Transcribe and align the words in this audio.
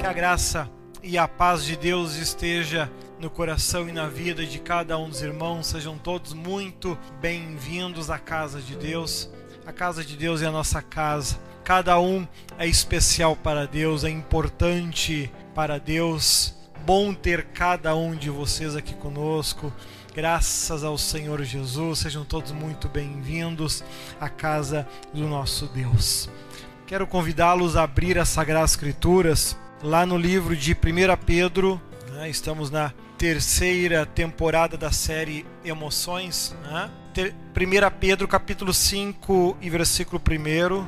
Que 0.00 0.06
a 0.06 0.14
graça 0.14 0.66
e 1.02 1.18
a 1.18 1.28
paz 1.28 1.62
de 1.62 1.76
Deus 1.76 2.14
esteja 2.14 2.90
no 3.18 3.28
coração 3.28 3.86
e 3.86 3.92
na 3.92 4.08
vida 4.08 4.46
de 4.46 4.58
cada 4.58 4.96
um 4.96 5.10
dos 5.10 5.20
irmãos. 5.20 5.66
Sejam 5.66 5.98
todos 5.98 6.32
muito 6.32 6.96
bem-vindos 7.20 8.08
à 8.08 8.18
casa 8.18 8.62
de 8.62 8.74
Deus. 8.76 9.30
A 9.66 9.74
casa 9.74 10.02
de 10.02 10.16
Deus 10.16 10.40
é 10.40 10.46
a 10.46 10.50
nossa 10.50 10.80
casa. 10.80 11.38
Cada 11.62 12.00
um 12.00 12.26
é 12.56 12.66
especial 12.66 13.36
para 13.36 13.66
Deus, 13.66 14.02
é 14.02 14.08
importante 14.08 15.30
para 15.54 15.78
Deus. 15.78 16.54
Bom 16.86 17.12
ter 17.12 17.48
cada 17.48 17.94
um 17.94 18.16
de 18.16 18.30
vocês 18.30 18.74
aqui 18.74 18.94
conosco. 18.94 19.70
Graças 20.14 20.82
ao 20.82 20.96
Senhor 20.96 21.42
Jesus, 21.42 21.98
sejam 21.98 22.24
todos 22.24 22.52
muito 22.52 22.88
bem-vindos 22.88 23.84
à 24.18 24.30
casa 24.30 24.88
do 25.12 25.28
nosso 25.28 25.66
Deus. 25.66 26.30
Quero 26.86 27.06
convidá-los 27.06 27.76
a 27.76 27.82
abrir 27.82 28.18
as 28.18 28.30
Sagradas 28.30 28.70
Escrituras 28.70 29.58
lá 29.82 30.04
no 30.04 30.16
livro 30.16 30.56
de 30.56 30.72
1 30.72 30.76
Pedro. 31.24 31.80
Né? 32.12 32.28
Estamos 32.28 32.70
na 32.70 32.92
terceira 33.16 34.06
temporada 34.06 34.76
da 34.76 34.92
série 34.92 35.46
Emoções. 35.64 36.54
Né? 36.62 36.90
1 37.16 37.98
Pedro, 37.98 38.28
capítulo 38.28 38.72
5 38.72 39.56
e 39.60 39.70
versículo 39.70 40.20
1. 40.20 40.78
1 40.80 40.86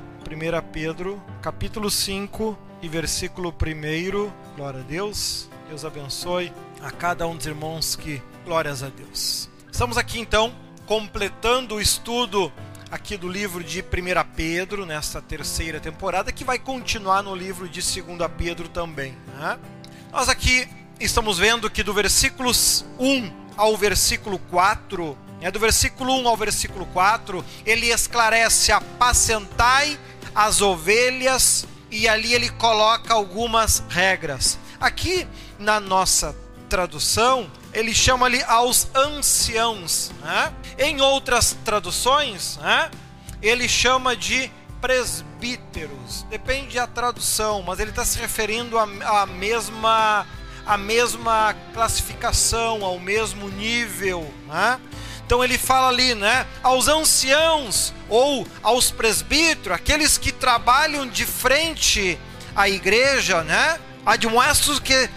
Pedro, 0.73 1.23
capítulo 1.41 1.91
5 1.91 2.59
e 2.81 2.89
versículo 2.89 3.51
1. 3.51 4.57
Glória 4.57 4.81
a 4.81 4.83
Deus. 4.83 5.49
Deus 5.69 5.85
abençoe 5.85 6.53
a 6.83 6.91
cada 6.91 7.27
um 7.27 7.37
dos 7.37 7.47
irmãos 7.47 7.97
que 7.97 8.23
glórias 8.45 8.83
a 8.83 8.89
Deus. 8.89 9.49
Estamos 9.71 9.97
aqui 9.97 10.19
então 10.19 10.53
completando 10.87 11.77
o 11.77 11.81
estudo 11.81 12.53
aqui 12.93 13.17
do 13.17 13.27
livro 13.27 13.65
de 13.65 13.81
1 13.81 13.85
Pedro, 14.37 14.85
nesta 14.85 15.23
terceira 15.23 15.81
temporada, 15.81 16.31
que 16.31 16.45
vai 16.45 16.59
continuar 16.59 17.23
no 17.23 17.35
livro 17.35 17.67
de 17.67 17.81
2 17.81 18.31
Pedro 18.37 18.69
também. 18.69 19.17
Né? 19.35 19.59
Nós 20.13 20.29
aqui 20.29 20.69
estamos 21.01 21.39
vendo 21.39 21.71
que 21.71 21.83
do 21.83 21.95
versículo 21.95 22.51
1 22.99 23.33
ao 23.57 23.79
versículo 23.79 24.39
4, 24.39 25.17
é 25.41 25.51
do 25.51 25.59
versículo 25.59 26.21
1 26.21 26.29
ao 26.29 26.37
versículo 26.37 26.85
4, 26.85 27.43
ele 27.65 27.87
esclarece: 27.87 28.71
apacentai 28.71 29.99
as 30.35 30.61
ovelhas, 30.61 31.67
e 31.91 32.07
ali 32.07 32.35
ele 32.35 32.51
coloca 32.51 33.15
algumas 33.15 33.83
regras. 33.89 34.59
Aqui 34.79 35.27
na 35.59 35.81
nossa 35.81 36.37
tradução, 36.69 37.51
ele 37.73 37.95
chama 37.95 38.27
ali 38.27 38.43
aos 38.45 38.89
anciãos. 38.95 40.11
Né? 40.21 40.53
Em 40.79 41.01
outras 41.01 41.57
traduções, 41.65 42.59
né? 42.59 42.91
ele 43.41 43.69
chama 43.69 44.17
de 44.17 44.51
presbíteros. 44.81 46.25
Depende 46.29 46.77
da 46.77 46.87
tradução, 46.87 47.63
mas 47.63 47.79
ele 47.79 47.91
está 47.91 48.05
se 48.05 48.19
referindo 48.19 48.79
à 48.79 49.27
mesma, 49.27 50.27
à 50.67 50.77
mesma 50.77 51.55
classificação, 51.73 52.85
ao 52.85 52.99
mesmo 52.99 53.49
nível. 53.49 54.33
Né? 54.47 54.81
Então 55.25 55.43
ele 55.43 55.57
fala 55.57 55.89
ali, 55.89 56.15
né, 56.15 56.47
aos 56.63 56.89
anciãos 56.89 57.95
ou 58.09 58.47
aos 58.63 58.91
presbíteros, 58.91 59.75
aqueles 59.75 60.19
que 60.19 60.31
trabalham 60.31 61.07
de 61.07 61.25
frente 61.25 62.19
à 62.55 62.69
igreja, 62.69 63.43
né? 63.43 63.81
Admoestos 64.05 64.79
que 64.79 65.09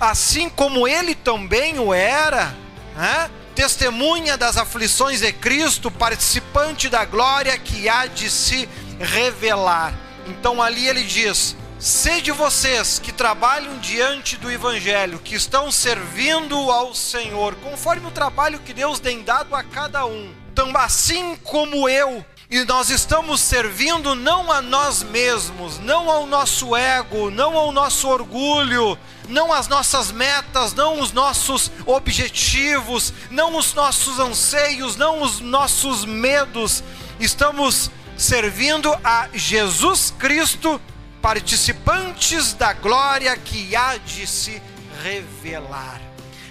assim 0.00 0.48
como 0.48 0.88
ele 0.88 1.14
também 1.14 1.78
o 1.78 1.92
era, 1.92 2.54
né? 2.96 3.30
testemunha 3.54 4.38
das 4.38 4.56
aflições 4.56 5.20
de 5.20 5.32
Cristo, 5.32 5.90
participante 5.90 6.88
da 6.88 7.04
glória 7.04 7.56
que 7.58 7.88
há 7.88 8.06
de 8.06 8.30
se 8.30 8.66
revelar. 8.98 9.92
Então 10.26 10.62
ali 10.62 10.88
ele 10.88 11.02
diz: 11.02 11.54
Sede 11.78 12.32
vocês 12.32 12.98
que 12.98 13.12
trabalham 13.12 13.78
diante 13.78 14.36
do 14.36 14.50
Evangelho, 14.50 15.18
que 15.18 15.34
estão 15.34 15.70
servindo 15.70 16.54
ao 16.70 16.94
Senhor, 16.94 17.54
conforme 17.56 18.06
o 18.06 18.10
trabalho 18.10 18.60
que 18.60 18.72
Deus 18.72 18.98
tem 18.98 19.22
dado 19.22 19.54
a 19.54 19.62
cada 19.62 20.06
um. 20.06 20.32
Então, 20.52 20.70
assim 20.76 21.36
como 21.36 21.88
eu 21.88 22.24
e 22.50 22.64
nós 22.64 22.90
estamos 22.90 23.40
servindo 23.40 24.16
não 24.16 24.50
a 24.50 24.60
nós 24.60 25.04
mesmos, 25.04 25.78
não 25.78 26.10
ao 26.10 26.26
nosso 26.26 26.74
ego, 26.74 27.30
não 27.30 27.56
ao 27.56 27.70
nosso 27.70 28.08
orgulho, 28.08 28.98
não 29.28 29.52
às 29.52 29.68
nossas 29.68 30.10
metas, 30.10 30.74
não 30.74 31.00
os 31.00 31.12
nossos 31.12 31.70
objetivos, 31.86 33.12
não 33.30 33.56
os 33.56 33.72
nossos 33.72 34.18
anseios, 34.18 34.96
não 34.96 35.22
os 35.22 35.38
nossos 35.38 36.04
medos. 36.04 36.82
Estamos 37.20 37.88
servindo 38.16 38.92
a 39.04 39.28
Jesus 39.32 40.12
Cristo, 40.18 40.80
participantes 41.22 42.52
da 42.52 42.72
glória 42.72 43.36
que 43.36 43.76
há 43.76 43.96
de 43.96 44.26
se 44.26 44.60
revelar. 45.04 46.00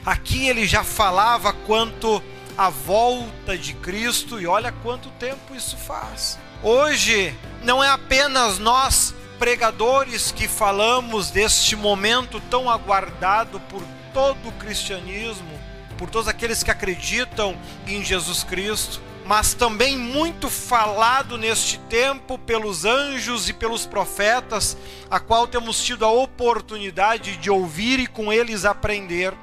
Aqui 0.06 0.48
ele 0.48 0.66
já 0.66 0.82
falava 0.82 1.52
quanto 1.52 2.24
a 2.60 2.68
volta 2.68 3.58
de 3.58 3.74
Cristo 3.74 4.38
e 4.38 4.46
olha 4.46 4.70
quanto 4.84 5.10
tempo 5.12 5.56
isso 5.56 5.78
faz. 5.78 6.38
Hoje 6.62 7.34
não 7.64 7.82
é 7.82 7.88
apenas 7.88 8.60
nós 8.60 9.16
pregadores 9.40 10.30
que 10.34 10.46
falamos 10.46 11.32
deste 11.32 11.78
momento 11.78 12.42
tão 12.50 12.70
aguardado 12.70 13.62
por 13.62 13.82
todo 14.14 14.50
o 14.50 14.52
cristianismo, 14.60 15.58
por 15.98 16.10
todos 16.10 16.28
aqueles 16.28 16.62
que 16.62 16.70
acreditam 16.70 17.58
em 17.88 18.04
Jesus 18.04 18.44
Cristo, 18.44 19.02
mas 19.26 19.54
também 19.54 19.98
muito 19.98 20.50
falado 20.50 21.38
neste 21.38 21.78
tempo 21.88 22.38
pelos 22.38 22.84
anjos 22.84 23.48
e 23.48 23.54
pelos 23.54 23.86
profetas, 23.86 24.76
a 25.10 25.18
qual 25.18 25.48
temos 25.48 25.82
tido 25.82 26.04
a 26.04 26.12
oportunidade 26.12 27.38
de 27.38 27.50
ouvir 27.50 28.02
e 28.02 28.08
com 28.08 28.34
eles 28.34 28.66
aprender. 28.66 29.34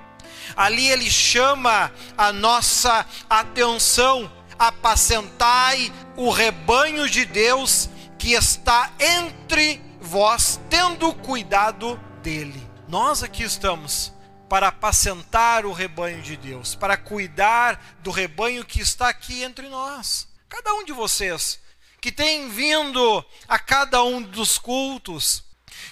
Ali 0.54 0.88
ele 0.88 1.10
chama 1.10 1.92
a 2.16 2.32
nossa 2.32 3.06
atenção, 3.28 4.30
apacentai 4.58 5.92
o 6.16 6.30
rebanho 6.30 7.08
de 7.08 7.24
Deus 7.24 7.88
que 8.18 8.32
está 8.32 8.92
entre 8.98 9.80
vós, 10.00 10.60
tendo 10.70 11.12
cuidado 11.14 12.00
dele. 12.22 12.66
Nós 12.88 13.22
aqui 13.22 13.42
estamos 13.42 14.12
para 14.48 14.68
apacentar 14.68 15.66
o 15.66 15.72
rebanho 15.72 16.22
de 16.22 16.36
Deus, 16.36 16.74
para 16.74 16.96
cuidar 16.96 17.96
do 18.00 18.10
rebanho 18.10 18.64
que 18.64 18.80
está 18.80 19.08
aqui 19.08 19.42
entre 19.42 19.68
nós. 19.68 20.28
Cada 20.48 20.72
um 20.74 20.84
de 20.84 20.92
vocês 20.92 21.58
que 22.00 22.12
tem 22.12 22.48
vindo 22.48 23.24
a 23.48 23.58
cada 23.58 24.04
um 24.04 24.22
dos 24.22 24.58
cultos, 24.58 25.42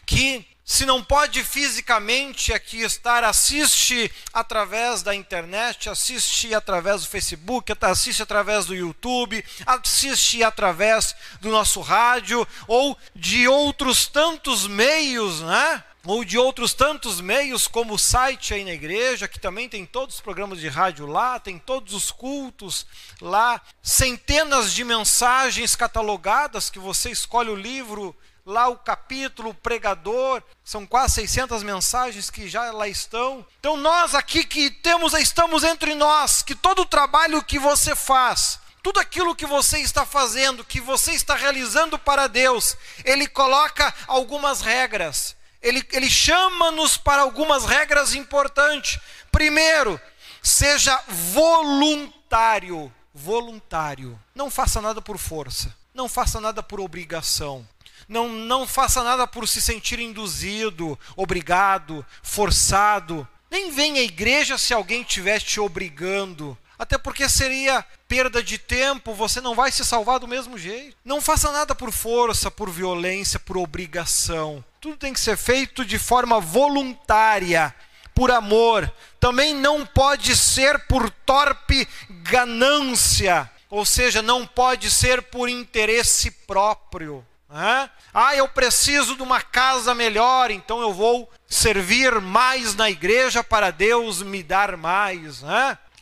que 0.06 0.47
se 0.64 0.86
não 0.86 1.04
pode 1.04 1.44
fisicamente 1.44 2.50
aqui 2.50 2.80
estar, 2.80 3.22
assiste 3.22 4.10
através 4.32 5.02
da 5.02 5.14
internet, 5.14 5.91
assiste 5.91 6.54
através 6.54 7.02
do 7.02 7.08
Facebook, 7.08 7.70
assiste 7.82 8.22
através 8.22 8.64
do 8.64 8.75
YouTube, 8.75 9.44
assiste 9.66 10.42
através 10.42 11.14
do 11.38 11.50
nosso 11.50 11.82
rádio 11.82 12.48
ou 12.66 12.97
de 13.14 13.47
outros 13.47 14.06
tantos 14.06 14.66
meios, 14.66 15.42
né? 15.42 15.84
Ou 16.06 16.25
de 16.25 16.38
outros 16.38 16.75
tantos 16.75 17.20
meios, 17.20 17.66
como 17.66 17.94
o 17.94 17.98
site 17.98 18.52
aí 18.52 18.62
na 18.64 18.72
igreja, 18.72 19.28
que 19.28 19.41
também 19.41 19.70
tem 19.70 19.86
todos 19.86 20.16
os 20.16 20.20
programas 20.20 20.60
de 20.60 20.69
rádio 20.69 21.06
lá, 21.06 21.41
tem 21.41 21.58
todos 21.58 21.94
os 21.94 22.10
cultos 22.10 22.86
lá, 23.20 23.60
centenas 23.82 24.72
de 24.72 24.84
mensagens 24.84 25.75
catalogadas 25.75 26.69
que 26.69 26.78
você 26.78 27.10
escolhe 27.10 27.50
o 27.50 27.56
livro 27.56 28.14
lá 28.44 28.69
o 28.69 28.77
capítulo, 28.77 29.50
o 29.50 29.55
pregador, 29.55 30.43
são 30.65 30.87
quase 30.87 31.15
600 31.15 31.62
mensagens 31.62 32.31
que 32.31 32.49
já 32.49 32.71
lá 32.72 32.87
estão. 32.88 33.44
Então 33.59 33.77
nós 33.77 34.15
aqui 34.15 34.44
que 34.44 34.71
temos, 34.71 35.15
estamos 35.15 35.65
entre 35.65 35.94
nós, 35.94 36.43
que 36.43 36.55
todo 36.55 36.82
o 36.82 36.87
trabalho 36.87 37.43
que 37.43 37.59
você 37.59 37.97
faz, 37.97 38.59
tudo 38.82 39.00
aquilo 39.00 39.34
que 39.34 39.47
você 39.47 39.78
está 39.78 40.05
fazendo, 40.05 40.65
que 40.65 40.81
você 40.81 41.12
está 41.12 41.34
realizando 41.34 41.99
para 41.99 42.27
Deus, 42.27 42.77
Ele 43.05 43.27
coloca 43.27 43.94
algumas 44.06 44.61
regras. 44.61 45.34
Ele, 45.62 45.82
ele 45.93 46.11
chama-nos 46.11 46.99
para 46.99 47.23
algumas 47.23 47.64
regras 47.64 48.14
importantes. 48.14 49.00
Primeiro, 49.32 49.99
seja 50.43 51.02
voluntário. 51.08 52.93
Voluntário. 53.14 54.20
Não 54.35 54.50
faça 54.50 54.82
nada 54.82 55.00
por 55.00 55.17
força. 55.17 55.75
Não 55.94 56.06
faça 56.06 56.38
nada 56.38 56.62
por 56.62 56.81
obrigação. 56.81 57.67
Não, 58.08 58.28
não 58.28 58.66
faça 58.66 59.02
nada 59.02 59.26
por 59.26 59.46
se 59.48 59.60
sentir 59.60 59.98
induzido, 59.98 60.98
obrigado, 61.16 62.04
forçado. 62.22 63.26
Nem 63.50 63.70
venha 63.70 64.00
à 64.00 64.04
igreja 64.04 64.58
se 64.58 64.74
alguém 64.74 65.02
estiver 65.02 65.40
te 65.40 65.60
obrigando. 65.60 66.58
Até 66.78 66.98
porque 66.98 67.28
seria 67.28 67.84
perda 68.08 68.42
de 68.42 68.58
tempo, 68.58 69.14
você 69.14 69.40
não 69.40 69.54
vai 69.54 69.70
se 69.70 69.84
salvar 69.84 70.18
do 70.18 70.28
mesmo 70.28 70.58
jeito. 70.58 70.96
Não 71.04 71.20
faça 71.20 71.50
nada 71.52 71.74
por 71.74 71.92
força, 71.92 72.50
por 72.50 72.68
violência, 72.70 73.38
por 73.38 73.56
obrigação. 73.56 74.64
Tudo 74.80 74.96
tem 74.96 75.12
que 75.12 75.20
ser 75.20 75.36
feito 75.36 75.84
de 75.84 75.98
forma 75.98 76.40
voluntária, 76.40 77.74
por 78.14 78.30
amor. 78.30 78.92
Também 79.20 79.54
não 79.54 79.86
pode 79.86 80.36
ser 80.36 80.86
por 80.86 81.08
torpe 81.10 81.88
ganância, 82.10 83.50
ou 83.70 83.84
seja, 83.84 84.20
não 84.20 84.46
pode 84.46 84.90
ser 84.90 85.22
por 85.22 85.48
interesse 85.48 86.30
próprio. 86.30 87.24
Ah, 87.56 88.34
eu 88.34 88.48
preciso 88.48 89.14
de 89.14 89.22
uma 89.22 89.40
casa 89.40 89.94
melhor, 89.94 90.50
então 90.50 90.80
eu 90.80 90.92
vou 90.92 91.30
servir 91.46 92.20
mais 92.20 92.74
na 92.74 92.90
igreja 92.90 93.44
para 93.44 93.70
Deus 93.70 94.22
me 94.22 94.42
dar 94.42 94.76
mais. 94.76 95.44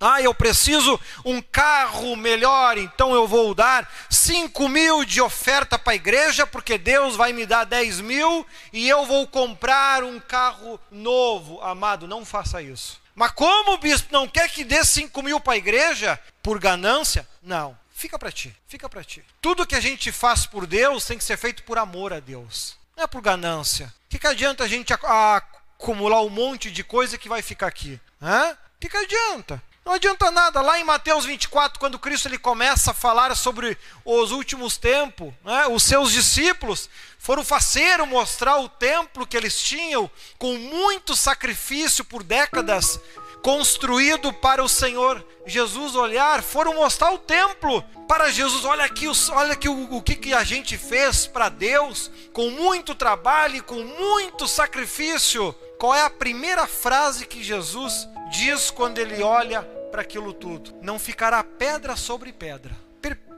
Ah, 0.01 0.21
eu 0.23 0.35
preciso 0.35 0.99
um 1.25 1.43
carro 1.43 2.17
melhor, 2.17 2.79
então 2.79 3.15
eu 3.15 3.29
vou 3.29 3.55
dar 3.55 3.89
5 4.09 4.67
mil 4.67 5.05
de 5.05 5.21
oferta 5.21 5.79
para 5.79 5.93
a 5.93 5.97
igreja, 5.97 6.47
porque 6.47 6.79
Deus 6.79 7.17
vai 7.17 7.35
me 7.35 7.45
dar 7.45 7.65
10 7.65 8.01
mil 8.01 8.47
e 8.73 8.89
eu 8.89 9.05
vou 9.05 9.29
comprar 9.29 10.03
um 10.03 10.19
carro 10.19 10.81
novo. 10.91 11.61
Amado, 11.61 12.09
não 12.09 12.25
faça 12.25 12.63
isso. 12.63 13.01
Mas 13.15 13.31
como 13.33 13.75
o 13.75 13.79
bispo 13.79 14.11
não 14.11 14.27
quer 14.27 14.49
que 14.49 14.65
dê 14.65 14.83
5 14.83 15.23
mil 15.23 15.39
para 15.39 15.53
a 15.53 15.59
igreja? 15.59 16.19
Por 16.43 16.59
ganância? 16.59 17.29
Não. 17.43 17.82
Fica 18.03 18.19
para 18.19 18.33
ti, 18.33 18.53
fica 18.67 18.89
para 18.89 19.05
ti. 19.05 19.25
Tudo 19.41 19.65
que 19.65 19.77
a 19.77 19.81
gente 19.81 20.11
faz 20.11 20.45
por 20.45 20.67
Deus 20.67 21.05
tem 21.05 21.17
que 21.17 21.23
ser 21.23 21.37
feito 21.37 21.63
por 21.63 21.79
amor 21.79 22.13
a 22.13 22.19
Deus. 22.19 22.77
Não 22.97 23.05
é 23.05 23.07
por 23.07 23.23
ganância. 23.23 23.95
O 24.07 24.09
que, 24.09 24.19
que 24.19 24.27
adianta 24.27 24.65
a 24.65 24.67
gente 24.67 24.93
acumular 24.93 26.21
um 26.23 26.29
monte 26.29 26.69
de 26.69 26.83
coisa 26.83 27.17
que 27.17 27.29
vai 27.29 27.43
ficar 27.43 27.69
aqui? 27.69 28.01
O 28.21 28.57
que, 28.81 28.89
que 28.89 28.97
adianta? 28.97 29.63
Não 29.85 29.93
adianta 29.93 30.33
nada. 30.33 30.61
Lá 30.61 30.81
em 30.81 30.85
Mateus 30.85 31.25
24, 31.25 31.79
quando 31.79 31.97
Cristo 31.97 32.27
ele 32.27 32.39
começa 32.39 32.91
a 32.91 32.95
falar 32.95 33.37
sobre 33.37 33.79
os 34.05 34.33
últimos 34.33 34.77
tempos, 34.77 35.33
né, 35.45 35.69
os 35.69 35.85
seus 35.85 36.11
discípulos 36.11 36.91
foram 37.21 37.45
faceiro 37.45 38.05
mostrar 38.05 38.59
o 38.59 38.69
templo 38.69 39.25
que 39.25 39.37
eles 39.37 39.63
tinham 39.63 40.11
com 40.39 40.59
muito 40.59 41.15
sacrifício 41.15 42.05
por 42.05 42.25
décadas, 42.25 42.99
construído 43.43 44.33
para 44.33 44.63
o 44.63 44.69
Senhor 44.69 45.25
Jesus 45.45 45.97
olhar, 45.97 46.43
foram 46.43 46.75
mostrar 46.75 47.13
o 47.13 47.19
templo 47.19 47.83
para 48.07 48.31
Jesus. 48.31 48.65
Olha 48.65 48.85
aqui, 48.85 49.07
olha 49.33 49.53
aqui 49.53 49.69
o, 49.69 49.95
o 49.95 50.03
que, 50.03 50.15
que 50.15 50.33
a 50.33 50.45
gente 50.45 50.79
fez 50.79 51.27
para 51.27 51.49
Deus, 51.49 52.11
com 52.33 52.51
muito 52.51 52.95
trabalho 52.95 53.57
e 53.57 53.61
com 53.61 53.83
muito 53.83 54.47
sacrifício. 54.47 55.53
Qual 55.79 55.95
é 55.95 56.03
a 56.03 56.11
primeira 56.11 56.67
frase 56.67 57.27
que 57.27 57.43
Jesus 57.43 58.07
diz 58.31 58.71
quando 58.71 58.99
ele 58.99 59.23
olha 59.23 59.63
para 59.91 60.03
aquilo 60.03 60.33
tudo: 60.33 60.73
Não 60.81 60.99
ficará 60.99 61.43
pedra 61.43 61.97
sobre 61.97 62.33
pedra. 62.33 62.82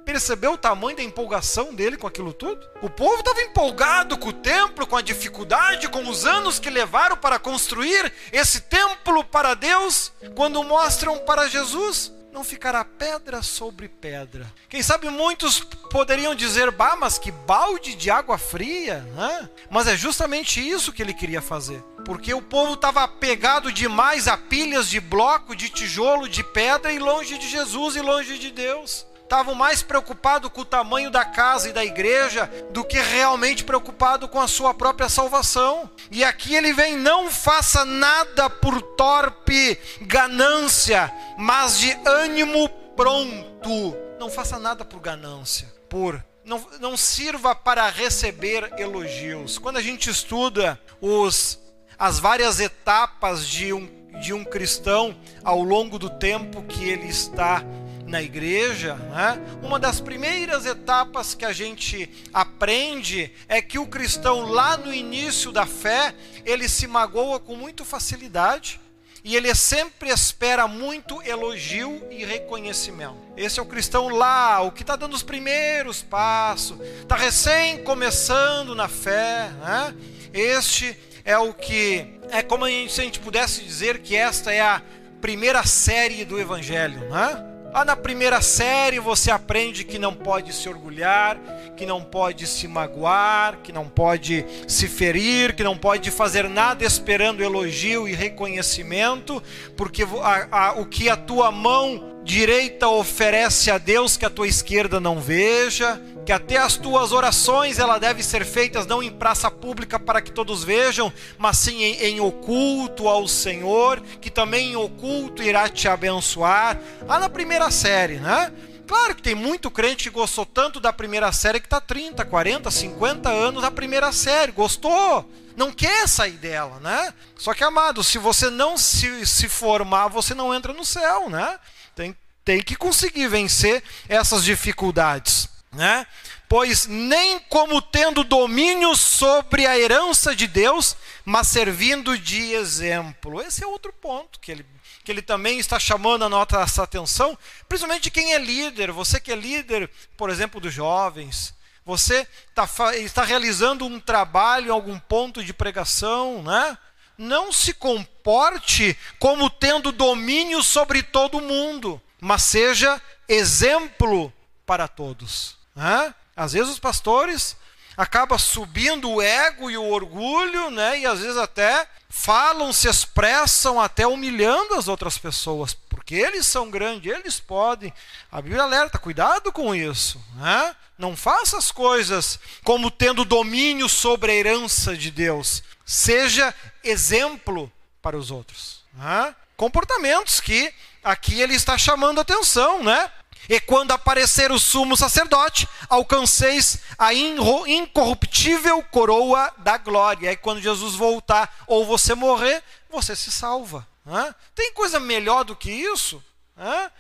Per 0.05 0.15
percebeu 0.15 0.53
o 0.53 0.59
tamanho 0.59 0.97
da 0.97 1.03
empolgação 1.03 1.75
dele 1.75 1.97
com 1.97 2.07
aquilo 2.07 2.33
tudo? 2.33 2.65
O 2.81 2.89
povo 2.89 3.19
estava 3.19 3.41
empolgado 3.43 4.17
com 4.17 4.29
o 4.29 4.33
templo, 4.33 4.87
com 4.87 4.97
a 4.97 5.03
dificuldade, 5.03 5.89
com 5.89 6.09
os 6.09 6.25
anos 6.25 6.59
que 6.59 6.71
levaram 6.71 7.17
para 7.17 7.39
construir 7.39 8.13
esse 8.33 8.61
templo 8.61 9.25
para 9.25 9.55
Deus, 9.55 10.13
quando 10.37 10.63
mostram 10.63 11.19
para 11.19 11.49
Jesus 11.49 12.13
não 12.33 12.43
ficará 12.43 12.85
pedra 12.85 13.43
sobre 13.43 13.89
pedra. 13.89 14.53
Quem 14.69 14.83
sabe 14.83 15.09
muitos 15.09 15.61
poderiam 15.89 16.35
dizer, 16.35 16.73
bah, 16.73 16.97
mas 16.97 17.17
que 17.17 17.31
balde 17.31 17.95
de 17.95 18.11
água 18.11 18.37
fria, 18.37 19.01
né? 19.15 19.49
Mas 19.71 19.87
é 19.87 19.97
justamente 19.97 20.61
isso 20.61 20.93
que 20.93 21.01
ele 21.01 21.15
queria 21.15 21.41
fazer. 21.41 21.81
Porque 22.05 22.35
o 22.35 22.43
povo 22.43 22.75
estava 22.75 23.05
apegado 23.05 23.71
demais 23.71 24.27
a 24.27 24.37
pilhas 24.37 24.89
de 24.89 24.99
bloco, 24.99 25.55
de 25.55 25.69
tijolo, 25.69 26.29
de 26.29 26.43
pedra 26.43 26.93
e 26.93 26.99
longe 26.99 27.39
de 27.39 27.49
Jesus 27.49 27.95
e 27.95 28.01
longe 28.01 28.37
de 28.37 28.51
Deus 28.51 29.07
estavam 29.25 29.55
mais 29.55 29.83
preocupados 29.83 30.51
com 30.51 30.61
o 30.61 30.65
tamanho 30.65 31.11
da 31.11 31.25
casa 31.25 31.69
e 31.69 31.73
da 31.73 31.85
igreja 31.85 32.47
do 32.71 32.85
que 32.85 33.01
realmente 33.01 33.65
preocupado 33.65 34.29
com 34.29 34.41
a 34.41 34.47
sua 34.47 34.73
própria 34.73 35.09
salvação. 35.09 35.91
E 36.11 36.23
aqui 36.23 36.55
ele 36.55 36.73
vem: 36.73 36.97
não 36.97 37.31
faça 37.31 37.85
nada 37.85 38.49
por 38.49 38.81
torpe 38.81 39.79
ganância, 40.03 41.13
mas 41.37 41.79
de 41.79 41.91
ânimo 42.07 42.69
pronto. 42.95 43.97
Não 44.19 44.31
faça 44.31 44.59
nada 44.59 44.85
por 44.85 45.01
ganância, 45.01 45.73
por 45.89 46.23
não, 46.45 46.65
não 46.79 46.97
sirva 46.97 47.55
para 47.55 47.89
receber 47.89 48.71
elogios. 48.79 49.59
Quando 49.59 49.79
a 49.79 49.83
gente 49.83 50.11
estuda 50.11 50.79
os, 51.01 51.59
as 51.99 52.19
várias 52.19 52.61
etapas 52.61 53.47
de 53.47 53.73
um, 53.73 53.89
de 54.21 54.33
um 54.33 54.45
cristão 54.45 55.17
ao 55.43 55.63
longo 55.63 55.99
do 55.99 56.11
tempo 56.11 56.63
que 56.63 56.89
ele 56.89 57.09
está 57.09 57.65
na 58.07 58.23
igreja, 58.23 58.95
né? 58.95 59.41
uma 59.63 59.79
das 59.79 60.01
primeiras 60.01 60.67
etapas 60.67 61.35
que 61.35 61.45
a 61.45 61.53
gente 61.53 62.11
aprende 62.33 63.33
é 63.49 63.63
que 63.63 63.79
o 63.79 63.87
cristão, 63.87 64.43
lá 64.43 64.77
no 64.77 64.93
início 64.93 65.51
da 65.51 65.67
fé, 65.67 66.15
ele 66.45 66.69
se 66.69 66.87
magoa 66.87 67.41
com 67.41 67.57
muita 67.57 67.85
facilidade 67.85 68.81
e 69.25 69.35
ele 69.35 69.55
sempre 69.55 70.11
espera 70.11 70.69
muito 70.69 71.23
elogio 71.23 72.07
e 72.11 72.27
reconhecimento. 72.27 73.17
Esse 73.35 73.59
é 73.59 73.63
o 73.63 73.67
cristão 73.67 74.11
lá, 74.11 74.61
o 74.61 74.71
que 74.71 74.83
está 74.83 74.97
dando 74.97 75.15
os 75.15 75.23
primeiros 75.23 76.03
passos, 76.03 76.79
está 77.01 77.17
recém 77.17 77.83
começando 77.85 78.75
na 78.75 78.87
fé. 78.87 79.49
Né? 79.49 79.95
Este 80.31 80.95
é 81.25 81.39
o 81.39 81.55
que 81.55 82.21
é 82.31 82.43
como 82.43 82.67
se 82.67 83.01
a 83.01 83.05
gente 83.05 83.19
pudesse 83.19 83.65
dizer 83.65 84.01
que 84.01 84.15
esta 84.15 84.53
é 84.53 84.61
a 84.61 84.83
primeira 85.23 85.65
série 85.65 86.23
do 86.27 86.39
Evangelho. 86.39 87.09
Né? 87.09 87.54
Lá 87.75 87.85
na 87.85 87.97
primeira 87.97 88.41
série 88.41 89.01
você 89.01 89.33
aprende 89.33 89.83
que 89.83 89.99
não 89.99 90.15
pode 90.15 90.53
se 90.53 90.69
orgulhar, 90.69 91.37
que 91.77 91.85
não 91.85 92.05
pode 92.05 92.47
se 92.47 92.69
magoar, 92.69 93.59
que 93.65 93.73
não 93.73 93.89
pode 93.89 94.47
se 94.69 94.87
ferir, 94.87 95.57
que 95.57 95.65
não 95.65 95.77
pode 95.77 96.09
fazer 96.13 96.49
nada 96.49 96.85
esperando 96.85 97.43
elogio 97.43 98.07
e 98.07 98.15
reconhecimento, 98.15 99.43
porque 99.77 100.05
a, 100.05 100.47
a, 100.53 100.73
o 100.75 100.87
que 100.87 101.09
a 101.09 101.17
tua 101.17 101.51
mão 101.51 102.21
direita 102.23 102.87
oferece 102.87 103.73
a 103.73 103.77
Deus 103.77 104.17
que 104.17 104.25
a 104.25 104.31
tua 104.31 104.47
esquerda 104.47 105.01
não 105.01 105.19
veja 105.21 106.01
que 106.25 106.33
até 106.33 106.57
as 106.57 106.77
tuas 106.77 107.13
orações 107.13 107.79
ela 107.79 107.99
deve 107.99 108.23
ser 108.23 108.45
feitas 108.45 108.87
não 108.87 109.03
em 109.03 109.11
praça 109.11 109.51
pública 109.51 109.99
para 109.99 110.23
que 110.23 110.33
todos 110.33 110.65
vejam, 110.65 111.13
mas 111.37 111.59
sim 111.59 111.83
em, 111.83 111.97
em, 112.03 112.21
oculto 112.21 113.09
ao 113.09 113.29
Senhor, 113.29 114.01
que 114.21 114.31
também 114.31 114.73
em 114.73 114.77
oculto 114.77 115.43
irá 115.43 115.69
te 115.69 115.87
abençoar. 115.87 116.81
Lá 117.07 117.19
na 117.19 117.29
primeira 117.29 117.71
série, 117.71 118.17
né? 118.17 118.53
Claro 118.87 119.15
que 119.15 119.23
tem 119.23 119.35
muito 119.35 119.71
crente 119.71 120.05
que 120.05 120.11
gostou 120.11 120.45
tanto 120.45 120.81
da 120.81 120.93
primeira 120.93 121.31
série 121.33 121.61
que 121.61 121.67
está 121.67 121.81
30, 121.81 122.25
40, 122.25 122.71
50 122.71 123.29
anos 123.29 123.63
na 123.63 123.71
primeira 123.71 124.13
série, 124.13 124.53
gostou, 124.53 125.31
não 125.57 125.73
quer 125.73 126.07
sair 126.07 126.33
dela, 126.33 126.79
né? 126.81 127.13
Só 127.37 127.55
que, 127.55 127.65
amado, 127.65 128.05
se 128.05 128.19
você 128.19 128.51
não 128.51 128.77
se, 128.77 129.27
se 129.27 129.49
formar, 129.49 130.09
você 130.09 130.35
não 130.35 130.55
entra 130.55 130.73
no 130.73 130.85
céu, 130.85 131.31
né? 131.31 131.59
Tem, 131.95 132.15
tem 132.45 132.63
que 132.63 132.77
conseguir 132.77 133.29
vencer 133.29 133.83
essas 134.09 134.45
dificuldades 134.45 135.54
né? 135.75 136.07
Pois 136.49 136.87
nem 136.87 137.39
como 137.39 137.81
tendo 137.83 138.23
domínio 138.23 138.95
sobre 138.95 139.67
a 139.67 139.79
herança 139.79 140.35
de 140.35 140.47
Deus, 140.47 140.97
mas 141.25 141.49
servindo 141.49 142.19
de 142.19 142.53
exemplo. 142.53 143.41
Esse 143.41 143.65
é 143.65 143.67
outro 143.67 143.93
ponto 143.93 144.39
que 144.39 144.53
ele, 144.53 144.67
que 145.03 145.11
ele 145.11 145.23
também 145.23 145.59
está 145.59 145.79
chamando 145.79 146.25
a 146.25 146.29
nossa 146.29 146.83
atenção, 146.83 147.37
principalmente 147.69 148.05
de 148.05 148.11
quem 148.11 148.35
é 148.35 148.39
líder. 148.39 148.93
Você 148.93 149.19
que 149.19 149.33
é 149.33 149.37
líder, 149.37 149.91
por 150.17 150.31
exemplo, 150.31 150.61
dos 150.61 150.73
jovens. 150.73 151.55
Você 151.85 152.27
está, 152.49 152.97
está 152.97 153.25
realizando 153.25 153.85
um 153.85 154.01
trabalho 154.01 154.69
em 154.69 154.73
algum 154.73 154.99
ponto 154.99 155.45
de 155.45 155.53
pregação, 155.53 156.43
né? 156.43 156.79
Não 157.17 157.53
se 157.53 157.75
comporte 157.75 158.97
como 159.19 159.51
tendo 159.51 159.93
domínio 159.93 160.63
sobre 160.63 161.03
todo 161.03 161.41
mundo, 161.41 162.01
mas 162.21 162.43
seja 162.43 163.01
exemplo 163.29 164.33
para 164.67 164.89
todos. 164.89 165.64
Né? 165.75 166.15
Às 166.37 166.53
vezes 166.53 166.71
os 166.71 166.79
pastores 166.79 167.57
acabam 167.97 168.39
subindo 168.39 169.11
o 169.11 169.23
ego 169.23 169.71
e 169.71 169.77
o 169.77 169.89
orgulho, 169.89 170.71
né? 170.71 171.01
e 171.01 171.07
às 171.07 171.21
vezes 171.21 171.37
até 171.37 171.89
falam, 172.09 172.73
se 172.73 172.89
expressam 172.89 173.81
até 173.81 174.07
humilhando 174.07 174.75
as 174.75 174.89
outras 174.89 175.19
pessoas, 175.19 175.75
porque 175.89 176.15
eles 176.15 176.47
são 176.47 176.71
grandes, 176.71 177.13
eles 177.13 177.41
podem. 177.41 177.93
A 178.31 178.41
Bíblia 178.41 178.63
alerta, 178.63 178.99
cuidado 178.99 179.53
com 179.53 179.75
isso. 179.75 180.23
Né? 180.37 180.77
Não 180.97 181.17
faça 181.17 181.59
as 181.59 181.71
coisas 181.71 182.39
como 182.63 182.91
tendo 182.91 183.25
domínio 183.25 183.89
sobre 183.89 184.31
a 184.31 184.35
herança 184.35 184.97
de 184.97 185.11
Deus. 185.11 185.63
Seja 185.85 186.55
exemplo 186.83 187.71
para 188.01 188.17
os 188.17 188.31
outros. 188.31 188.85
Né? 188.93 189.35
Comportamentos 189.57 190.41
que 190.41 190.73
aqui 191.03 191.41
ele 191.41 191.55
está 191.55 191.77
chamando 191.77 192.21
atenção, 192.21 192.83
né? 192.83 193.11
E 193.49 193.61
quando 193.61 193.93
aparecer 193.93 194.51
o 194.51 194.59
sumo 194.59 194.97
sacerdote, 194.97 195.69
alcanceis 195.89 196.79
a 196.99 197.13
incorruptível 197.13 198.83
coroa 198.85 199.53
da 199.59 199.77
glória. 199.77 200.33
E 200.33 200.37
quando 200.37 200.63
Jesus 200.63 200.95
voltar 200.95 201.55
ou 201.67 201.85
você 201.85 202.15
morrer, 202.15 202.63
você 202.91 203.15
se 203.15 203.31
salva. 203.31 203.87
Né? 204.05 204.35
Tem 204.55 204.73
coisa 204.73 205.01
melhor 205.01 205.45
do 205.45 205.57
que 205.57 205.71
isso? 205.71 206.23
Né? 206.57 206.91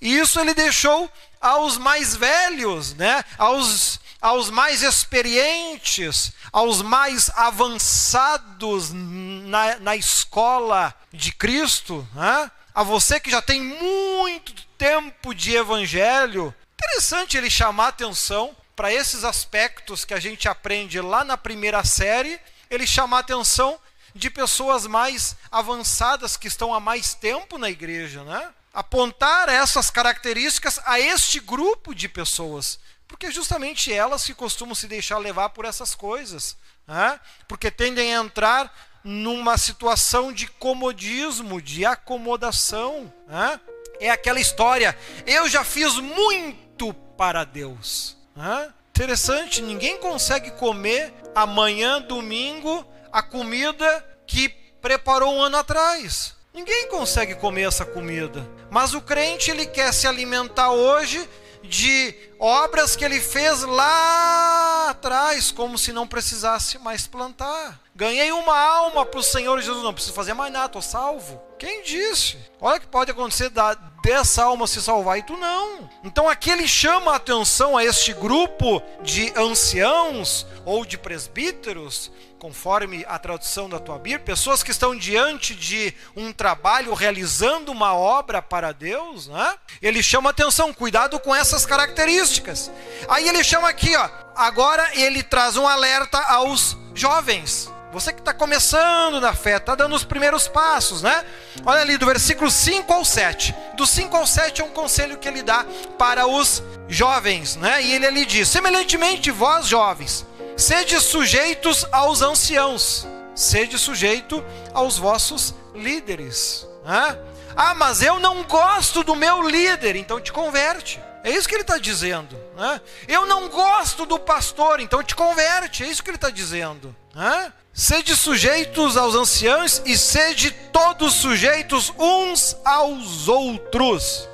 Isso 0.00 0.38
ele 0.38 0.54
deixou 0.54 1.10
aos 1.40 1.78
mais 1.78 2.14
velhos, 2.14 2.94
né? 2.94 3.24
aos, 3.38 4.00
aos 4.20 4.50
mais 4.50 4.82
experientes, 4.82 6.32
aos 6.52 6.82
mais 6.82 7.30
avançados 7.30 8.90
na, 8.92 9.76
na 9.78 9.96
escola 9.96 10.94
de 11.12 11.32
Cristo. 11.32 12.06
Né? 12.14 12.50
A 12.74 12.82
você 12.82 13.20
que 13.20 13.30
já 13.30 13.40
tem 13.40 13.60
muito 13.60 14.52
tempo 14.84 15.34
de 15.34 15.56
evangelho, 15.56 16.54
interessante 16.74 17.38
ele 17.38 17.48
chamar 17.48 17.88
atenção 17.88 18.54
para 18.76 18.92
esses 18.92 19.24
aspectos 19.24 20.04
que 20.04 20.12
a 20.12 20.20
gente 20.20 20.46
aprende 20.46 21.00
lá 21.00 21.24
na 21.24 21.38
primeira 21.38 21.82
série, 21.82 22.38
ele 22.68 22.86
chama 22.86 23.16
a 23.16 23.20
atenção 23.20 23.80
de 24.14 24.28
pessoas 24.28 24.86
mais 24.86 25.36
avançadas 25.50 26.36
que 26.36 26.48
estão 26.48 26.74
há 26.74 26.80
mais 26.80 27.14
tempo 27.14 27.56
na 27.56 27.70
igreja, 27.70 28.24
né? 28.24 28.52
Apontar 28.74 29.48
essas 29.48 29.88
características 29.88 30.78
a 30.84 31.00
este 31.00 31.40
grupo 31.40 31.94
de 31.94 32.06
pessoas, 32.06 32.78
porque 33.08 33.30
justamente 33.30 33.90
elas 33.90 34.26
que 34.26 34.34
costumam 34.34 34.74
se 34.74 34.86
deixar 34.86 35.16
levar 35.16 35.48
por 35.48 35.64
essas 35.64 35.94
coisas, 35.94 36.58
né? 36.86 37.18
Porque 37.48 37.70
tendem 37.70 38.14
a 38.14 38.20
entrar 38.20 38.70
numa 39.02 39.56
situação 39.56 40.30
de 40.30 40.46
comodismo, 40.46 41.62
de 41.62 41.86
acomodação, 41.86 43.10
né? 43.26 43.58
É 44.00 44.10
aquela 44.10 44.40
história, 44.40 44.96
eu 45.26 45.48
já 45.48 45.64
fiz 45.64 45.94
muito 45.96 46.92
para 47.16 47.44
Deus. 47.44 48.16
Né? 48.34 48.72
Interessante, 48.90 49.62
ninguém 49.62 49.98
consegue 49.98 50.50
comer 50.52 51.12
amanhã, 51.34 52.00
domingo, 52.00 52.86
a 53.12 53.22
comida 53.22 54.04
que 54.26 54.48
preparou 54.80 55.34
um 55.34 55.42
ano 55.42 55.56
atrás. 55.56 56.34
Ninguém 56.52 56.88
consegue 56.88 57.34
comer 57.34 57.62
essa 57.62 57.84
comida. 57.84 58.48
Mas 58.70 58.94
o 58.94 59.00
crente 59.00 59.50
ele 59.50 59.66
quer 59.66 59.92
se 59.92 60.06
alimentar 60.06 60.70
hoje 60.70 61.28
de 61.64 62.14
obras 62.38 62.94
que 62.94 63.04
ele 63.04 63.20
fez 63.20 63.62
lá 63.62 64.90
atrás, 64.90 65.50
como 65.50 65.78
se 65.78 65.92
não 65.92 66.06
precisasse 66.06 66.78
mais 66.78 67.06
plantar. 67.06 67.80
Ganhei 67.94 68.30
uma 68.30 68.56
alma 68.56 69.04
para 69.04 69.18
o 69.18 69.22
Senhor 69.22 69.60
Jesus, 69.60 69.82
não 69.82 69.94
preciso 69.94 70.14
fazer 70.14 70.34
mais 70.34 70.52
nada, 70.52 70.66
estou 70.66 70.82
salvo. 70.82 71.42
Quem 71.64 71.82
disse? 71.82 72.36
Olha 72.60 72.78
que 72.78 72.86
pode 72.86 73.10
acontecer 73.10 73.48
da, 73.48 73.72
dessa 74.02 74.44
alma 74.44 74.66
se 74.66 74.82
salvar 74.82 75.18
e 75.18 75.22
tu 75.22 75.34
não. 75.34 75.88
Então 76.04 76.28
aqui 76.28 76.50
ele 76.50 76.68
chama 76.68 77.12
a 77.12 77.16
atenção 77.16 77.74
a 77.74 77.82
este 77.82 78.12
grupo 78.12 78.82
de 79.00 79.32
anciãos 79.34 80.46
ou 80.66 80.84
de 80.84 80.98
presbíteros 80.98 82.12
conforme 82.38 83.02
a 83.08 83.18
tradução 83.18 83.66
da 83.66 83.78
tua 83.78 83.96
Bíblia, 83.96 84.18
pessoas 84.18 84.62
que 84.62 84.70
estão 84.70 84.94
diante 84.94 85.54
de 85.54 85.94
um 86.14 86.30
trabalho, 86.34 86.92
realizando 86.92 87.72
uma 87.72 87.94
obra 87.94 88.42
para 88.42 88.70
Deus, 88.70 89.28
né? 89.28 89.54
ele 89.80 90.02
chama 90.02 90.28
atenção, 90.28 90.70
cuidado 90.70 91.18
com 91.18 91.34
essas 91.34 91.64
características. 91.64 92.70
Aí 93.08 93.26
ele 93.26 93.42
chama 93.42 93.70
aqui, 93.70 93.96
ó, 93.96 94.10
agora 94.36 94.86
ele 94.92 95.22
traz 95.22 95.56
um 95.56 95.66
alerta 95.66 96.18
aos 96.18 96.76
jovens. 96.94 97.72
Você 97.94 98.12
que 98.12 98.18
está 98.18 98.34
começando 98.34 99.20
na 99.20 99.32
fé, 99.32 99.56
está 99.56 99.74
dando 99.74 99.94
os 99.94 100.04
primeiros 100.04 100.48
passos, 100.48 101.00
né? 101.00 101.24
Olha 101.64 101.80
ali 101.80 101.96
do 101.96 102.04
versículo 102.04 102.50
5 102.50 102.92
ao 102.92 103.04
7. 103.04 103.54
Do 103.74 103.86
5 103.86 104.16
ao 104.16 104.26
7 104.26 104.60
é 104.60 104.64
um 104.64 104.70
conselho 104.70 105.16
que 105.16 105.28
ele 105.28 105.42
dá 105.42 105.64
para 105.96 106.26
os 106.26 106.62
jovens, 106.88 107.54
né? 107.54 107.80
E 107.80 107.92
ele 107.92 108.06
ali 108.06 108.26
diz: 108.26 108.48
Semelhantemente, 108.48 109.30
vós 109.30 109.68
jovens, 109.68 110.26
Sede 110.56 111.00
sujeitos 111.00 111.84
aos 111.90 112.22
anciãos, 112.22 113.06
sede 113.34 113.76
sujeito 113.76 114.44
aos 114.72 114.96
vossos 114.96 115.52
líderes. 115.74 116.66
Né? 116.84 117.18
Ah, 117.56 117.74
mas 117.74 118.02
eu 118.02 118.20
não 118.20 118.44
gosto 118.44 119.02
do 119.02 119.16
meu 119.16 119.48
líder, 119.48 119.96
então 119.96 120.20
te 120.20 120.32
converte. 120.32 121.00
É 121.24 121.30
isso 121.30 121.48
que 121.48 121.54
ele 121.54 121.62
está 121.62 121.78
dizendo. 121.78 122.36
Né? 122.56 122.80
Eu 123.08 123.26
não 123.26 123.48
gosto 123.48 124.06
do 124.06 124.18
pastor, 124.18 124.78
então 124.78 125.02
te 125.02 125.14
converte. 125.14 125.82
É 125.82 125.88
isso 125.88 126.02
que 126.02 126.10
ele 126.10 126.16
está 126.16 126.30
dizendo. 126.30 126.94
Né? 127.14 127.52
Sede 127.76 128.14
sujeitos 128.14 128.96
aos 128.96 129.16
anciãos 129.16 129.82
e 129.84 129.98
sede 129.98 130.52
todos 130.72 131.14
sujeitos 131.14 131.92
uns 131.98 132.56
aos 132.64 133.26
outros. 133.26 134.28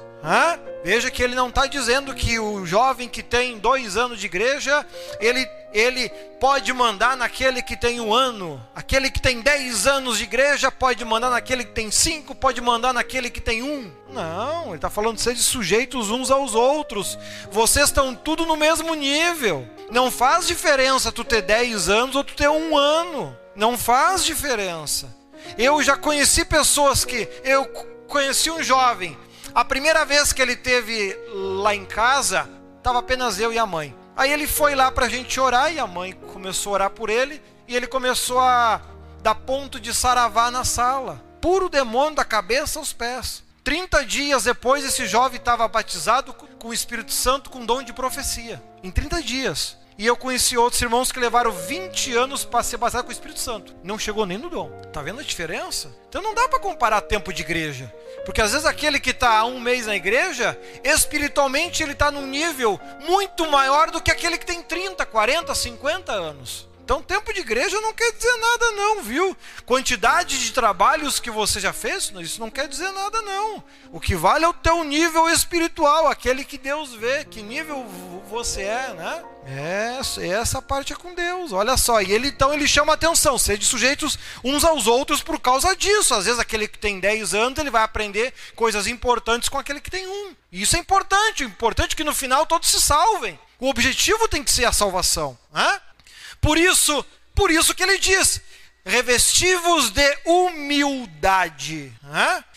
Veja 0.82 1.10
que 1.10 1.22
ele 1.22 1.34
não 1.34 1.48
está 1.48 1.66
dizendo 1.66 2.14
que 2.14 2.38
o 2.38 2.64
jovem 2.64 3.08
que 3.08 3.22
tem 3.22 3.58
dois 3.58 3.98
anos 3.98 4.18
de 4.18 4.26
igreja, 4.26 4.86
ele, 5.20 5.46
ele 5.74 6.08
pode 6.40 6.72
mandar 6.72 7.16
naquele 7.18 7.62
que 7.62 7.76
tem 7.76 8.00
um 8.00 8.14
ano. 8.14 8.60
Aquele 8.74 9.10
que 9.10 9.20
tem 9.20 9.42
dez 9.42 9.86
anos 9.86 10.16
de 10.16 10.24
igreja 10.24 10.70
pode 10.70 11.04
mandar 11.04 11.28
naquele 11.28 11.64
que 11.64 11.72
tem 11.72 11.90
cinco, 11.90 12.34
pode 12.34 12.62
mandar 12.62 12.94
naquele 12.94 13.28
que 13.28 13.42
tem 13.42 13.62
um. 13.62 13.92
Não, 14.08 14.68
ele 14.68 14.76
está 14.76 14.88
falando 14.88 15.16
de 15.16 15.22
ser 15.22 15.36
sujeitos 15.36 16.10
uns 16.10 16.30
aos 16.30 16.54
outros. 16.54 17.18
Vocês 17.50 17.86
estão 17.86 18.14
tudo 18.14 18.46
no 18.46 18.56
mesmo 18.56 18.94
nível. 18.94 19.68
Não 19.90 20.10
faz 20.10 20.46
diferença 20.46 21.12
tu 21.12 21.24
ter 21.24 21.42
dez 21.42 21.90
anos 21.90 22.16
ou 22.16 22.24
tu 22.24 22.34
ter 22.34 22.48
um 22.48 22.76
ano. 22.76 23.36
Não 23.54 23.76
faz 23.76 24.24
diferença. 24.24 25.14
Eu 25.58 25.82
já 25.82 25.96
conheci 25.96 26.42
pessoas 26.44 27.04
que. 27.04 27.28
Eu 27.44 27.66
conheci 28.08 28.50
um 28.50 28.62
jovem 28.62 29.16
a 29.54 29.64
primeira 29.64 30.04
vez 30.04 30.32
que 30.32 30.40
ele 30.40 30.56
teve 30.56 31.16
lá 31.32 31.74
em 31.74 31.84
casa, 31.84 32.48
estava 32.78 33.00
apenas 33.00 33.38
eu 33.38 33.52
e 33.52 33.58
a 33.58 33.66
mãe. 33.66 33.94
Aí 34.16 34.32
ele 34.32 34.46
foi 34.46 34.74
lá 34.74 34.90
para 34.90 35.06
a 35.06 35.08
gente 35.08 35.40
orar 35.40 35.72
e 35.72 35.78
a 35.78 35.86
mãe 35.86 36.12
começou 36.12 36.72
a 36.72 36.74
orar 36.74 36.90
por 36.90 37.08
ele 37.08 37.42
e 37.66 37.74
ele 37.74 37.86
começou 37.86 38.38
a 38.38 38.80
dar 39.22 39.34
ponto 39.34 39.80
de 39.80 39.94
saravá 39.94 40.50
na 40.50 40.64
sala. 40.64 41.24
Puro 41.40 41.68
demônio 41.68 42.16
da 42.16 42.24
cabeça 42.24 42.78
aos 42.78 42.92
pés. 42.92 43.42
30 43.64 44.04
dias 44.04 44.44
depois, 44.44 44.84
esse 44.84 45.06
jovem 45.06 45.38
estava 45.38 45.66
batizado 45.68 46.32
com 46.32 46.68
o 46.68 46.74
Espírito 46.74 47.12
Santo 47.12 47.50
com 47.50 47.64
dom 47.64 47.82
de 47.82 47.92
profecia. 47.92 48.62
Em 48.82 48.90
30 48.90 49.22
dias. 49.22 49.76
E 50.00 50.06
eu 50.06 50.16
conheci 50.16 50.56
outros 50.56 50.80
irmãos 50.80 51.12
que 51.12 51.20
levaram 51.20 51.52
20 51.52 52.16
anos 52.16 52.42
para 52.42 52.62
ser 52.62 52.78
batizados 52.78 53.04
com 53.04 53.10
o 53.10 53.12
Espírito 53.12 53.38
Santo. 53.38 53.76
Não 53.84 53.98
chegou 53.98 54.24
nem 54.24 54.38
no 54.38 54.48
dom. 54.48 54.70
Tá 54.90 55.02
vendo 55.02 55.20
a 55.20 55.22
diferença? 55.22 55.94
Então 56.08 56.22
não 56.22 56.34
dá 56.34 56.48
para 56.48 56.58
comparar 56.58 57.02
tempo 57.02 57.30
de 57.34 57.42
igreja. 57.42 57.94
Porque 58.24 58.40
às 58.40 58.52
vezes 58.52 58.64
aquele 58.64 58.98
que 58.98 59.10
está 59.10 59.36
há 59.36 59.44
um 59.44 59.60
mês 59.60 59.86
na 59.86 59.94
igreja, 59.94 60.58
espiritualmente 60.82 61.82
ele 61.82 61.92
está 61.92 62.10
num 62.10 62.26
nível 62.26 62.80
muito 63.06 63.46
maior 63.50 63.90
do 63.90 64.00
que 64.00 64.10
aquele 64.10 64.38
que 64.38 64.46
tem 64.46 64.62
30, 64.62 65.04
40, 65.04 65.54
50 65.54 66.12
anos. 66.12 66.69
Então, 66.90 67.00
tempo 67.00 67.32
de 67.32 67.38
igreja 67.38 67.80
não 67.80 67.94
quer 67.94 68.10
dizer 68.10 68.36
nada, 68.36 68.72
não, 68.72 69.00
viu? 69.00 69.36
Quantidade 69.64 70.40
de 70.40 70.52
trabalhos 70.52 71.20
que 71.20 71.30
você 71.30 71.60
já 71.60 71.72
fez, 71.72 72.12
isso 72.18 72.40
não 72.40 72.50
quer 72.50 72.66
dizer 72.66 72.90
nada, 72.90 73.22
não. 73.22 73.62
O 73.92 74.00
que 74.00 74.16
vale 74.16 74.44
é 74.44 74.48
o 74.48 74.52
teu 74.52 74.82
nível 74.82 75.28
espiritual, 75.28 76.08
aquele 76.08 76.44
que 76.44 76.58
Deus 76.58 76.92
vê, 76.92 77.24
que 77.24 77.42
nível 77.42 77.86
você 78.28 78.62
é, 78.62 78.92
né? 78.94 79.24
É, 79.46 80.00
essa 80.26 80.60
parte 80.60 80.92
é 80.92 80.96
com 80.96 81.14
Deus, 81.14 81.52
olha 81.52 81.76
só. 81.76 82.02
E 82.02 82.10
ele 82.10 82.26
então 82.26 82.52
ele 82.52 82.66
chama 82.66 82.94
atenção, 82.94 83.38
sede 83.38 83.64
sujeitos 83.64 84.18
uns 84.42 84.64
aos 84.64 84.88
outros 84.88 85.22
por 85.22 85.38
causa 85.38 85.76
disso. 85.76 86.12
Às 86.12 86.24
vezes 86.24 86.40
aquele 86.40 86.66
que 86.66 86.76
tem 86.76 86.98
10 86.98 87.34
anos, 87.34 87.60
ele 87.60 87.70
vai 87.70 87.84
aprender 87.84 88.34
coisas 88.56 88.88
importantes 88.88 89.48
com 89.48 89.58
aquele 89.58 89.80
que 89.80 89.92
tem 89.92 90.08
um. 90.08 90.34
E 90.50 90.62
isso 90.62 90.74
é 90.74 90.80
importante, 90.80 91.44
importante 91.44 91.94
que 91.94 92.02
no 92.02 92.12
final 92.12 92.46
todos 92.46 92.68
se 92.68 92.82
salvem. 92.82 93.38
O 93.60 93.68
objetivo 93.68 94.26
tem 94.26 94.42
que 94.42 94.50
ser 94.50 94.64
a 94.64 94.72
salvação, 94.72 95.38
né? 95.52 95.80
Por 96.40 96.58
isso, 96.58 97.04
por 97.34 97.50
isso 97.50 97.74
que 97.74 97.82
ele 97.82 97.98
diz: 97.98 98.40
revestivos 98.84 99.90
de 99.90 100.18
humildade. 100.24 101.92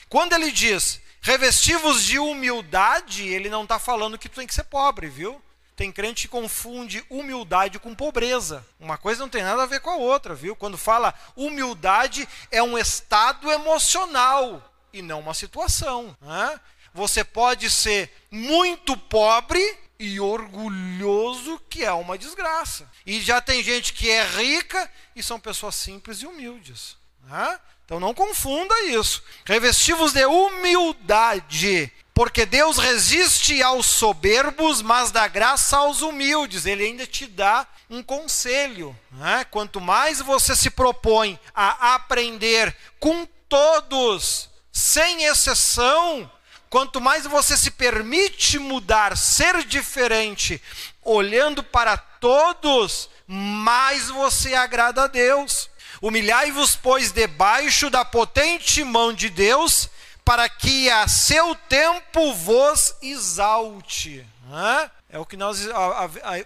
Quando 0.10 0.34
ele 0.34 0.52
diz 0.52 1.02
revestivos 1.22 2.04
de 2.04 2.20
humildade, 2.20 3.25
ele 3.25 3.50
não 3.50 3.63
está 3.63 3.80
falando 3.80 4.18
que 4.18 4.28
tu 4.28 4.36
tem 4.36 4.48
que 4.48 4.54
ser 4.54 4.66
pobre, 4.66 5.08
viu? 5.08 5.42
Tem 5.75 5.92
crente 5.92 6.24
que 6.24 6.28
confunde 6.28 7.04
humildade 7.10 7.80
com 7.80 7.96
pobreza. 7.96 8.63
Uma 8.80 8.98
coisa 8.98 9.22
não 9.22 9.30
tem 9.30 9.42
nada 9.42 9.63
a 9.63 9.66
ver 9.66 9.80
com 9.80 9.90
a 9.90 9.96
outra, 9.96 10.36
viu? 10.36 10.56
Quando 10.56 10.78
fala 10.78 11.13
humildade, 11.36 12.28
é 12.52 12.62
um 12.62 12.78
estado 12.78 13.50
emocional 13.50 14.62
e 14.92 15.02
não 15.02 15.22
uma 15.22 15.34
situação. 15.34 16.16
Né? 16.22 16.60
Você 16.94 17.24
pode 17.24 17.70
ser 17.70 18.12
muito 18.30 18.96
pobre 18.96 19.80
e 20.03 20.19
orgulhoso, 20.19 21.62
que 21.69 21.86
é 21.86 21.93
uma 21.93 22.17
desgraça. 22.17 22.91
E 23.05 23.22
já 23.22 23.39
tem 23.39 23.63
gente 23.63 23.93
que 23.93 24.10
é 24.10 24.25
rica 24.25 24.91
e 25.15 25.24
são 25.24 25.39
pessoas 25.39 25.75
simples 25.75 26.22
e 26.22 26.27
humildes. 26.27 26.98
Né? 27.24 27.60
Então 27.86 28.01
não 28.01 28.13
confunda 28.13 28.81
isso. 28.83 29.24
Revestivos 29.45 30.12
de 30.12 30.25
humildade, 30.25 31.89
porque 32.13 32.45
Deus 32.45 32.77
resiste 32.77 33.63
aos 33.63 33.86
soberbos, 33.86 34.81
mas 34.81 35.10
dá 35.10 35.25
graça 35.25 35.77
aos 35.77 36.01
humildes. 36.01 36.65
Ele 36.65 36.83
ainda 36.83 37.07
te 37.07 37.25
dá 37.25 37.65
um 37.89 38.03
conselho. 38.03 38.93
Né? 39.10 39.45
Quanto 39.50 39.79
mais 39.79 40.19
você 40.19 40.53
se 40.53 40.69
propõe 40.69 41.39
a 41.55 41.95
aprender 41.95 42.75
com 43.00 43.25
todos, 43.48 44.50
sem 44.69 45.24
exceção, 45.24 46.29
Quanto 46.74 47.00
mais 47.00 47.27
você 47.27 47.56
se 47.56 47.70
permite 47.70 48.58
mudar, 48.58 49.15
ser 49.15 49.63
diferente, 49.63 50.60
olhando 51.03 51.62
para 51.62 51.96
todos, 51.96 53.12
mais 53.27 54.10
você 54.10 54.56
agrada 54.56 55.03
a 55.03 55.08
Deus. 55.08 55.70
Humilhai-vos, 56.01 56.75
pois, 56.75 57.12
debaixo 57.12 57.92
da 57.92 58.03
potente 58.03 58.84
mão 58.84 59.13
de 59.13 59.30
Deus, 59.30 59.88
para 60.25 60.50
que 60.50 60.89
a 60.89 61.08
seu 61.08 61.53
tempo 61.53 62.34
vos 62.34 62.96
exalte. 63.03 64.25
É 65.12 65.20
o 65.20 65.27
que 65.27 65.38
nós 65.38 65.60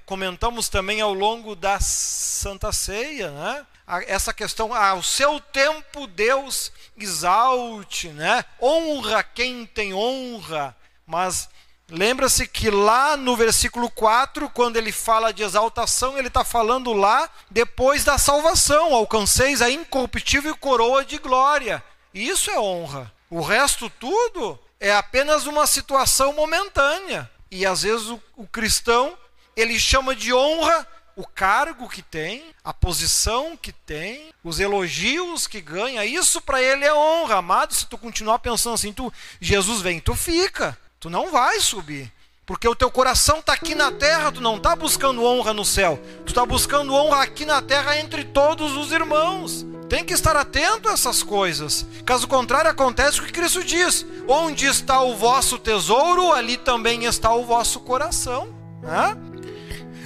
comentamos 0.05 0.67
também 0.67 0.99
ao 0.99 1.13
longo 1.13 1.55
da 1.55 1.79
Santa 1.79 2.73
Ceia, 2.73 3.31
né? 3.31 3.65
Essa 4.05 4.33
questão, 4.33 4.73
ao 4.73 5.01
seu 5.01 5.39
tempo 5.39 6.07
Deus 6.07 6.71
exalte, 6.97 8.09
né? 8.09 8.43
honra 8.61 9.23
quem 9.23 9.65
tem 9.65 9.93
honra, 9.93 10.75
mas 11.05 11.49
Lembra-se 11.89 12.45
que 12.45 12.69
lá 12.69 13.15
no 13.15 13.33
versículo 13.37 13.89
4, 13.89 14.49
quando 14.49 14.75
ele 14.75 14.91
fala 14.91 15.31
de 15.31 15.41
exaltação, 15.41 16.17
ele 16.17 16.27
está 16.27 16.43
falando 16.43 16.91
lá 16.91 17.29
depois 17.49 18.03
da 18.03 18.17
salvação: 18.17 18.93
alcanceis 18.93 19.61
a 19.61 19.69
incorruptível 19.69 20.55
coroa 20.57 21.05
de 21.05 21.17
glória. 21.17 21.81
Isso 22.13 22.51
é 22.51 22.59
honra. 22.59 23.11
O 23.29 23.41
resto 23.41 23.89
tudo 23.89 24.59
é 24.81 24.93
apenas 24.93 25.45
uma 25.45 25.65
situação 25.65 26.33
momentânea. 26.33 27.31
E 27.49 27.65
às 27.65 27.83
vezes 27.83 28.07
o, 28.07 28.21
o 28.35 28.45
cristão 28.45 29.17
ele 29.55 29.79
chama 29.79 30.13
de 30.13 30.33
honra 30.33 30.85
o 31.17 31.25
cargo 31.25 31.89
que 31.89 32.03
tem, 32.03 32.43
a 32.63 32.71
posição 32.71 33.57
que 33.57 33.71
tem, 33.71 34.31
os 34.43 34.59
elogios 34.59 35.47
que 35.47 35.59
ganha, 35.59 36.05
isso 36.05 36.39
para 36.39 36.61
ele 36.61 36.85
é 36.85 36.93
honra. 36.93 37.37
Amado, 37.37 37.73
se 37.73 37.87
tu 37.87 37.97
continuar 37.97 38.37
pensando 38.37 38.75
assim, 38.75 38.93
tu 38.93 39.11
Jesus 39.41 39.81
vem, 39.81 39.99
tu 39.99 40.13
fica. 40.13 40.77
Tu 40.99 41.09
não 41.09 41.31
vai 41.31 41.59
subir. 41.59 42.13
Porque 42.45 42.67
o 42.67 42.75
teu 42.75 42.91
coração 42.91 43.39
está 43.39 43.53
aqui 43.53 43.73
na 43.73 43.91
terra, 43.91 44.31
tu 44.31 44.41
não 44.41 44.57
está 44.57 44.75
buscando 44.75 45.23
honra 45.23 45.55
no 45.55 45.65
céu. 45.65 45.99
Tu 46.23 46.29
está 46.29 46.45
buscando 46.45 46.93
honra 46.93 47.23
aqui 47.23 47.45
na 47.45 47.63
terra 47.63 47.99
entre 47.99 48.23
todos 48.23 48.77
os 48.77 48.91
irmãos. 48.91 49.65
Tem 49.89 50.05
que 50.05 50.13
estar 50.13 50.35
atento 50.35 50.87
a 50.87 50.93
essas 50.93 51.23
coisas. 51.23 51.85
Caso 52.05 52.27
contrário, 52.27 52.69
acontece 52.69 53.19
o 53.19 53.23
que 53.23 53.31
Cristo 53.31 53.63
diz: 53.63 54.05
onde 54.27 54.65
está 54.65 55.01
o 55.01 55.15
vosso 55.15 55.57
tesouro, 55.57 56.31
ali 56.31 56.57
também 56.57 57.05
está 57.05 57.33
o 57.33 57.43
vosso 57.43 57.79
coração. 57.79 58.55
Né? 58.81 59.26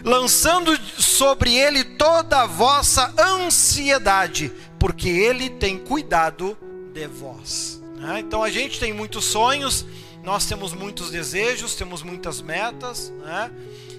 Lançando 0.03 0.77
sobre 0.98 1.55
ele 1.55 1.84
toda 1.84 2.41
a 2.41 2.48
vossa 2.48 3.13
ansiedade, 3.20 4.51
porque 4.79 5.10
ele 5.10 5.50
tem 5.50 5.77
cuidado 5.77 6.58
de 6.93 7.08
vós. 7.08 7.81
Né? 7.98 8.20
Então 8.20 8.41
a 8.41 8.50
gente 8.50 8.79
tem 8.79 8.93
muitos 8.93 9.25
sonhos 9.25 9.86
nós 10.24 10.46
temos 10.46 10.74
muitos 10.74 11.10
desejos, 11.10 11.75
temos 11.75 12.03
muitas 12.03 12.41
metas, 12.41 13.12
né? 13.22 13.51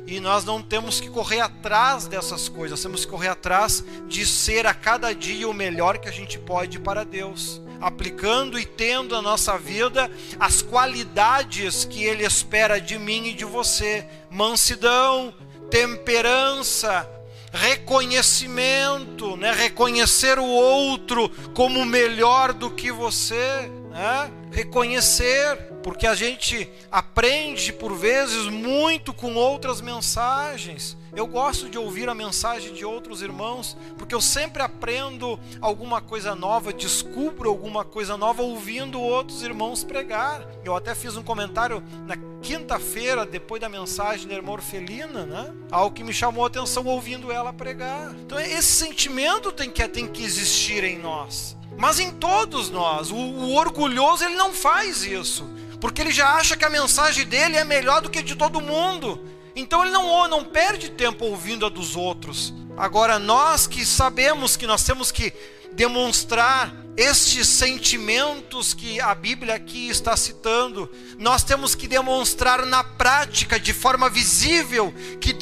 E 0.07 0.21
nós 0.21 0.45
não 0.45 0.61
temos 0.61 1.01
que 1.01 1.09
correr 1.09 1.41
atrás 1.41 2.07
dessas 2.07 2.49
coisas, 2.49 2.81
temos 2.81 3.05
que 3.05 3.11
correr 3.11 3.29
atrás 3.29 3.85
de 4.09 4.27
ser 4.27 4.67
a 4.67 4.75
cada 4.75 5.15
dia 5.15 5.49
o 5.49 5.55
melhor 5.55 5.99
que 5.99 6.09
a 6.09 6.13
gente 6.13 6.39
pode 6.39 6.79
para 6.79 7.05
Deus, 7.05 7.61
aplicando 7.81 8.59
e 8.59 8.65
tendo 8.65 9.15
na 9.15 9.23
nossa 9.23 9.57
vida 9.57 10.11
as 10.39 10.61
qualidades 10.61 11.85
que 11.85 12.05
Ele 12.05 12.25
espera 12.25 12.81
de 12.81 12.99
mim 12.99 13.29
e 13.29 13.35
de 13.35 13.45
você: 13.45 14.07
mansidão, 14.31 15.35
temperança, 15.73 17.09
reconhecimento, 17.51 19.39
né? 19.39 19.53
reconhecer 19.53 20.39
o 20.39 20.45
outro 20.45 21.31
como 21.55 21.83
melhor 21.87 22.53
do 22.53 22.71
que 22.71 22.93
você, 22.93 23.71
né? 23.91 24.31
reconhecer 24.51 25.57
porque 25.83 26.07
a 26.07 26.15
gente 26.15 26.69
aprende 26.91 27.73
por 27.73 27.97
vezes 27.97 28.45
muito 28.49 29.15
com 29.15 29.35
outras 29.35 29.81
mensagens. 29.81 30.95
Eu 31.15 31.27
gosto 31.27 31.69
de 31.69 31.77
ouvir 31.77 32.09
a 32.09 32.15
mensagem 32.15 32.73
de 32.73 32.87
outros 32.87 33.21
irmãos, 33.21 33.77
porque 33.99 34.15
eu 34.15 34.21
sempre 34.21 34.63
aprendo 34.63 35.39
alguma 35.61 36.01
coisa 36.01 36.35
nova, 36.35 36.73
descubro 36.73 37.51
alguma 37.51 37.85
coisa 37.85 38.17
nova 38.17 38.43
ouvindo 38.43 38.99
outros 38.99 39.43
irmãos 39.43 39.85
pregar. 39.85 40.43
Eu 40.65 40.75
até 40.75 40.95
fiz 40.95 41.15
um 41.15 41.23
comentário 41.23 41.83
na 42.07 42.17
quinta-feira, 42.41 43.27
depois 43.27 43.61
da 43.61 43.69
mensagem 43.69 44.27
da 44.27 44.35
irmã 44.35 44.53
Orfelina, 44.53 45.27
né? 45.27 45.53
Algo 45.71 45.95
que 45.95 46.03
me 46.03 46.15
chamou 46.15 46.45
a 46.45 46.47
atenção 46.47 46.87
ouvindo 46.87 47.31
ela 47.31 47.53
pregar. 47.53 48.15
Então, 48.15 48.41
esse 48.41 48.73
sentimento 48.73 49.53
tem 49.53 49.71
que, 49.71 49.87
tem 49.89 50.07
que 50.07 50.25
existir 50.25 50.83
em 50.83 50.99
nós. 50.99 51.57
Mas 51.77 52.01
em 52.01 52.11
todos 52.11 52.71
nós, 52.71 53.11
o, 53.11 53.17
o 53.17 53.55
orgulhoso 53.55 54.25
ele 54.25 54.35
não 54.35 54.53
faz 54.53 55.05
isso 55.05 55.47
porque 55.83 56.01
ele 56.01 56.13
já 56.13 56.37
acha 56.37 56.57
que 56.57 56.65
a 56.65 56.71
mensagem 56.71 57.27
dele 57.27 57.57
é 57.57 57.65
melhor 57.65 58.01
do 58.01 58.09
que 58.09 58.21
a 58.21 58.23
de 58.23 58.37
todo 58.37 58.61
mundo. 58.61 59.21
Então 59.55 59.83
ele 59.83 59.93
não, 59.93 60.27
não 60.29 60.45
perde 60.45 60.91
tempo 60.91 61.25
ouvindo 61.25 61.67
a 61.67 61.69
dos 61.69 61.97
outros. 61.97 62.53
Agora, 62.77 63.19
nós 63.19 63.67
que 63.67 63.85
sabemos 63.85 64.57
que 64.57 64.67
nós 64.67 64.83
temos 64.83 65.13
que 65.13 65.33
demonstrar 65.73 66.75
estes 66.97 67.49
sentimentos 67.49 68.75
que 68.75 69.01
a 69.01 69.15
Bíblia 69.15 69.55
aqui 69.55 69.89
está 69.89 70.17
citando, 70.17 70.91
nós 71.19 71.43
temos 71.43 71.75
que 71.75 71.89
demonstrar 71.89 72.67
na 72.67 72.85
prática, 72.85 73.59
de 73.59 73.73
forma 73.73 74.11
visível, 74.11 74.93
que 75.21 75.35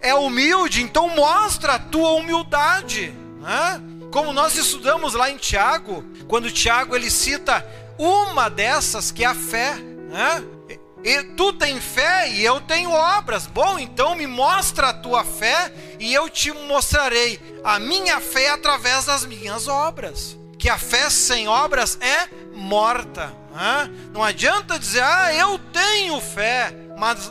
é 0.00 0.14
humilde, 0.14 0.82
então 0.82 1.08
mostra 1.10 1.74
a 1.74 1.78
tua 1.78 2.12
humildade. 2.12 3.12
Né? 3.40 3.82
Como 4.10 4.32
nós 4.32 4.56
estudamos 4.56 5.14
lá 5.14 5.30
em 5.30 5.36
Tiago, 5.36 6.04
quando 6.26 6.50
Tiago 6.50 6.96
ele 6.96 7.10
cita 7.10 7.66
uma 7.98 8.48
dessas 8.48 9.10
que 9.10 9.24
é 9.24 9.26
a 9.26 9.34
fé, 9.34 9.74
né? 9.74 10.42
E 11.04 11.22
tu 11.22 11.52
tem 11.52 11.78
fé 11.78 12.30
e 12.30 12.42
eu 12.42 12.62
tenho 12.62 12.90
obras. 12.90 13.46
Bom, 13.46 13.78
então 13.78 14.16
me 14.16 14.26
mostra 14.26 14.88
a 14.88 14.94
tua 14.94 15.22
fé 15.22 15.70
e 16.00 16.14
eu 16.14 16.30
te 16.30 16.50
mostrarei 16.50 17.38
a 17.62 17.78
minha 17.78 18.20
fé 18.20 18.48
através 18.48 19.04
das 19.04 19.26
minhas 19.26 19.68
obras. 19.68 20.34
Que 20.58 20.70
a 20.70 20.78
fé 20.78 21.10
sem 21.10 21.46
obras 21.46 21.98
é 22.00 22.26
morta. 22.54 23.36
Né? 23.52 23.90
Não 24.14 24.24
adianta 24.24 24.78
dizer, 24.78 25.02
ah, 25.02 25.34
eu 25.34 25.58
tenho 25.58 26.18
fé, 26.22 26.74
mas 26.98 27.30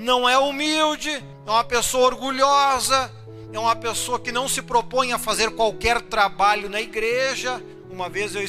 não 0.00 0.28
é 0.28 0.36
humilde, 0.36 1.10
é 1.10 1.50
uma 1.50 1.62
pessoa 1.62 2.06
orgulhosa, 2.06 3.08
é 3.52 3.58
uma 3.58 3.76
pessoa 3.76 4.18
que 4.18 4.32
não 4.32 4.48
se 4.48 4.60
propõe 4.62 5.12
a 5.12 5.18
fazer 5.18 5.52
qualquer 5.52 6.00
trabalho 6.00 6.68
na 6.68 6.80
igreja. 6.80 7.62
Uma 7.88 8.08
vez 8.08 8.34
eu 8.34 8.42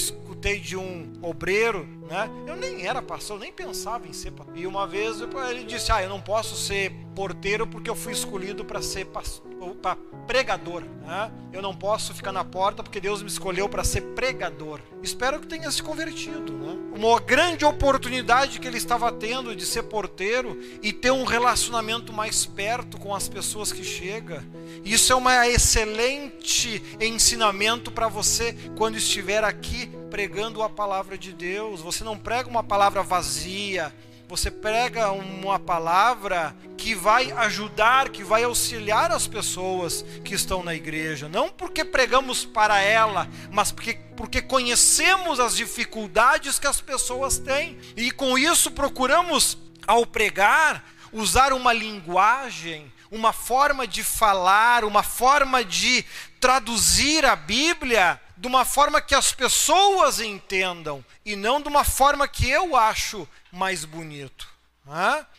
escutei 0.44 0.60
de 0.60 0.76
um 0.76 1.14
obreiro, 1.22 1.88
né? 2.10 2.30
Eu 2.46 2.58
nem 2.58 2.86
era 2.86 3.02
pastor, 3.02 3.40
nem 3.40 3.52
pensava 3.52 4.08
em 4.08 4.14
ser 4.14 4.32
pastor. 4.32 4.58
E 4.58 4.68
uma 4.68 4.86
vez 4.86 5.22
ele 5.50 5.64
disse: 5.64 5.92
Ah, 5.92 6.04
eu 6.04 6.10
não 6.10 6.20
posso 6.20 6.56
ser 6.56 6.92
porteiro 7.16 7.66
porque 7.66 7.90
eu 7.90 7.96
fui 7.96 8.12
escolhido 8.12 8.66
para 8.66 8.82
ser 8.82 9.08
para 9.82 9.96
pregador. 10.28 10.84
Né? 11.06 11.32
Eu 11.54 11.62
não 11.62 11.74
posso 11.74 12.14
ficar 12.14 12.32
na 12.32 12.44
porta 12.44 12.84
porque 12.84 13.00
Deus 13.00 13.22
me 13.22 13.30
escolheu 13.30 13.70
para 13.70 13.84
ser 13.84 14.02
pregador. 14.02 14.80
Espero 15.02 15.40
que 15.40 15.48
tenha 15.48 15.70
se 15.72 15.82
convertido. 15.82 16.52
Né? 16.54 16.78
Uma 16.96 17.20
grande 17.20 17.64
oportunidade 17.64 18.60
que 18.60 18.68
ele 18.68 18.78
estava 18.78 19.12
tendo 19.12 19.56
de 19.56 19.66
ser 19.66 19.84
porteiro 19.84 20.60
e 20.82 20.92
ter 20.92 21.12
um 21.12 21.24
relacionamento 21.24 22.12
mais 22.12 22.46
perto 22.46 22.98
com 22.98 23.16
as 23.16 23.30
pessoas 23.30 23.72
que 23.72 23.84
chegam. 23.84 24.44
Isso 24.84 25.14
é 25.14 25.16
um 25.16 25.30
excelente 25.46 26.82
ensinamento 27.00 27.92
para 27.92 28.08
você 28.08 28.54
quando 28.76 28.98
estiver 28.98 29.44
aqui 29.44 29.90
pregando 30.14 30.62
a 30.62 30.70
palavra 30.70 31.18
de 31.18 31.34
Deus. 31.34 31.82
Você 31.82 32.04
não 32.04 32.16
prega 32.16 32.48
uma 32.48 32.62
palavra 32.62 33.02
vazia, 33.02 33.92
você 34.30 34.52
prega 34.52 35.12
uma 35.12 35.58
palavra 35.58 36.56
que 36.78 36.94
vai 36.94 37.32
ajudar, 37.32 38.10
que 38.10 38.24
vai 38.24 38.44
auxiliar 38.44 39.12
as 39.12 39.26
pessoas 39.26 40.06
que 40.24 40.36
estão 40.36 40.62
na 40.62 40.76
igreja. 40.76 41.28
Não 41.28 41.50
porque 41.50 41.84
pregamos 41.84 42.46
para 42.46 42.80
ela, 42.80 43.28
mas 43.50 43.72
porque, 43.72 43.96
porque 44.16 44.40
conhecemos 44.40 45.40
as 45.40 45.56
dificuldades 45.56 46.60
que 46.60 46.68
as 46.68 46.80
pessoas 46.80 47.40
têm. 47.40 47.80
E 47.98 48.12
com 48.12 48.38
isso 48.38 48.70
procuramos, 48.70 49.58
ao 49.88 50.06
pregar, 50.06 50.86
usar 51.12 51.54
uma 51.54 51.74
linguagem, 51.74 52.86
uma 53.10 53.34
forma 53.34 53.88
de 53.88 54.04
falar, 54.04 54.84
uma 54.84 55.02
forma 55.02 55.66
de 55.66 56.06
traduzir 56.40 57.26
a 57.26 57.36
Bíblia 57.36 58.22
de 58.44 58.48
uma 58.48 58.66
forma 58.66 59.00
que 59.00 59.16
as 59.16 59.32
pessoas 59.32 60.20
entendam 60.20 61.04
e 61.26 61.34
não 61.34 61.62
de 61.62 61.70
uma 61.70 61.86
forma 61.86 62.28
que 62.28 62.50
eu 62.50 62.76
acho 62.76 63.26
mais 63.50 63.86
bonito. 63.86 64.46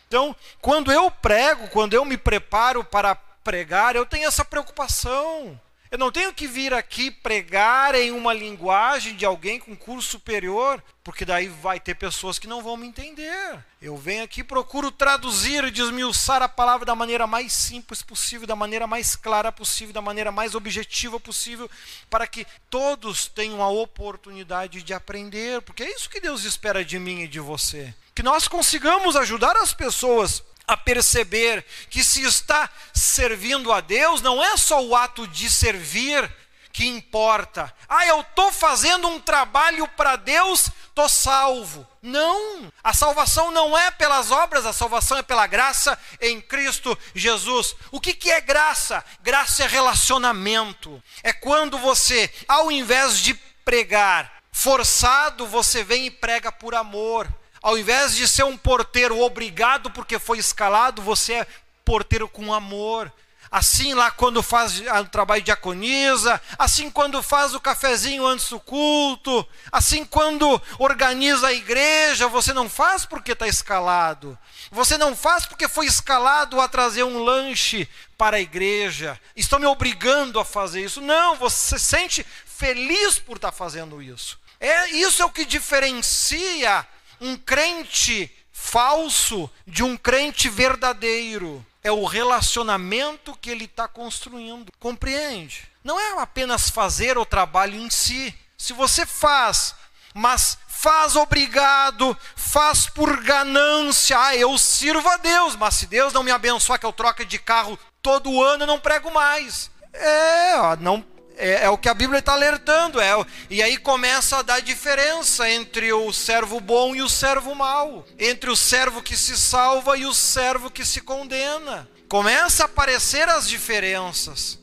Então, 0.07 0.35
quando 0.59 0.91
eu 0.91 1.11
prego, 1.11 1.67
quando 1.67 1.93
eu 1.93 2.03
me 2.03 2.17
preparo 2.17 2.83
para 2.83 3.13
pregar, 3.13 3.95
eu 3.95 4.07
tenho 4.07 4.27
essa 4.27 4.43
preocupação. 4.43 5.61
Eu 5.95 5.99
não 5.99 6.11
tenho 6.11 6.33
que 6.33 6.45
vir 6.45 6.73
aqui 6.73 7.09
pregar 7.09 7.95
em 7.95 8.11
uma 8.11 8.33
linguagem 8.33 9.15
de 9.15 9.23
alguém 9.23 9.57
com 9.57 9.73
curso 9.73 10.09
superior, 10.09 10.83
porque 11.01 11.23
daí 11.23 11.47
vai 11.47 11.79
ter 11.79 11.95
pessoas 11.95 12.37
que 12.37 12.47
não 12.47 12.61
vão 12.61 12.75
me 12.75 12.85
entender. 12.85 13.63
Eu 13.81 13.95
venho 13.95 14.21
aqui 14.21 14.43
procuro 14.43 14.91
traduzir 14.91 15.63
e 15.63 15.71
desmiuçar 15.71 16.41
a 16.41 16.49
palavra 16.49 16.85
da 16.85 16.93
maneira 16.93 17.25
mais 17.25 17.53
simples 17.53 18.01
possível, 18.01 18.45
da 18.45 18.57
maneira 18.57 18.85
mais 18.85 19.15
clara 19.15 19.53
possível, 19.53 19.93
da 19.93 20.01
maneira 20.01 20.33
mais 20.33 20.53
objetiva 20.53 21.17
possível, 21.17 21.71
para 22.09 22.27
que 22.27 22.45
todos 22.69 23.27
tenham 23.27 23.63
a 23.63 23.69
oportunidade 23.69 24.83
de 24.83 24.93
aprender, 24.93 25.61
porque 25.61 25.83
é 25.83 25.95
isso 25.95 26.09
que 26.09 26.19
Deus 26.19 26.43
espera 26.43 26.83
de 26.83 26.99
mim 26.99 27.21
e 27.21 27.27
de 27.29 27.39
você. 27.39 27.93
Que 28.13 28.21
nós 28.21 28.49
consigamos 28.49 29.15
ajudar 29.15 29.55
as 29.55 29.73
pessoas 29.73 30.43
a 30.67 30.75
perceber 30.75 31.65
que 31.89 32.03
se 32.03 32.23
está 32.23 32.69
servindo 32.93 33.71
a 33.71 33.81
Deus, 33.81 34.21
não 34.21 34.43
é 34.43 34.57
só 34.57 34.83
o 34.83 34.95
ato 34.95 35.27
de 35.27 35.49
servir 35.49 36.31
que 36.75 36.85
importa. 36.85 37.73
Ah, 37.87 38.05
eu 38.05 38.19
estou 38.19 38.51
fazendo 38.51 39.07
um 39.07 39.17
trabalho 39.17 39.87
para 39.87 40.17
Deus, 40.17 40.69
estou 40.89 41.07
salvo. 41.07 41.87
Não, 42.01 42.69
a 42.83 42.93
salvação 42.93 43.49
não 43.49 43.77
é 43.77 43.89
pelas 43.91 44.29
obras, 44.29 44.65
a 44.65 44.73
salvação 44.73 45.17
é 45.17 45.23
pela 45.23 45.47
graça 45.47 45.97
em 46.19 46.41
Cristo 46.41 46.97
Jesus. 47.13 47.77
O 47.91 48.01
que, 48.01 48.13
que 48.13 48.29
é 48.29 48.41
graça? 48.41 49.05
Graça 49.21 49.63
é 49.63 49.67
relacionamento. 49.67 51.01
É 51.23 51.31
quando 51.31 51.77
você, 51.77 52.29
ao 52.45 52.69
invés 52.69 53.19
de 53.19 53.33
pregar 53.63 54.43
forçado, 54.51 55.47
você 55.47 55.81
vem 55.81 56.07
e 56.07 56.11
prega 56.11 56.51
por 56.51 56.75
amor 56.75 57.25
Ao 57.65 57.75
invés 57.79 58.15
de 58.15 58.27
ser 58.27 58.43
um 58.43 58.55
porteiro 58.55 59.19
obrigado 59.21 59.89
porque 59.89 60.19
foi 60.19 60.37
escalado, 60.37 61.01
você 61.01 61.33
é 61.33 61.47
porteiro 61.83 62.29
com 62.29 62.53
amor. 62.53 63.11
Assim 63.49 63.95
lá 63.95 64.11
quando 64.11 64.43
faz 64.43 64.81
o 64.81 65.05
trabalho 65.05 65.41
de 65.41 65.45
diaconisa, 65.45 66.39
assim 66.59 66.91
quando 66.91 67.23
faz 67.23 67.55
o 67.55 67.59
cafezinho 67.59 68.23
antes 68.23 68.49
do 68.49 68.59
culto, 68.59 69.43
assim 69.71 70.05
quando 70.05 70.61
organiza 70.77 71.47
a 71.47 71.53
igreja, 71.53 72.27
você 72.27 72.53
não 72.53 72.69
faz 72.69 73.03
porque 73.03 73.31
está 73.31 73.47
escalado. 73.47 74.37
Você 74.69 74.95
não 74.95 75.15
faz 75.15 75.47
porque 75.47 75.67
foi 75.67 75.87
escalado 75.87 76.61
a 76.61 76.67
trazer 76.67 77.01
um 77.01 77.23
lanche 77.23 77.89
para 78.15 78.37
a 78.37 78.41
igreja. 78.41 79.19
Estão 79.35 79.57
me 79.57 79.65
obrigando 79.65 80.39
a 80.39 80.45
fazer 80.45 80.85
isso. 80.85 81.01
Não, 81.01 81.35
você 81.35 81.79
se 81.79 81.85
sente 81.85 82.27
feliz 82.45 83.17
por 83.17 83.37
estar 83.37 83.51
tá 83.51 83.57
fazendo 83.57 84.03
isso. 84.03 84.39
É 84.59 84.91
isso 84.91 85.23
é 85.23 85.25
o 85.25 85.31
que 85.31 85.45
diferencia 85.45 86.87
um 87.19 87.35
crente 87.35 88.31
falso 88.51 89.49
de 89.67 89.83
um 89.83 89.95
crente 89.97 90.49
verdadeiro. 90.49 91.65
É 91.83 91.91
o 91.91 92.05
relacionamento 92.05 93.37
que 93.39 93.49
ele 93.49 93.65
está 93.65 93.87
construindo. 93.87 94.71
Compreende? 94.79 95.69
Não 95.83 95.99
é 95.99 96.19
apenas 96.19 96.69
fazer 96.69 97.17
o 97.17 97.25
trabalho 97.25 97.75
em 97.75 97.89
si. 97.89 98.33
Se 98.57 98.73
você 98.73 99.05
faz, 99.05 99.75
mas 100.13 100.57
faz 100.67 101.15
obrigado, 101.15 102.17
faz 102.35 102.87
por 102.87 103.21
ganância. 103.21 104.19
Ah, 104.19 104.35
eu 104.35 104.57
sirvo 104.57 105.07
a 105.09 105.17
Deus, 105.17 105.55
mas 105.55 105.75
se 105.75 105.85
Deus 105.85 106.13
não 106.13 106.23
me 106.23 106.31
abençoar 106.31 106.79
que 106.79 106.85
eu 106.85 106.93
troque 106.93 107.23
de 107.23 107.37
carro 107.37 107.77
todo 108.01 108.41
ano, 108.41 108.63
eu 108.63 108.67
não 108.67 108.79
prego 108.79 109.11
mais. 109.11 109.69
É, 109.93 110.75
não 110.79 111.05
é, 111.37 111.65
é, 111.65 111.69
o 111.69 111.77
que 111.77 111.89
a 111.89 111.93
Bíblia 111.93 112.19
está 112.19 112.33
alertando. 112.33 112.99
É, 112.99 113.13
e 113.49 113.61
aí 113.61 113.77
começa 113.77 114.37
a 114.37 114.41
dar 114.41 114.61
diferença 114.61 115.49
entre 115.49 115.91
o 115.93 116.11
servo 116.11 116.59
bom 116.59 116.95
e 116.95 117.01
o 117.01 117.09
servo 117.09 117.53
mau, 117.53 118.05
entre 118.17 118.49
o 118.49 118.55
servo 118.55 119.01
que 119.01 119.15
se 119.15 119.37
salva 119.37 119.97
e 119.97 120.05
o 120.05 120.13
servo 120.13 120.69
que 120.69 120.85
se 120.85 121.01
condena. 121.01 121.87
Começa 122.07 122.63
a 122.63 122.65
aparecer 122.65 123.27
as 123.27 123.47
diferenças. 123.47 124.59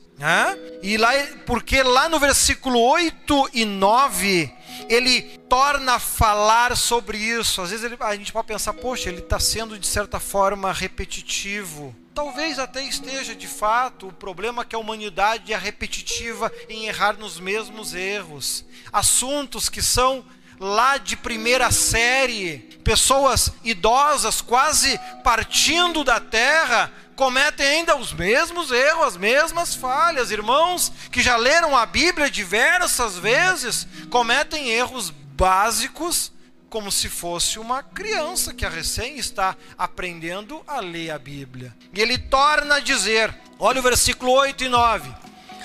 E 0.81 0.97
lá, 0.97 1.11
porque 1.45 1.81
lá 1.81 2.07
no 2.07 2.19
versículo 2.19 2.79
8 2.79 3.49
e 3.53 3.65
9, 3.65 4.53
ele 4.89 5.21
torna 5.49 5.93
a 5.93 5.99
falar 5.99 6.75
sobre 6.77 7.17
isso. 7.17 7.61
Às 7.61 7.71
vezes 7.71 7.85
ele, 7.85 7.97
a 7.99 8.15
gente 8.15 8.31
pode 8.31 8.47
pensar, 8.47 8.73
poxa, 8.73 9.09
ele 9.09 9.19
está 9.19 9.39
sendo 9.39 9.77
de 9.77 9.87
certa 9.87 10.19
forma 10.19 10.71
repetitivo. 10.71 11.95
Talvez 12.13 12.59
até 12.59 12.83
esteja 12.83 13.35
de 13.35 13.47
fato 13.47 14.07
o 14.07 14.13
problema 14.13 14.61
é 14.61 14.65
que 14.65 14.75
a 14.75 14.79
humanidade 14.79 15.51
é 15.51 15.57
repetitiva 15.57 16.51
em 16.69 16.85
errar 16.85 17.17
nos 17.17 17.39
mesmos 17.39 17.95
erros. 17.95 18.63
Assuntos 18.91 19.67
que 19.67 19.81
são 19.81 20.23
lá 20.63 20.97
de 20.97 21.17
primeira 21.17 21.69
série, 21.71 22.59
pessoas 22.85 23.51
idosas 23.65 24.39
quase 24.39 24.97
partindo 25.21 26.05
da 26.05 26.21
terra, 26.21 26.89
cometem 27.17 27.65
ainda 27.65 27.97
os 27.97 28.13
mesmos 28.13 28.71
erros, 28.71 29.07
as 29.07 29.17
mesmas 29.17 29.75
falhas. 29.75 30.31
Irmãos 30.31 30.89
que 31.11 31.21
já 31.21 31.35
leram 31.35 31.75
a 31.75 31.85
Bíblia 31.85 32.31
diversas 32.31 33.17
vezes 33.17 33.85
cometem 34.09 34.69
erros 34.69 35.09
básicos 35.09 36.31
como 36.69 36.91
se 36.91 37.09
fosse 37.09 37.59
uma 37.59 37.83
criança 37.83 38.53
que 38.53 38.65
a 38.65 38.69
recém 38.69 39.17
está 39.17 39.57
aprendendo 39.77 40.63
a 40.65 40.79
ler 40.79 41.11
a 41.11 41.19
Bíblia. 41.19 41.75
E 41.93 42.01
ele 42.01 42.17
torna 42.17 42.75
a 42.75 42.79
dizer, 42.79 43.35
olha 43.59 43.79
o 43.79 43.83
versículo 43.83 44.31
8 44.31 44.63
e 44.63 44.69
9: 44.69 45.13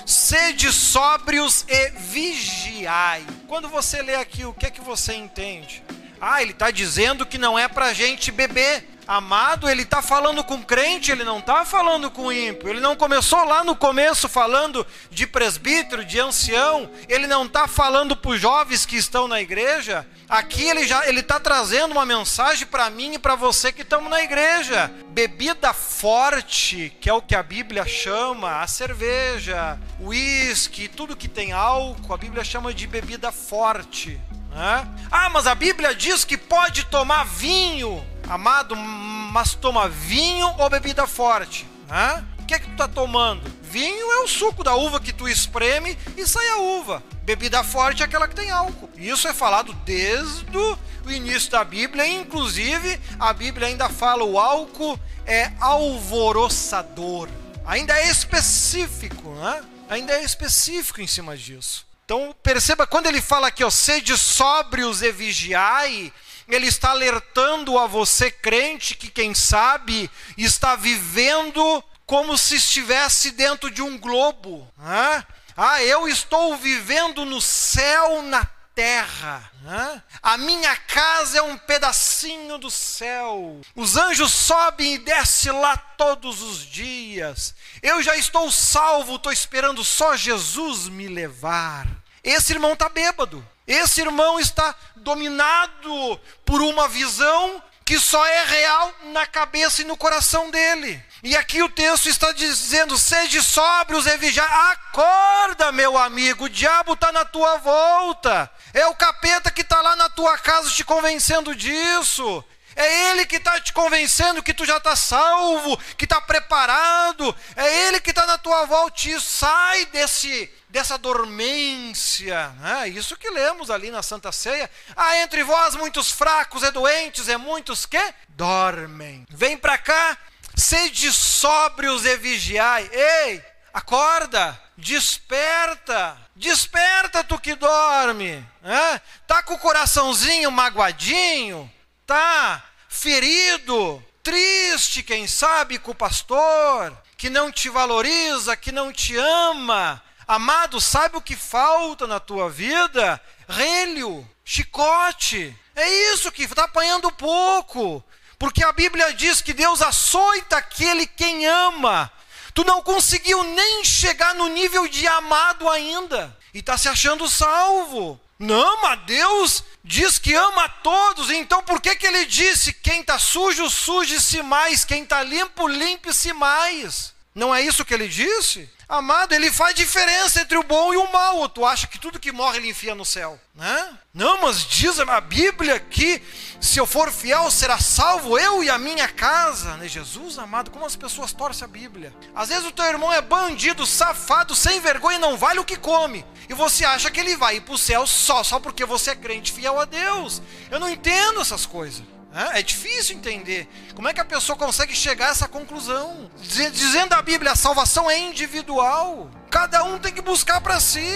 Sede 0.09 0.73
sóbrios 0.73 1.63
e 1.67 1.91
vigiai. 1.91 3.23
Quando 3.47 3.69
você 3.69 4.01
lê 4.01 4.15
aqui, 4.15 4.43
o 4.43 4.51
que 4.51 4.65
é 4.65 4.71
que 4.71 4.81
você 4.81 5.13
entende? 5.13 5.83
Ah, 6.19 6.41
ele 6.41 6.49
está 6.49 6.71
dizendo 6.71 7.27
que 7.27 7.37
não 7.37 7.59
é 7.59 7.67
para 7.67 7.93
gente 7.93 8.31
beber. 8.31 8.83
Amado, 9.09 9.67
ele 9.67 9.81
está 9.81 10.03
falando 10.03 10.43
com 10.43 10.61
crente, 10.61 11.11
ele 11.11 11.23
não 11.23 11.39
está 11.39 11.65
falando 11.65 12.11
com 12.11 12.31
ímpio. 12.31 12.69
Ele 12.69 12.79
não 12.79 12.95
começou 12.95 13.43
lá 13.43 13.63
no 13.63 13.75
começo 13.75 14.29
falando 14.29 14.85
de 15.09 15.25
presbítero, 15.25 16.05
de 16.05 16.19
ancião. 16.19 16.87
Ele 17.07 17.25
não 17.25 17.47
está 17.47 17.67
falando 17.67 18.15
para 18.15 18.29
os 18.29 18.39
jovens 18.39 18.85
que 18.85 18.95
estão 18.95 19.27
na 19.27 19.41
igreja. 19.41 20.05
Aqui 20.29 20.61
ele 20.61 20.85
já 20.85 21.09
ele 21.09 21.21
está 21.21 21.39
trazendo 21.39 21.93
uma 21.93 22.05
mensagem 22.05 22.67
para 22.67 22.87
mim 22.91 23.15
e 23.15 23.17
para 23.17 23.33
você 23.33 23.71
que 23.71 23.81
estamos 23.81 24.11
na 24.11 24.21
igreja. 24.21 24.93
Bebida 25.07 25.73
forte, 25.73 26.95
que 27.01 27.09
é 27.09 27.13
o 27.13 27.19
que 27.19 27.33
a 27.33 27.41
Bíblia 27.41 27.87
chama, 27.87 28.61
a 28.61 28.67
cerveja, 28.67 29.79
o 29.99 30.09
uísque, 30.09 30.87
tudo 30.87 31.17
que 31.17 31.27
tem 31.27 31.51
álcool, 31.51 32.13
a 32.13 32.17
Bíblia 32.17 32.43
chama 32.43 32.71
de 32.75 32.85
bebida 32.85 33.31
forte. 33.31 34.21
Né? 34.49 34.87
Ah, 35.11 35.29
mas 35.29 35.47
a 35.47 35.55
Bíblia 35.55 35.95
diz 35.95 36.25
que 36.25 36.37
pode 36.37 36.85
tomar 36.85 37.25
vinho, 37.25 38.03
amado, 38.27 38.75
mas 38.75 39.53
toma 39.53 39.87
vinho 39.87 40.47
ou 40.57 40.69
bebida 40.69 41.07
forte. 41.07 41.67
Né? 41.87 42.25
O 42.39 42.45
que 42.45 42.53
é 42.53 42.59
que 42.59 42.65
tu 42.67 42.71
está 42.71 42.87
tomando? 42.87 43.41
Vinho 43.61 44.11
é 44.11 44.19
o 44.23 44.27
suco 44.27 44.63
da 44.63 44.75
uva 44.75 44.99
que 44.99 45.13
tu 45.13 45.27
espreme 45.27 45.97
e 46.17 46.25
sai 46.25 46.47
a 46.49 46.57
uva. 46.57 47.03
Bebida 47.23 47.63
forte 47.63 48.01
é 48.01 48.05
aquela 48.05 48.27
que 48.27 48.35
tem 48.35 48.49
álcool. 48.49 48.89
Isso 48.97 49.27
é 49.27 49.33
falado 49.33 49.71
desde 49.85 50.57
o 50.57 51.11
início 51.11 51.51
da 51.51 51.63
Bíblia, 51.63 52.07
inclusive 52.07 52.99
a 53.19 53.31
Bíblia 53.31 53.67
ainda 53.67 53.87
fala 53.87 54.23
o 54.23 54.39
álcool 54.39 54.99
é 55.27 55.51
alvoroçador. 55.59 57.29
Ainda 57.65 57.93
é 57.93 58.09
específico, 58.09 59.29
né? 59.35 59.61
Ainda 59.87 60.13
é 60.13 60.23
específico 60.23 61.01
em 61.01 61.07
cima 61.07 61.37
disso. 61.37 61.88
Então 62.09 62.35
perceba 62.41 62.87
quando 62.87 63.05
ele 63.05 63.21
fala 63.21 63.49
aqui, 63.49 63.63
ó, 63.63 63.69
sede 63.69 64.17
sóbrios 64.17 65.03
e 65.03 65.11
vigiai, 65.11 66.11
ele 66.47 66.65
está 66.65 66.89
alertando 66.89 67.77
a 67.77 67.85
você 67.85 68.31
crente 68.31 68.95
que 68.95 69.11
quem 69.11 69.35
sabe 69.35 70.09
está 70.35 70.75
vivendo 70.75 71.83
como 72.07 72.35
se 72.35 72.55
estivesse 72.55 73.29
dentro 73.29 73.69
de 73.69 73.83
um 73.83 73.95
globo. 73.95 74.67
Né? 74.75 75.23
Ah, 75.55 75.83
eu 75.83 76.07
estou 76.07 76.57
vivendo 76.57 77.25
no 77.25 77.39
céu, 77.39 78.23
na 78.23 78.43
terra. 78.73 79.51
Né? 79.61 80.03
A 80.23 80.35
minha 80.35 80.75
casa 80.75 81.37
é 81.37 81.41
um 81.43 81.59
pedacinho 81.59 82.57
do 82.57 82.71
céu. 82.71 83.61
Os 83.75 83.97
anjos 83.97 84.31
sobem 84.31 84.95
e 84.95 84.97
descem 84.97 85.51
lá 85.51 85.77
todos 85.77 86.41
os 86.41 86.65
dias. 86.65 87.53
Eu 87.83 88.01
já 88.01 88.15
estou 88.15 88.49
salvo, 88.49 89.17
estou 89.17 89.31
esperando 89.31 89.83
só 89.83 90.15
Jesus 90.15 90.87
me 90.87 91.07
levar. 91.07 91.98
Esse 92.23 92.53
irmão 92.53 92.73
está 92.73 92.89
bêbado. 92.89 93.45
Esse 93.67 94.01
irmão 94.01 94.39
está 94.39 94.75
dominado 94.95 96.19
por 96.45 96.61
uma 96.61 96.87
visão 96.87 97.61
que 97.85 97.99
só 97.99 98.23
é 98.25 98.43
real 98.43 98.93
na 99.05 99.25
cabeça 99.25 99.81
e 99.81 99.85
no 99.85 99.97
coração 99.97 100.51
dele. 100.51 101.03
E 101.23 101.35
aqui 101.35 101.61
o 101.61 101.69
texto 101.69 102.07
está 102.07 102.31
dizendo: 102.31 102.97
sede 102.97 103.41
sóbrios 103.41 104.05
e 104.05 104.15
vigiai. 104.17 104.47
Acorda, 104.71 105.71
meu 105.71 105.97
amigo, 105.97 106.45
o 106.45 106.49
diabo 106.49 106.93
está 106.93 107.11
na 107.11 107.25
tua 107.25 107.57
volta. 107.57 108.49
É 108.73 108.85
o 108.85 108.95
capeta 108.95 109.49
que 109.51 109.61
está 109.61 109.81
lá 109.81 109.95
na 109.95 110.09
tua 110.09 110.37
casa 110.37 110.69
te 110.69 110.83
convencendo 110.83 111.55
disso. 111.55 112.43
É 112.75 113.09
Ele 113.09 113.25
que 113.25 113.35
está 113.35 113.59
te 113.59 113.73
convencendo 113.73 114.43
que 114.43 114.53
tu 114.53 114.65
já 114.65 114.77
está 114.77 114.95
salvo, 114.95 115.77
que 115.97 116.05
está 116.05 116.21
preparado. 116.21 117.35
É 117.55 117.87
Ele 117.87 117.99
que 117.99 118.11
está 118.11 118.25
na 118.25 118.37
tua 118.37 118.65
volta. 118.65 119.09
E 119.09 119.19
sai 119.19 119.85
desse, 119.87 120.49
dessa 120.69 120.97
dormência. 120.97 122.49
Né? 122.59 122.89
Isso 122.89 123.17
que 123.17 123.29
lemos 123.29 123.69
ali 123.71 123.91
na 123.91 124.03
Santa 124.03 124.31
Ceia. 124.31 124.69
Ah, 124.95 125.17
entre 125.17 125.43
vós 125.43 125.75
muitos 125.75 126.11
fracos 126.11 126.63
e 126.63 126.71
doentes, 126.71 127.27
e 127.27 127.35
muitos 127.37 127.85
que 127.85 128.13
dormem. 128.29 129.25
Vem 129.29 129.57
para 129.57 129.77
cá 129.77 130.17
Sede 130.59 131.13
sóbrios 131.13 132.05
e 132.05 132.17
vigiai. 132.17 132.89
Ei, 132.91 133.41
acorda, 133.73 134.61
desperta, 134.75 136.17
desperta 136.35 137.23
tu 137.23 137.39
que 137.39 137.55
dorme. 137.55 138.45
Né? 138.61 139.01
Tá 139.25 139.41
com 139.41 139.53
o 139.53 139.59
coraçãozinho 139.59 140.51
magoadinho, 140.51 141.71
tá 142.05 142.61
ferido, 142.89 144.03
triste, 144.21 145.01
quem 145.01 145.27
sabe, 145.27 145.79
com 145.79 145.91
o 145.91 145.95
pastor, 145.95 146.95
que 147.15 147.29
não 147.29 147.49
te 147.49 147.69
valoriza, 147.69 148.57
que 148.57 148.71
não 148.71 148.91
te 148.91 149.15
ama. 149.15 150.03
Amado, 150.29 150.79
sabe 150.79 151.17
o 151.17 151.21
que 151.23 151.35
falta 151.35 152.05
na 152.05 152.19
tua 152.19 152.51
vida? 152.51 153.19
Relho, 153.47 154.29
chicote. 154.45 155.57
É 155.75 156.13
isso 156.13 156.31
que 156.31 156.43
está 156.43 156.65
apanhando 156.65 157.11
pouco. 157.11 158.03
Porque 158.37 158.63
a 158.63 158.71
Bíblia 158.71 159.11
diz 159.11 159.41
que 159.41 159.53
Deus 159.53 159.81
açoita 159.81 160.57
aquele 160.57 161.07
quem 161.07 161.47
ama. 161.47 162.11
Tu 162.53 162.63
não 162.63 162.83
conseguiu 162.83 163.41
nem 163.41 163.83
chegar 163.83 164.35
no 164.35 164.47
nível 164.49 164.87
de 164.87 165.07
amado 165.07 165.67
ainda. 165.67 166.37
E 166.53 166.59
está 166.59 166.77
se 166.77 166.87
achando 166.87 167.27
salvo. 167.27 168.21
Não, 168.37 168.83
mas 168.83 168.99
Deus 169.07 169.63
diz 169.83 170.19
que 170.19 170.35
ama 170.35 170.65
a 170.65 170.69
todos. 170.69 171.31
Então 171.31 171.63
por 171.63 171.81
que, 171.81 171.95
que 171.95 172.05
ele 172.05 172.25
disse: 172.25 172.71
quem 172.71 173.01
está 173.01 173.17
sujo, 173.17 173.67
suje-se 173.67 174.43
mais. 174.43 174.85
Quem 174.85 175.01
está 175.01 175.23
limpo, 175.23 175.67
limpe-se 175.67 176.33
mais. 176.33 177.15
Não 177.33 177.53
é 177.53 177.63
isso 177.63 177.83
que 177.83 177.95
ele 177.95 178.07
disse? 178.07 178.69
Amado, 178.89 179.33
ele 179.33 179.51
faz 179.51 179.75
diferença 179.75 180.41
entre 180.41 180.57
o 180.57 180.63
bom 180.63 180.91
e 180.91 180.97
o 180.97 181.11
mal. 181.11 181.47
Tu 181.47 181.63
acha 181.63 181.85
que 181.85 181.99
tudo 181.99 182.19
que 182.19 182.31
morre 182.31 182.57
ele 182.57 182.69
enfia 182.69 182.95
no 182.95 183.05
céu? 183.05 183.39
Né? 183.53 183.97
Não, 184.11 184.41
mas 184.41 184.65
diz 184.65 184.99
a 184.99 185.21
Bíblia 185.21 185.79
que 185.79 186.19
se 186.59 186.79
eu 186.79 186.87
for 186.87 187.11
fiel 187.11 187.51
será 187.51 187.77
salvo 187.77 188.39
eu 188.39 188.63
e 188.63 188.69
a 188.69 188.79
minha 188.79 189.07
casa. 189.07 189.77
Né? 189.77 189.87
Jesus, 189.87 190.39
amado, 190.39 190.71
como 190.71 190.87
as 190.87 190.95
pessoas 190.95 191.31
torcem 191.31 191.65
a 191.65 191.67
Bíblia. 191.67 192.11
Às 192.33 192.49
vezes 192.49 192.65
o 192.65 192.71
teu 192.71 192.85
irmão 192.85 193.13
é 193.13 193.21
bandido, 193.21 193.85
safado, 193.85 194.55
sem 194.55 194.81
vergonha, 194.81 195.19
não 195.19 195.37
vale 195.37 195.59
o 195.59 195.65
que 195.65 195.77
come. 195.77 196.25
E 196.49 196.55
você 196.55 196.83
acha 196.83 197.11
que 197.11 197.19
ele 197.19 197.35
vai 197.35 197.57
ir 197.57 197.61
para 197.61 197.75
o 197.75 197.77
céu 197.77 198.07
só, 198.07 198.43
só 198.43 198.59
porque 198.59 198.85
você 198.85 199.11
é 199.11 199.15
crente 199.15 199.53
fiel 199.53 199.79
a 199.79 199.85
Deus. 199.85 200.41
Eu 200.71 200.79
não 200.79 200.89
entendo 200.89 201.41
essas 201.41 201.63
coisas. 201.63 202.01
É 202.33 202.61
difícil 202.61 203.15
entender. 203.15 203.67
Como 203.95 204.07
é 204.07 204.13
que 204.13 204.19
a 204.19 204.25
pessoa 204.25 204.55
consegue 204.55 204.95
chegar 204.95 205.27
a 205.27 205.31
essa 205.31 205.47
conclusão? 205.47 206.29
Dizendo 206.39 207.13
a 207.13 207.21
Bíblia, 207.21 207.53
a 207.53 207.55
salvação 207.55 208.09
é 208.09 208.19
individual. 208.19 209.29
Cada 209.49 209.83
um 209.83 209.97
tem 209.97 210.13
que 210.13 210.21
buscar 210.21 210.61
para 210.61 210.79
si. 210.79 211.11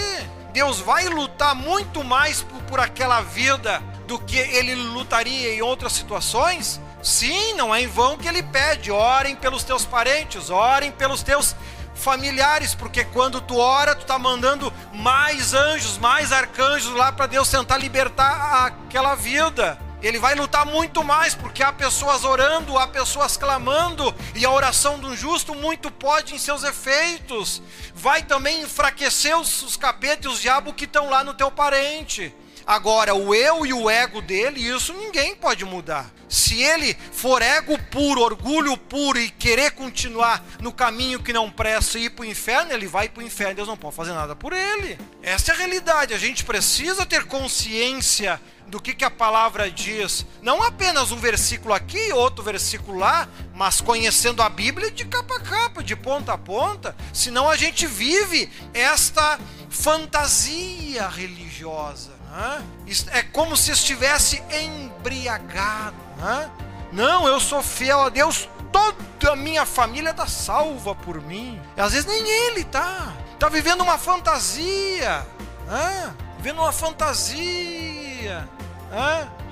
Deus 0.52 0.80
vai 0.80 1.08
lutar 1.08 1.54
muito 1.54 2.02
mais 2.02 2.42
por, 2.42 2.62
por 2.62 2.80
aquela 2.80 3.20
vida 3.20 3.80
do 4.06 4.18
que 4.18 4.38
ele 4.38 4.74
lutaria 4.74 5.54
em 5.54 5.62
outras 5.62 5.92
situações? 5.92 6.80
Sim, 7.02 7.54
não 7.54 7.74
é 7.74 7.82
em 7.82 7.86
vão 7.86 8.16
que 8.16 8.26
ele 8.26 8.42
pede: 8.42 8.90
orem 8.90 9.36
pelos 9.36 9.62
teus 9.62 9.84
parentes, 9.84 10.50
orem 10.50 10.90
pelos 10.90 11.22
teus 11.22 11.54
familiares, 11.94 12.74
porque 12.74 13.04
quando 13.04 13.40
tu 13.40 13.56
ora, 13.56 13.94
tu 13.94 14.02
está 14.02 14.18
mandando 14.18 14.72
mais 14.92 15.54
anjos, 15.54 15.96
mais 15.98 16.32
arcanjos 16.32 16.92
lá 16.92 17.12
para 17.12 17.26
Deus 17.26 17.48
tentar 17.48 17.76
libertar 17.78 18.66
aquela 18.66 19.14
vida 19.14 19.78
ele 20.06 20.18
vai 20.18 20.34
lutar 20.34 20.66
muito 20.66 21.02
mais, 21.02 21.34
porque 21.34 21.62
há 21.62 21.72
pessoas 21.72 22.24
orando, 22.24 22.78
há 22.78 22.86
pessoas 22.86 23.36
clamando, 23.36 24.14
e 24.34 24.44
a 24.44 24.50
oração 24.50 24.98
do 24.98 25.16
justo 25.16 25.54
muito 25.54 25.90
pode 25.90 26.34
em 26.34 26.38
seus 26.38 26.62
efeitos. 26.62 27.62
Vai 27.94 28.22
também 28.22 28.60
enfraquecer 28.60 29.36
os, 29.36 29.62
os 29.62 29.76
capetas 29.76 30.24
e 30.26 30.34
os 30.34 30.40
diabos 30.40 30.74
que 30.76 30.84
estão 30.84 31.08
lá 31.08 31.24
no 31.24 31.32
teu 31.32 31.50
parente. 31.50 32.34
Agora, 32.66 33.14
o 33.14 33.34
eu 33.34 33.66
e 33.66 33.72
o 33.74 33.90
ego 33.90 34.22
dele, 34.22 34.60
isso 34.60 34.92
ninguém 34.94 35.34
pode 35.36 35.64
mudar. 35.64 36.10
Se 36.28 36.62
ele 36.62 36.96
for 37.12 37.42
ego 37.42 37.78
puro, 37.90 38.22
orgulho 38.22 38.76
puro 38.76 39.18
e 39.18 39.30
querer 39.30 39.72
continuar 39.72 40.42
no 40.60 40.72
caminho 40.72 41.22
que 41.22 41.32
não 41.32 41.50
presta 41.50 41.98
e 41.98 42.06
ir 42.06 42.10
para 42.10 42.22
o 42.22 42.26
inferno, 42.26 42.72
ele 42.72 42.86
vai 42.86 43.08
para 43.08 43.22
o 43.22 43.26
inferno. 43.26 43.54
Deus 43.54 43.68
não 43.68 43.76
pode 43.76 43.94
fazer 43.94 44.12
nada 44.12 44.34
por 44.34 44.52
ele. 44.52 44.98
Essa 45.22 45.52
é 45.52 45.54
a 45.54 45.58
realidade. 45.58 46.14
A 46.14 46.18
gente 46.18 46.42
precisa 46.42 47.04
ter 47.04 47.24
consciência 47.26 48.40
do 48.74 48.82
que, 48.82 48.92
que 48.92 49.04
a 49.04 49.10
palavra 49.10 49.70
diz. 49.70 50.26
Não 50.42 50.60
apenas 50.60 51.12
um 51.12 51.16
versículo 51.16 51.72
aqui, 51.72 52.12
outro 52.12 52.42
versículo 52.42 52.98
lá, 52.98 53.28
mas 53.54 53.80
conhecendo 53.80 54.42
a 54.42 54.48
Bíblia 54.48 54.90
de 54.90 55.04
capa 55.04 55.36
a 55.36 55.40
capa, 55.40 55.80
de 55.80 55.94
ponta 55.94 56.32
a 56.32 56.38
ponta. 56.38 56.96
Senão 57.12 57.48
a 57.48 57.54
gente 57.56 57.86
vive 57.86 58.50
esta 58.74 59.38
fantasia 59.70 61.06
religiosa. 61.06 62.10
Né? 62.32 62.64
É 63.12 63.22
como 63.22 63.56
se 63.56 63.70
estivesse 63.70 64.42
embriagado. 64.50 65.94
Né? 66.18 66.50
Não, 66.90 67.28
eu 67.28 67.38
sou 67.38 67.62
fiel 67.62 68.00
a 68.00 68.08
Deus, 68.08 68.48
toda 68.72 69.30
a 69.30 69.36
minha 69.36 69.64
família 69.64 70.10
está 70.10 70.26
salva 70.26 70.96
por 70.96 71.20
mim. 71.20 71.62
E 71.76 71.80
às 71.80 71.92
vezes 71.92 72.06
nem 72.06 72.28
ele 72.28 72.62
está. 72.62 73.12
Está 73.34 73.48
vivendo 73.48 73.82
uma 73.82 73.98
fantasia. 73.98 75.24
Né? 75.68 76.14
Vivendo 76.38 76.58
uma 76.58 76.72
fantasia. 76.72 78.48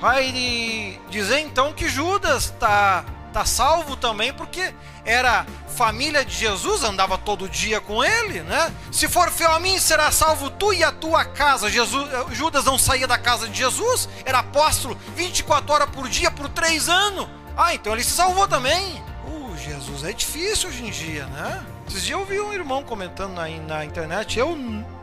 Vai 0.00 1.00
dizer 1.11 1.40
então 1.40 1.72
que 1.72 1.88
Judas 1.88 2.44
está 2.44 3.05
tá 3.33 3.44
salvo 3.44 3.96
também, 3.96 4.33
porque 4.33 4.74
era 5.05 5.46
família 5.68 6.24
de 6.24 6.35
Jesus, 6.35 6.85
andava 6.85 7.16
todo 7.16 7.48
dia 7.48 7.81
com 7.81 8.05
ele, 8.05 8.42
né? 8.42 8.72
Se 8.92 9.09
for 9.09 9.31
fiel 9.31 9.52
a 9.52 9.59
mim, 9.59 9.78
será 9.78 10.11
salvo 10.11 10.50
tu 10.50 10.72
e 10.72 10.85
a 10.85 10.92
tua 10.92 11.24
casa. 11.24 11.70
Jesus, 11.70 12.09
eh, 12.12 12.35
Judas 12.35 12.64
não 12.64 12.78
saía 12.78 13.07
da 13.07 13.18
casa 13.18 13.48
de 13.48 13.57
Jesus, 13.57 14.09
era 14.24 14.40
apóstolo 14.40 14.98
24 15.16 15.72
horas 15.72 15.90
por 15.90 16.09
dia 16.09 16.31
por 16.31 16.48
três 16.48 16.88
anos. 16.88 17.26
Ah, 17.57 17.74
então 17.74 17.92
ele 17.92 18.05
se 18.05 18.11
salvou 18.11 18.46
também. 18.46 19.02
Uh, 19.26 19.57
Jesus 19.57 20.05
é 20.05 20.12
difícil 20.12 20.68
hoje 20.68 20.85
em 20.85 20.90
dia, 20.90 21.26
né? 21.26 21.64
Esses 21.92 22.05
dias 22.05 22.18
eu 22.18 22.24
vi 22.24 22.40
um 22.40 22.55
irmão 22.55 22.83
comentando 22.83 23.35
na, 23.35 23.46
na 23.48 23.85
internet, 23.85 24.38
eu, 24.38 24.57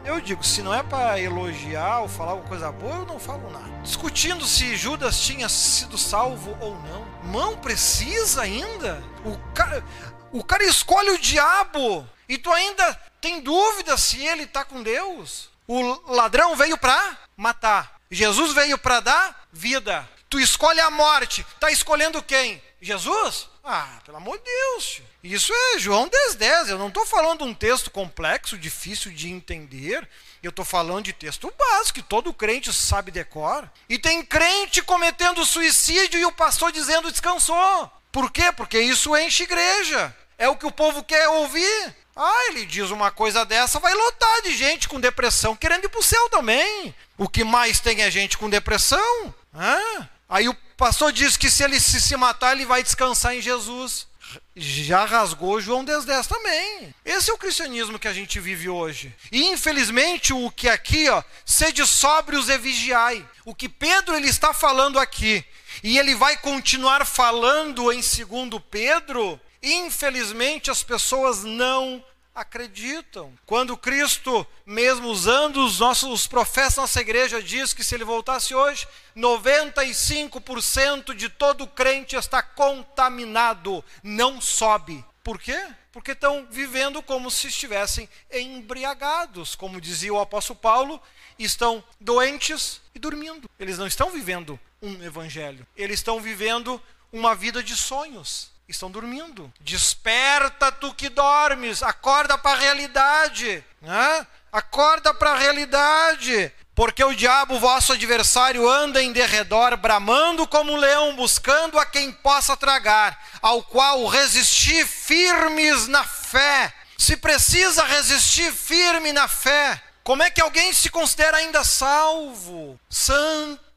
eu 0.04 0.20
digo, 0.20 0.44
se 0.44 0.64
não 0.64 0.74
é 0.74 0.82
para 0.82 1.22
elogiar 1.22 2.00
ou 2.00 2.10
falar 2.10 2.32
alguma 2.32 2.50
coisa 2.50 2.72
boa, 2.72 2.96
eu 2.96 3.06
não 3.06 3.20
falo 3.20 3.48
nada. 3.52 3.70
Discutindo 3.84 4.44
se 4.44 4.76
Judas 4.76 5.22
tinha 5.22 5.48
sido 5.48 6.00
salvo 6.00 6.58
ou 6.60 6.74
não. 6.82 7.06
Mão 7.32 7.56
precisa 7.58 8.42
ainda? 8.42 9.04
O 9.24 9.38
cara, 9.54 9.86
o 10.32 10.44
cara 10.44 10.64
escolhe 10.64 11.12
o 11.12 11.20
diabo 11.20 12.10
e 12.28 12.40
tu 12.40 12.52
ainda 12.52 13.00
tem 13.22 13.40
dúvida 13.40 13.96
se 13.96 14.26
ele 14.26 14.46
está 14.46 14.66
com 14.66 14.82
Deus. 14.82 15.48
O 15.68 16.12
ladrão 16.12 16.56
veio 16.56 16.76
para 16.76 17.20
matar. 17.38 18.00
Jesus 18.10 18.52
veio 18.52 18.80
para 18.80 19.00
dar 19.00 19.48
vida. 19.54 20.10
Tu 20.28 20.40
escolhe 20.40 20.80
a 20.80 20.90
morte. 20.90 21.46
Tá 21.60 21.70
escolhendo 21.70 22.24
quem? 22.24 22.60
Jesus? 22.82 23.48
Ah, 23.64 24.00
pelo 24.04 24.18
amor 24.18 24.40
de 24.40 24.46
Deus. 24.46 25.04
Isso 25.24 25.54
é 25.54 25.80
João 25.80 26.08
10, 26.08 26.36
10. 26.36 26.70
Eu 26.70 26.78
não 26.78 26.88
estou 26.88 27.06
falando 27.06 27.44
um 27.44 27.54
texto 27.54 27.92
complexo, 27.92 28.58
difícil 28.58 29.12
de 29.12 29.30
entender. 29.30 30.08
Eu 30.42 30.50
estou 30.50 30.64
falando 30.64 31.06
de 31.06 31.14
texto 31.14 31.54
básico, 31.58 31.96
que 31.96 32.02
todo 32.02 32.34
crente 32.34 32.72
sabe 32.72 33.12
decor. 33.12 33.70
E 33.90 34.00
tem 34.00 34.24
crente 34.24 34.82
cometendo 34.82 35.46
suicídio 35.46 36.20
e 36.20 36.26
o 36.26 36.32
pastor 36.32 36.72
dizendo 36.72 37.12
descansou. 37.12 37.92
Por 38.12 38.32
quê? 38.32 38.52
Porque 38.52 38.80
isso 38.80 39.16
enche 39.18 39.44
igreja. 39.44 40.16
É 40.38 40.48
o 40.48 40.56
que 40.56 40.66
o 40.66 40.72
povo 40.72 41.04
quer 41.04 41.28
ouvir. 41.28 41.96
Ah, 42.16 42.48
ele 42.48 42.66
diz 42.66 42.90
uma 42.90 43.12
coisa 43.12 43.46
dessa, 43.46 43.80
vai 43.80 43.94
lotar 43.94 44.42
de 44.42 44.56
gente 44.56 44.90
com 44.90 45.00
depressão 45.00 45.56
querendo 45.56 45.86
ir 45.86 45.90
para 45.90 46.00
o 46.00 46.04
céu 46.04 46.30
também. 46.30 46.94
O 47.18 47.30
que 47.30 47.44
mais 47.44 47.80
tem 47.80 48.02
é 48.02 48.12
gente 48.12 48.38
com 48.38 48.50
depressão. 48.50 49.34
Ah, 49.54 50.08
aí 50.28 50.50
o 50.50 50.56
pastor 50.76 51.12
diz 51.14 51.38
que 51.38 51.50
se 51.50 51.64
ele 51.64 51.80
se 51.80 52.18
matar, 52.18 52.54
ele 52.54 52.66
vai 52.66 52.84
descansar 52.84 53.36
em 53.36 53.42
Jesus. 53.42 54.09
Já 54.56 55.06
rasgou 55.06 55.62
João 55.62 55.84
10, 55.84 56.06
também. 56.28 56.94
Esse 57.06 57.32
é 57.32 57.34
o 57.34 57.38
cristianismo 57.38 57.98
que 57.98 58.08
a 58.08 58.14
gente 58.14 58.40
vive 58.40 58.70
hoje. 58.70 59.16
E 59.32 59.48
infelizmente 59.48 60.34
o 60.34 60.52
que 60.52 60.68
aqui, 60.68 61.10
ó, 61.10 61.24
sede 61.46 61.86
sóbrios 61.86 62.50
e 62.50 62.58
vigiai. 62.58 63.26
O 63.46 63.56
que 63.56 63.70
Pedro 63.70 64.16
ele 64.16 64.28
está 64.28 64.54
falando 64.54 65.00
aqui 65.00 65.44
e 65.84 65.98
ele 65.98 66.16
vai 66.16 66.38
continuar 66.38 67.06
falando 67.06 67.92
em 67.92 68.02
segundo 68.02 68.60
Pedro, 68.60 69.40
infelizmente 69.64 70.70
as 70.70 70.84
pessoas 70.84 71.44
não 71.44 72.04
acreditam. 72.34 73.34
Quando 73.46 73.78
Cristo, 73.78 74.46
mesmo 74.66 75.10
usando 75.10 75.66
os 75.66 75.80
nossos 75.80 76.28
os 76.28 76.82
nossa 76.82 77.02
igreja, 77.02 77.42
diz 77.42 77.74
que 77.74 77.84
se 77.84 77.96
ele 77.96 78.04
voltasse 78.04 78.56
hoje, 78.56 78.88
95% 79.16 81.14
de 81.14 81.30
todo 81.30 81.68
crente 81.68 82.16
está 82.16 82.42
contaminado, 82.42 83.84
não 84.04 84.40
sobe. 84.40 85.04
Por 85.24 85.40
quê? 85.40 85.68
Porque 85.92 86.12
estão 86.12 86.48
vivendo 86.50 87.02
como 87.02 87.30
se 87.30 87.48
estivessem 87.48 88.08
embriagados, 88.32 89.56
como 89.56 89.82
dizia 89.82 90.14
o 90.14 90.20
apóstolo 90.20 90.60
Paulo, 90.60 91.02
estão 91.38 91.84
doentes 92.00 92.82
e 92.94 93.00
dormindo. 93.00 93.50
Eles 93.60 93.78
não 93.78 93.88
estão 93.88 94.10
vivendo 94.10 94.60
um 94.82 95.04
evangelho. 95.04 95.66
Eles 95.76 96.00
estão 96.00 96.22
vivendo 96.22 96.82
uma 97.12 97.36
vida 97.36 97.62
de 97.62 97.76
sonhos. 97.76 98.52
Estão 98.70 98.92
dormindo. 98.92 99.52
Desperta 99.60 100.72
tu 100.72 100.94
que 100.94 101.10
dormes, 101.10 101.82
acorda 101.82 102.38
para 102.38 102.52
a 102.52 102.62
realidade, 102.62 103.66
né? 103.82 104.28
Acorda 104.52 105.12
para 105.12 105.32
a 105.32 105.38
realidade, 105.38 106.54
porque 106.76 107.04
o 107.04 107.16
diabo, 107.16 107.60
vosso 107.60 107.94
adversário, 107.94 108.70
anda 108.70 109.02
em 109.02 109.12
derredor, 109.12 109.76
bramando 109.76 110.48
como 110.48 110.72
um 110.72 110.78
leão, 110.78 111.16
buscando 111.16 111.80
a 111.80 111.86
quem 111.86 112.12
possa 112.12 112.56
tragar, 112.56 113.20
ao 113.42 113.64
qual 113.64 114.06
resistir 114.06 114.86
firmes 114.86 115.88
na 115.88 116.04
fé. 116.04 116.72
Se 116.96 117.18
precisa 117.18 117.84
resistir 117.84 118.52
firme 118.52 119.12
na 119.12 119.28
fé, 119.28 119.82
como 120.04 120.22
é 120.22 120.30
que 120.30 120.42
alguém 120.42 120.74
se 120.74 120.92
considera 120.92 121.38
ainda 121.38 121.64
salvo, 121.64 122.80
santo, 122.88 123.69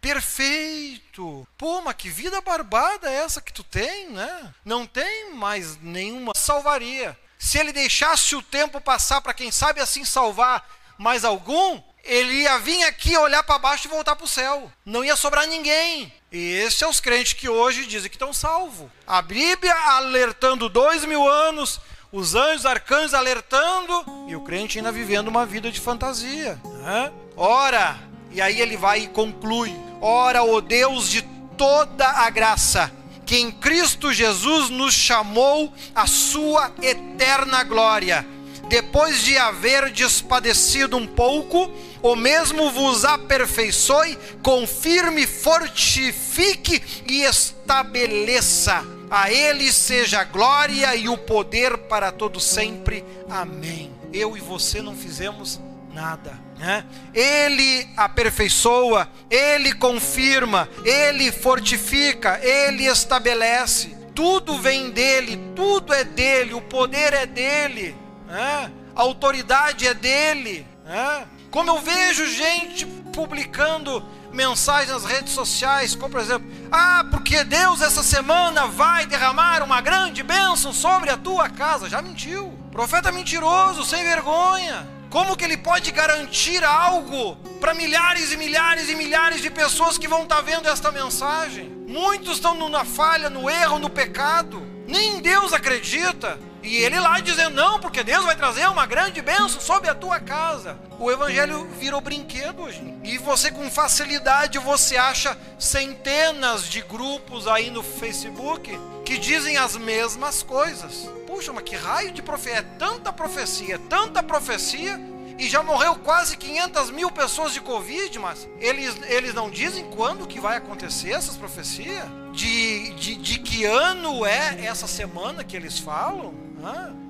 perfeito? 0.00 1.46
Pô, 1.56 1.82
mas 1.82 1.96
que 1.96 2.08
vida 2.08 2.40
barbada 2.40 3.10
é 3.10 3.14
essa 3.14 3.40
que 3.40 3.52
tu 3.52 3.62
tem, 3.62 4.08
né? 4.10 4.54
Não 4.64 4.86
tem 4.86 5.32
mais 5.34 5.76
nenhuma 5.80 6.32
salvaria. 6.34 7.18
Se 7.38 7.58
ele 7.58 7.72
deixasse 7.72 8.34
o 8.34 8.42
tempo 8.42 8.80
passar 8.80 9.20
para 9.20 9.34
quem 9.34 9.50
sabe 9.50 9.80
assim 9.80 10.04
salvar 10.04 10.66
mais 10.96 11.24
algum, 11.24 11.82
ele 12.02 12.42
ia 12.42 12.58
vir 12.58 12.84
aqui 12.84 13.16
olhar 13.16 13.42
para 13.42 13.58
baixo 13.58 13.86
e 13.86 13.90
voltar 13.90 14.16
para 14.16 14.24
o 14.24 14.28
céu. 14.28 14.70
Não 14.84 15.04
ia 15.04 15.16
sobrar 15.16 15.46
ninguém. 15.46 16.12
E 16.30 16.52
esses 16.54 16.78
são 16.78 16.90
os 16.90 17.00
crentes 17.00 17.34
que 17.34 17.48
hoje 17.48 17.86
dizem 17.86 18.10
que 18.10 18.16
estão 18.16 18.32
salvos. 18.32 18.90
A 19.06 19.22
Bíblia 19.22 19.74
alertando 19.74 20.68
dois 20.68 21.04
mil 21.04 21.28
anos 21.28 21.80
os 22.14 22.36
anjos, 22.36 22.64
arcanjos 22.64 23.12
alertando 23.12 24.04
e 24.28 24.36
o 24.36 24.40
crente 24.40 24.78
ainda 24.78 24.92
vivendo 24.92 25.26
uma 25.26 25.44
vida 25.44 25.68
de 25.70 25.80
fantasia. 25.80 26.60
Né? 26.64 27.12
Ora, 27.36 27.98
e 28.34 28.42
aí 28.42 28.60
ele 28.60 28.76
vai 28.76 29.04
e 29.04 29.08
conclui: 29.08 29.74
Ora, 30.00 30.42
o 30.42 30.60
Deus 30.60 31.08
de 31.08 31.22
toda 31.56 32.06
a 32.06 32.28
graça, 32.28 32.92
que 33.24 33.36
em 33.36 33.50
Cristo 33.50 34.12
Jesus 34.12 34.68
nos 34.68 34.92
chamou 34.92 35.72
à 35.94 36.06
sua 36.06 36.72
eterna 36.82 37.62
glória, 37.62 38.26
depois 38.68 39.22
de 39.22 39.38
haver 39.38 39.90
despadecido 39.90 40.96
um 40.96 41.06
pouco, 41.06 41.70
o 42.02 42.16
mesmo 42.16 42.70
vos 42.72 43.04
aperfeiçoe, 43.04 44.18
confirme, 44.42 45.26
fortifique 45.26 46.82
e 47.06 47.22
estabeleça. 47.22 48.84
A 49.10 49.30
Ele 49.30 49.70
seja 49.72 50.22
a 50.22 50.24
glória 50.24 50.96
e 50.96 51.08
o 51.08 51.16
poder 51.16 51.78
para 51.78 52.10
todo 52.10 52.40
sempre. 52.40 53.04
Amém. 53.30 53.92
Eu 54.12 54.36
e 54.36 54.40
você 54.40 54.82
não 54.82 54.96
fizemos 54.96 55.60
nada. 55.92 56.43
Né? 56.64 56.82
Ele 57.12 57.86
aperfeiçoa, 57.94 59.06
Ele 59.30 59.74
confirma, 59.74 60.66
Ele 60.82 61.30
fortifica, 61.30 62.40
Ele 62.42 62.86
estabelece. 62.86 63.94
Tudo 64.14 64.58
vem 64.58 64.90
dele, 64.90 65.38
tudo 65.54 65.92
é 65.92 66.04
dele, 66.04 66.54
o 66.54 66.62
poder 66.62 67.12
é 67.12 67.26
dele, 67.26 67.94
né? 68.26 68.72
a 68.96 69.02
autoridade 69.02 69.86
é 69.86 69.92
dele. 69.92 70.66
Né? 70.86 71.26
Como 71.50 71.70
eu 71.70 71.80
vejo 71.80 72.26
gente 72.28 72.86
publicando 73.12 74.02
mensagens 74.32 74.90
nas 74.90 75.04
redes 75.04 75.34
sociais, 75.34 75.94
como 75.94 76.12
por 76.12 76.20
exemplo, 76.20 76.50
ah, 76.72 77.04
porque 77.10 77.44
Deus 77.44 77.82
essa 77.82 78.02
semana 78.02 78.66
vai 78.66 79.04
derramar 79.04 79.62
uma 79.62 79.82
grande 79.82 80.22
bênção 80.22 80.72
sobre 80.72 81.10
a 81.10 81.16
tua 81.16 81.50
casa. 81.50 81.90
Já 81.90 82.00
mentiu. 82.00 82.58
Profeta 82.72 83.12
mentiroso, 83.12 83.84
sem 83.84 84.02
vergonha. 84.02 84.93
Como 85.14 85.36
que 85.36 85.44
ele 85.44 85.56
pode 85.56 85.92
garantir 85.92 86.64
algo 86.64 87.36
para 87.60 87.72
milhares 87.72 88.32
e 88.32 88.36
milhares 88.36 88.88
e 88.88 88.96
milhares 88.96 89.40
de 89.40 89.48
pessoas 89.48 89.96
que 89.96 90.08
vão 90.08 90.24
estar 90.24 90.34
tá 90.34 90.42
vendo 90.42 90.68
esta 90.68 90.90
mensagem? 90.90 91.70
Muitos 91.86 92.32
estão 92.34 92.68
na 92.68 92.84
falha, 92.84 93.30
no 93.30 93.48
erro, 93.48 93.78
no 93.78 93.88
pecado. 93.88 94.60
Nem 94.88 95.20
Deus 95.20 95.52
acredita. 95.52 96.36
E 96.64 96.76
ele 96.78 96.98
lá 96.98 97.20
dizendo, 97.20 97.54
não, 97.54 97.78
porque 97.78 98.02
Deus 98.02 98.24
vai 98.24 98.34
trazer 98.34 98.66
uma 98.70 98.86
grande 98.86 99.20
bênção 99.20 99.60
sobre 99.60 99.90
a 99.90 99.94
tua 99.94 100.18
casa. 100.18 100.78
O 100.98 101.10
evangelho 101.10 101.68
virou 101.78 102.00
brinquedo 102.00 102.62
hoje. 102.62 102.82
E 103.04 103.18
você 103.18 103.50
com 103.50 103.70
facilidade 103.70 104.58
você 104.58 104.96
acha 104.96 105.36
centenas 105.58 106.66
de 106.66 106.80
grupos 106.80 107.46
aí 107.46 107.70
no 107.70 107.82
Facebook 107.82 108.76
que 109.04 109.18
dizem 109.18 109.58
as 109.58 109.76
mesmas 109.76 110.42
coisas. 110.42 111.06
Puxa, 111.26 111.52
mas 111.52 111.64
que 111.64 111.76
raio 111.76 112.12
de 112.12 112.22
profecia? 112.22 112.60
É 112.60 112.62
tanta 112.78 113.12
profecia, 113.12 113.78
tanta 113.78 114.22
profecia, 114.22 114.98
e 115.38 115.48
já 115.48 115.62
morreu 115.62 115.96
quase 115.96 116.36
500 116.36 116.90
mil 116.90 117.10
pessoas 117.10 117.52
de 117.52 117.60
Covid, 117.60 118.18
mas 118.18 118.48
eles, 118.60 118.96
eles 119.08 119.34
não 119.34 119.50
dizem 119.50 119.84
quando 119.90 120.26
que 120.26 120.40
vai 120.40 120.56
acontecer 120.56 121.10
essas 121.10 121.36
profecias? 121.36 122.04
De, 122.32 122.90
de, 122.94 123.14
de 123.16 123.38
que 123.38 123.64
ano 123.64 124.24
é 124.24 124.64
essa 124.64 124.86
semana 124.86 125.44
que 125.44 125.56
eles 125.56 125.78
falam? 125.78 126.34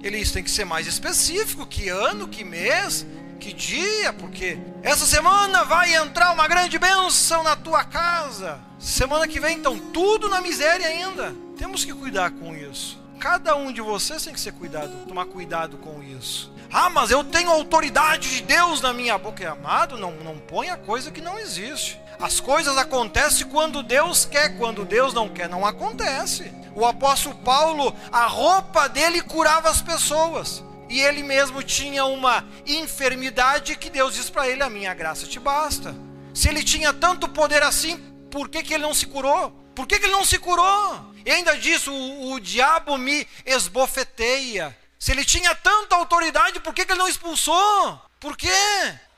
Eles 0.03 0.31
têm 0.31 0.43
que 0.43 0.51
ser 0.51 0.65
mais 0.65 0.87
específico, 0.87 1.67
que 1.67 1.89
ano, 1.89 2.29
que 2.29 2.45
mês, 2.45 3.07
que 3.41 3.53
dia, 3.53 4.13
porque 4.13 4.59
essa 4.83 5.07
semana 5.07 5.65
vai 5.65 5.95
entrar 5.95 6.33
uma 6.33 6.49
grande 6.49 6.79
bênção 6.79 7.43
na 7.43 7.57
tua 7.57 7.85
casa. 7.85 8.59
Semana 8.79 9.29
que 9.29 9.41
vem, 9.41 9.59
então, 9.59 9.79
tudo 9.79 10.29
na 10.29 10.41
miséria 10.41 10.87
ainda. 10.87 11.35
Temos 11.57 11.85
que 11.85 11.93
cuidar 11.93 12.31
com 12.31 12.55
isso. 12.55 13.03
Cada 13.19 13.57
um 13.57 13.73
de 13.73 13.81
vocês 13.81 14.23
tem 14.23 14.35
que 14.35 14.41
ser 14.41 14.53
cuidado, 14.53 15.07
tomar 15.07 15.27
cuidado 15.27 15.77
com 15.79 16.03
isso. 16.03 16.53
Ah, 16.71 16.91
mas 16.91 17.11
eu 17.11 17.23
tenho 17.23 17.51
autoridade 17.51 18.31
de 18.31 18.43
Deus 18.43 18.81
na 18.81 18.93
minha 18.93 19.17
boca. 19.17 19.51
Amado, 19.51 19.97
não, 19.97 20.11
não 20.17 20.37
ponha 20.39 20.77
coisa 20.77 21.11
que 21.11 21.21
não 21.21 21.39
existe. 21.39 22.01
As 22.21 22.41
coisas 22.41 22.77
acontecem 22.77 23.47
quando 23.47 23.83
Deus 23.83 24.25
quer, 24.25 24.57
quando 24.59 24.85
Deus 24.85 25.15
não 25.15 25.29
quer, 25.29 25.49
não 25.49 25.65
acontece. 25.65 26.53
O 26.75 26.85
apóstolo 26.85 27.35
Paulo, 27.37 27.95
a 28.11 28.27
roupa 28.27 28.89
dele 28.89 29.23
curava 29.23 29.71
as 29.71 29.81
pessoas. 29.81 30.63
E 30.89 31.01
ele 31.01 31.23
mesmo 31.23 31.63
tinha 31.63 32.05
uma 32.05 32.45
enfermidade 32.67 33.77
que 33.77 33.91
Deus 33.91 34.15
diz 34.15 34.29
para 34.29 34.49
ele: 34.49 34.63
A 34.63 34.71
minha 34.71 34.93
graça 34.95 35.27
te 35.27 35.39
basta. 35.39 35.95
Se 36.33 36.49
ele 36.49 36.63
tinha 36.63 36.93
tanto 36.93 37.29
poder 37.29 37.63
assim, 37.63 37.97
por 38.31 38.49
que, 38.49 38.63
que 38.63 38.75
ele 38.75 38.83
não 38.83 38.95
se 38.95 39.07
curou? 39.07 39.51
Por 39.75 39.87
que, 39.87 39.99
que 39.99 40.07
ele 40.07 40.13
não 40.13 40.25
se 40.25 40.39
curou? 40.39 41.13
E 41.25 41.31
ainda 41.31 41.57
diz: 41.57 41.87
o, 41.87 42.33
o 42.33 42.41
diabo 42.41 42.99
me 42.99 43.27
esbofeteia. 43.47 44.77
Se 44.99 45.13
ele 45.13 45.25
tinha 45.25 45.55
tanta 45.55 45.97
autoridade, 45.97 46.61
por 46.61 46.75
que, 46.75 46.85
que 46.85 46.93
ele 46.93 46.99
não 46.99 47.09
expulsou? 47.09 48.01
Por 48.19 48.37
quê? 48.37 48.49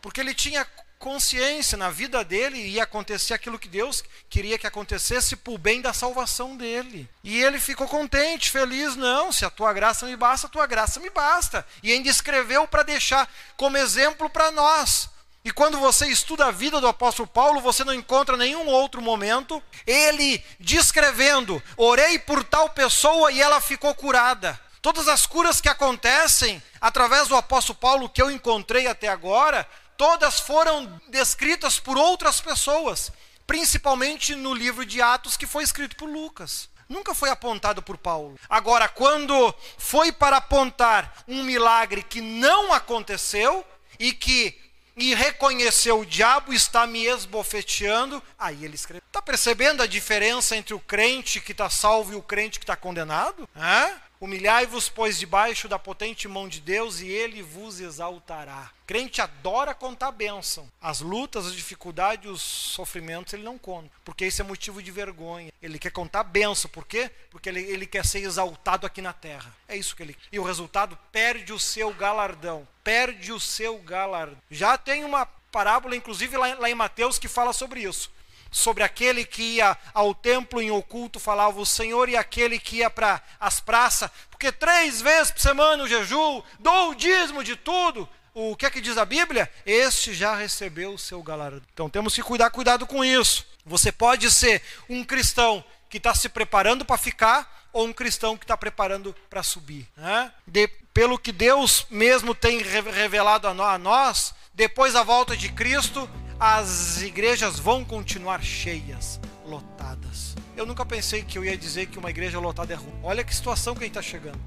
Porque 0.02 0.20
ele 0.20 0.34
tinha 0.34 0.64
consciência 0.98 1.76
na 1.76 1.90
vida 1.90 2.24
dele 2.24 2.58
ia 2.58 2.82
acontecer 2.82 3.34
aquilo 3.34 3.58
que 3.58 3.68
Deus 3.68 4.02
queria 4.28 4.58
que 4.58 4.66
acontecesse 4.66 5.36
por 5.36 5.58
bem 5.58 5.80
da 5.80 5.92
salvação 5.92 6.56
dele. 6.56 7.08
E 7.22 7.42
ele 7.42 7.58
ficou 7.58 7.86
contente, 7.86 8.50
feliz, 8.50 8.96
não, 8.96 9.30
se 9.30 9.44
a 9.44 9.50
tua 9.50 9.72
graça 9.72 10.06
me 10.06 10.16
basta, 10.16 10.46
a 10.46 10.50
tua 10.50 10.66
graça 10.66 10.98
me 11.00 11.10
basta. 11.10 11.66
E 11.82 11.92
ainda 11.92 12.08
escreveu 12.08 12.66
para 12.66 12.82
deixar 12.82 13.28
como 13.56 13.76
exemplo 13.76 14.28
para 14.30 14.50
nós. 14.50 15.08
E 15.46 15.52
quando 15.52 15.78
você 15.78 16.08
estuda 16.08 16.46
a 16.46 16.50
vida 16.50 16.80
do 16.80 16.88
apóstolo 16.88 17.28
Paulo, 17.28 17.60
você 17.60 17.84
não 17.84 17.94
encontra 17.94 18.36
nenhum 18.36 18.66
outro 18.66 19.00
momento 19.00 19.62
ele 19.86 20.44
descrevendo: 20.58 21.62
orei 21.76 22.18
por 22.18 22.42
tal 22.42 22.68
pessoa 22.70 23.30
e 23.30 23.40
ela 23.40 23.60
ficou 23.60 23.94
curada. 23.94 24.58
Todas 24.82 25.06
as 25.06 25.24
curas 25.24 25.60
que 25.60 25.68
acontecem 25.68 26.60
através 26.80 27.28
do 27.28 27.36
apóstolo 27.36 27.78
Paulo 27.78 28.08
que 28.08 28.20
eu 28.20 28.28
encontrei 28.28 28.88
até 28.88 29.06
agora, 29.06 29.68
todas 29.96 30.40
foram 30.40 31.00
descritas 31.08 31.78
por 31.78 31.96
outras 31.96 32.40
pessoas, 32.40 33.12
principalmente 33.46 34.34
no 34.34 34.54
livro 34.54 34.84
de 34.84 35.00
Atos 35.00 35.36
que 35.36 35.46
foi 35.46 35.64
escrito 35.64 35.96
por 35.96 36.08
Lucas. 36.08 36.68
Nunca 36.88 37.14
foi 37.14 37.30
apontado 37.30 37.82
por 37.82 37.98
Paulo. 37.98 38.38
Agora, 38.48 38.88
quando 38.88 39.54
foi 39.76 40.12
para 40.12 40.36
apontar 40.36 41.24
um 41.26 41.42
milagre 41.42 42.02
que 42.02 42.20
não 42.20 42.72
aconteceu 42.72 43.64
e 43.98 44.12
que 44.12 44.56
e 44.96 45.14
reconheceu 45.14 46.00
o 46.00 46.06
diabo 46.06 46.54
está 46.54 46.86
me 46.86 47.04
esbofeteando, 47.04 48.22
aí 48.38 48.64
ele 48.64 48.76
escreve. 48.76 49.02
Está 49.06 49.20
percebendo 49.20 49.82
a 49.82 49.86
diferença 49.86 50.56
entre 50.56 50.72
o 50.72 50.80
crente 50.80 51.38
que 51.38 51.52
está 51.52 51.68
salvo 51.68 52.14
e 52.14 52.16
o 52.16 52.22
crente 52.22 52.58
que 52.58 52.64
está 52.64 52.76
condenado? 52.76 53.46
Hã? 53.54 53.90
Humilhai-vos, 54.26 54.88
pois, 54.88 55.20
debaixo 55.20 55.68
da 55.68 55.78
potente 55.78 56.26
mão 56.26 56.48
de 56.48 56.60
Deus, 56.60 57.00
e 57.00 57.06
ele 57.06 57.42
vos 57.42 57.78
exaltará. 57.78 58.72
Crente 58.84 59.22
adora 59.22 59.72
contar 59.72 60.10
bênção. 60.10 60.68
As 60.82 61.00
lutas, 61.00 61.46
as 61.46 61.54
dificuldades, 61.54 62.28
os 62.28 62.42
sofrimentos, 62.42 63.32
ele 63.32 63.44
não 63.44 63.56
conta. 63.56 63.88
Porque 64.04 64.26
isso 64.26 64.42
é 64.42 64.44
motivo 64.44 64.82
de 64.82 64.90
vergonha. 64.90 65.52
Ele 65.62 65.78
quer 65.78 65.92
contar 65.92 66.24
bênção. 66.24 66.68
Por 66.68 66.84
quê? 66.84 67.08
Porque 67.30 67.48
ele, 67.48 67.60
ele 67.60 67.86
quer 67.86 68.04
ser 68.04 68.18
exaltado 68.18 68.84
aqui 68.84 69.00
na 69.00 69.12
terra. 69.12 69.54
É 69.68 69.76
isso 69.76 69.94
que 69.94 70.02
ele 70.02 70.16
E 70.32 70.40
o 70.40 70.44
resultado 70.44 70.98
perde 71.12 71.52
o 71.52 71.58
seu 71.60 71.94
galardão. 71.94 72.66
Perde 72.82 73.32
o 73.32 73.38
seu 73.38 73.78
galardão. 73.78 74.38
Já 74.50 74.76
tem 74.76 75.04
uma 75.04 75.24
parábola, 75.52 75.94
inclusive 75.94 76.36
lá, 76.36 76.52
lá 76.56 76.68
em 76.68 76.74
Mateus, 76.74 77.16
que 77.16 77.28
fala 77.28 77.52
sobre 77.52 77.82
isso 77.82 78.10
sobre 78.56 78.82
aquele 78.82 79.22
que 79.22 79.42
ia 79.42 79.76
ao 79.92 80.14
templo 80.14 80.62
em 80.62 80.70
oculto, 80.70 81.20
falava 81.20 81.60
o 81.60 81.66
Senhor, 81.66 82.08
e 82.08 82.16
aquele 82.16 82.58
que 82.58 82.76
ia 82.76 82.88
para 82.88 83.20
as 83.38 83.60
praças, 83.60 84.10
porque 84.30 84.50
três 84.50 85.02
vezes 85.02 85.30
por 85.30 85.40
semana 85.40 85.84
o 85.84 85.86
jejum, 85.88 86.42
dou 86.58 86.90
o 86.90 86.94
dízimo 86.94 87.44
de 87.44 87.54
tudo. 87.54 88.08
O 88.32 88.56
que 88.56 88.64
é 88.64 88.70
que 88.70 88.80
diz 88.80 88.96
a 88.96 89.04
Bíblia? 89.04 89.50
Este 89.66 90.14
já 90.14 90.34
recebeu 90.34 90.94
o 90.94 90.98
seu 90.98 91.22
galardão. 91.22 91.62
Então 91.74 91.90
temos 91.90 92.14
que 92.14 92.22
cuidar, 92.22 92.48
cuidado 92.48 92.86
com 92.86 93.04
isso. 93.04 93.46
Você 93.64 93.92
pode 93.92 94.30
ser 94.30 94.62
um 94.88 95.04
cristão 95.04 95.62
que 95.90 95.98
está 95.98 96.14
se 96.14 96.28
preparando 96.30 96.82
para 96.82 96.96
ficar, 96.96 97.68
ou 97.74 97.86
um 97.86 97.92
cristão 97.92 98.38
que 98.38 98.44
está 98.44 98.56
preparando 98.56 99.14
para 99.28 99.42
subir. 99.42 99.86
Né? 99.94 100.32
De, 100.46 100.66
pelo 100.94 101.18
que 101.18 101.30
Deus 101.30 101.86
mesmo 101.90 102.34
tem 102.34 102.62
revelado 102.62 103.48
a 103.48 103.78
nós, 103.78 104.34
depois 104.54 104.94
da 104.94 105.02
volta 105.02 105.36
de 105.36 105.50
Cristo, 105.50 106.08
as 106.38 107.02
igrejas 107.02 107.58
vão 107.58 107.84
continuar 107.84 108.42
cheias, 108.42 109.20
lotadas. 109.46 110.34
Eu 110.56 110.66
nunca 110.66 110.84
pensei 110.84 111.22
que 111.22 111.36
eu 111.36 111.44
ia 111.44 111.56
dizer 111.56 111.86
que 111.86 111.98
uma 111.98 112.10
igreja 112.10 112.38
lotada 112.38 112.72
é 112.72 112.76
ruim. 112.76 112.98
Olha 113.02 113.22
que 113.22 113.34
situação 113.34 113.74
que 113.74 113.80
a 113.80 113.86
gente 113.86 113.98
está 113.98 114.02
chegando. 114.02 114.38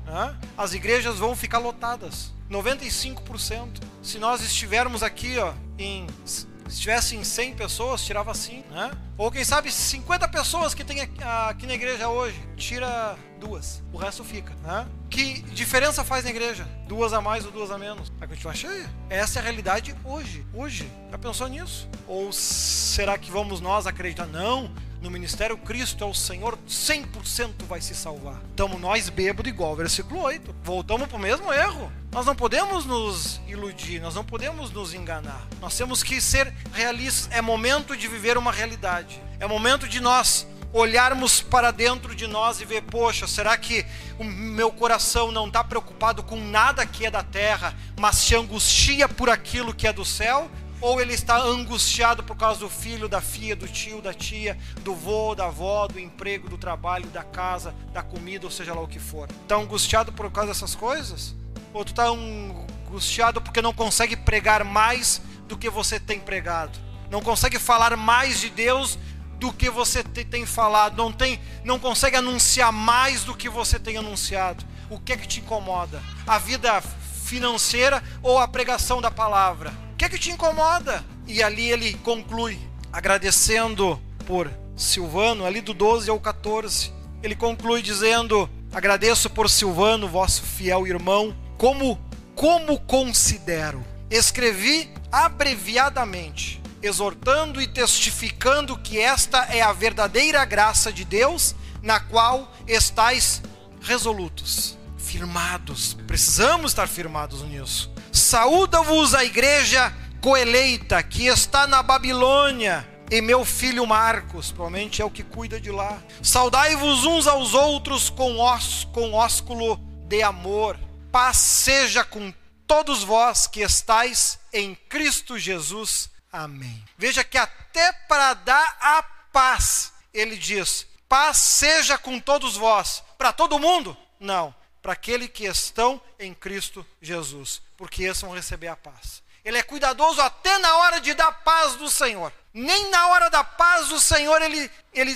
As 0.57 0.73
igrejas 0.73 1.17
vão 1.19 1.35
ficar 1.35 1.59
lotadas. 1.59 2.33
95%. 2.49 3.81
Se 4.01 4.17
nós 4.17 4.41
estivermos 4.41 5.03
aqui 5.03 5.37
ó, 5.37 5.53
em 5.77 6.07
se 6.25 6.81
tivessem 6.81 7.23
100 7.23 7.55
pessoas, 7.55 8.05
tirava 8.05 8.31
5, 8.33 8.71
né? 8.71 8.91
Ou 9.17 9.31
quem 9.31 9.43
sabe 9.43 9.71
50 9.71 10.27
pessoas 10.27 10.75
que 10.75 10.83
tem 10.83 11.01
aqui 11.01 11.65
na 11.65 11.73
igreja 11.73 12.09
hoje, 12.09 12.39
tira 12.55 13.17
duas, 13.39 13.81
o 13.91 13.97
resto 13.97 14.23
fica, 14.23 14.53
né? 14.61 14.85
Que 15.09 15.41
diferença 15.41 16.03
faz 16.03 16.23
na 16.23 16.29
igreja? 16.29 16.67
Duas 16.87 17.13
a 17.13 17.21
mais 17.21 17.45
ou 17.45 17.51
duas 17.51 17.71
a 17.71 17.77
menos? 17.77 18.11
Vai 18.19 18.27
continuar 18.27 18.53
cheia. 18.53 18.89
Essa 19.09 19.39
é 19.39 19.41
a 19.41 19.43
realidade 19.43 19.95
hoje. 20.03 20.45
Hoje. 20.53 20.91
Já 21.09 21.17
pensou 21.17 21.47
nisso? 21.47 21.89
Ou 22.07 22.31
será 22.31 23.17
que 23.17 23.31
vamos 23.31 23.61
nós 23.61 23.87
acreditar? 23.87 24.27
Não, 24.27 24.69
no 25.01 25.09
ministério 25.09 25.57
Cristo 25.57 26.03
é 26.03 26.07
o 26.07 26.13
Senhor, 26.13 26.57
100% 26.67 27.63
vai 27.67 27.79
se 27.81 27.95
salvar. 27.95 28.41
Estamos 28.49 28.79
nós 28.79 29.09
bêbados 29.09 29.49
igual 29.49 29.75
versículo 29.75 30.21
8. 30.21 30.53
Voltamos 30.63 31.07
para 31.07 31.17
o 31.17 31.19
mesmo 31.19 31.51
erro. 31.53 31.91
Nós 32.11 32.25
não 32.25 32.35
podemos 32.35 32.85
nos 32.85 33.39
iludir, 33.47 34.01
nós 34.01 34.15
não 34.15 34.25
podemos 34.25 34.71
nos 34.71 34.93
enganar. 34.93 35.47
Nós 35.61 35.77
temos 35.77 36.03
que 36.03 36.19
ser 36.19 36.53
realistas. 36.73 37.29
É 37.31 37.41
momento 37.41 37.95
de 37.95 38.07
viver 38.07 38.37
uma 38.37 38.51
realidade. 38.51 39.21
É 39.39 39.47
momento 39.47 39.87
de 39.87 40.01
nós 40.01 40.45
olharmos 40.71 41.41
para 41.41 41.71
dentro 41.71 42.13
de 42.15 42.27
nós 42.27 42.61
e 42.61 42.65
ver, 42.65 42.83
poxa, 42.83 43.27
será 43.27 43.57
que 43.57 43.85
o 44.17 44.23
meu 44.23 44.71
coração 44.71 45.31
não 45.31 45.47
está 45.47 45.63
preocupado 45.63 46.23
com 46.23 46.37
nada 46.37 46.85
que 46.85 47.05
é 47.05 47.11
da 47.11 47.23
terra, 47.23 47.75
mas 47.99 48.17
se 48.17 48.35
angustia 48.35 49.07
por 49.07 49.29
aquilo 49.29 49.73
que 49.73 49.87
é 49.87 49.93
do 49.93 50.05
céu? 50.05 50.49
Ou 50.81 51.01
ele 51.01 51.13
está 51.13 51.37
angustiado 51.37 52.23
por 52.23 52.37
causa 52.37 52.61
do 52.61 52.69
filho, 52.69 53.09
da 53.09 53.19
filha, 53.19 53.55
do 53.55 53.67
tio, 53.67 54.01
da 54.01 54.13
tia, 54.13 54.57
do 54.81 54.95
vô, 54.95 55.35
da 55.35 55.47
avó, 55.47 55.87
do 55.87 55.99
emprego, 55.99 56.47
do 56.47 56.57
trabalho, 56.57 57.05
da 57.07 57.23
casa, 57.23 57.75
da 57.91 58.01
comida, 58.01 58.45
ou 58.45 58.51
seja 58.51 58.73
lá 58.73 58.81
o 58.81 58.87
que 58.87 58.99
for? 58.99 59.27
Está 59.43 59.55
angustiado 59.55 60.13
por 60.13 60.31
causa 60.31 60.53
dessas 60.53 60.75
coisas? 60.75 61.35
Ou 61.73 61.83
tu 61.83 61.89
está 61.89 62.05
angustiado 62.07 63.41
porque 63.41 63.61
não 63.61 63.73
consegue 63.73 64.15
pregar 64.15 64.63
mais 64.63 65.21
do 65.49 65.57
que 65.57 65.69
você 65.69 65.99
tem 65.99 66.17
pregado? 66.17 66.79
Não 67.09 67.21
consegue 67.21 67.59
falar 67.59 67.97
mais 67.97 68.39
de 68.39 68.49
Deus 68.49 68.97
do 69.39 69.53
que 69.53 69.69
você 69.69 70.03
tem 70.03 70.45
falado? 70.45 70.97
Não 70.97 71.11
tem, 71.11 71.39
não 71.63 71.79
consegue 71.79 72.17
anunciar 72.17 72.71
mais 72.71 73.23
do 73.23 73.35
que 73.35 73.49
você 73.49 73.79
tem 73.79 73.97
anunciado? 73.97 74.63
O 74.89 74.99
que 74.99 75.13
é 75.13 75.17
que 75.17 75.27
te 75.27 75.39
incomoda? 75.39 76.01
A 76.27 76.37
vida 76.37 76.81
financeira 77.23 78.03
ou 78.21 78.37
a 78.37 78.47
pregação 78.47 79.01
da 79.01 79.09
palavra? 79.09 79.71
que 79.99 80.05
é 80.05 80.09
que 80.09 80.17
te 80.17 80.31
incomoda? 80.31 81.03
E 81.27 81.43
ali 81.43 81.69
ele 81.69 81.93
conclui, 81.95 82.57
agradecendo 82.91 84.01
por 84.25 84.49
Silvano, 84.77 85.45
ali 85.45 85.59
do 85.59 85.73
12 85.73 86.09
ao 86.09 86.17
14. 86.21 86.93
Ele 87.21 87.35
conclui 87.35 87.81
dizendo: 87.81 88.49
Agradeço 88.71 89.29
por 89.29 89.49
Silvano, 89.49 90.07
vosso 90.07 90.41
fiel 90.41 90.87
irmão, 90.87 91.35
como 91.57 91.99
como 92.33 92.79
considero. 92.79 93.85
Escrevi 94.09 94.89
abreviadamente, 95.11 96.58
exortando 96.81 97.61
e 97.61 97.67
testificando 97.67 98.77
que 98.77 98.99
esta 98.99 99.45
é 99.45 99.61
a 99.61 99.73
verdadeira 99.73 100.43
graça 100.45 100.91
de 100.91 101.03
Deus, 101.03 101.55
na 101.81 101.99
qual 101.99 102.51
estáis 102.67 103.41
resolutos, 103.81 104.77
firmados. 104.97 105.95
Precisamos 106.07 106.71
estar 106.71 106.87
firmados 106.87 107.41
nisso. 107.43 107.91
Saúda-vos 108.11 109.13
a 109.13 109.23
igreja 109.23 109.93
coeleita 110.21 111.01
que 111.01 111.27
está 111.27 111.65
na 111.67 111.81
Babilônia 111.81 112.87
e 113.11 113.21
meu 113.21 113.43
filho 113.43 113.87
Marcos, 113.87 114.51
provavelmente 114.51 115.01
é 115.01 115.05
o 115.05 115.09
que 115.09 115.23
cuida 115.23 115.59
de 115.59 115.71
lá. 115.71 115.99
Saudai-vos 116.21 117.05
uns 117.05 117.25
aos 117.25 117.55
outros 117.55 118.09
com, 118.09 118.39
os, 118.39 118.85
com 118.93 119.13
ósculo 119.13 119.79
de 120.07 120.21
amor. 120.21 120.79
Paz 121.11 121.37
seja 121.37 122.03
com 122.03 122.31
todos 122.67 123.03
vós 123.03 123.47
que 123.47 123.61
estáis 123.61 124.39
em 124.53 124.75
Cristo 124.75 125.39
Jesus. 125.39 126.09
Amém. 126.31 126.83
Veja 126.97 127.23
que 127.23 127.37
até 127.37 127.91
para 128.07 128.33
dar 128.33 128.77
a 128.79 129.03
paz, 129.31 129.93
ele 130.13 130.37
diz: 130.37 130.85
paz 131.07 131.37
seja 131.37 131.97
com 131.97 132.19
todos 132.19 132.55
vós. 132.55 133.03
Para 133.17 133.33
todo 133.33 133.59
mundo? 133.59 133.97
Não. 134.19 134.53
Para 134.81 134.93
aqueles 134.93 135.29
que 135.29 135.45
estão 135.45 136.01
em 136.17 136.33
Cristo 136.33 136.85
Jesus 137.01 137.61
porque 137.79 138.03
esses 138.03 138.21
vão 138.21 138.35
receber 138.35 138.67
a 138.67 138.75
paz. 138.75 139.23
Ele 139.43 139.57
é 139.57 139.63
cuidadoso 139.63 140.19
até 140.19 140.57
na 140.57 140.75
hora 140.75 140.99
de 140.99 141.13
dar 141.13 141.31
paz 141.31 141.77
do 141.77 141.89
Senhor. 141.89 142.33
Nem 142.53 142.89
na 142.89 143.07
hora 143.07 143.29
da 143.29 143.41
paz 143.41 143.87
do 143.87 144.01
Senhor 144.01 144.41
ele, 144.41 144.69
ele 144.93 145.15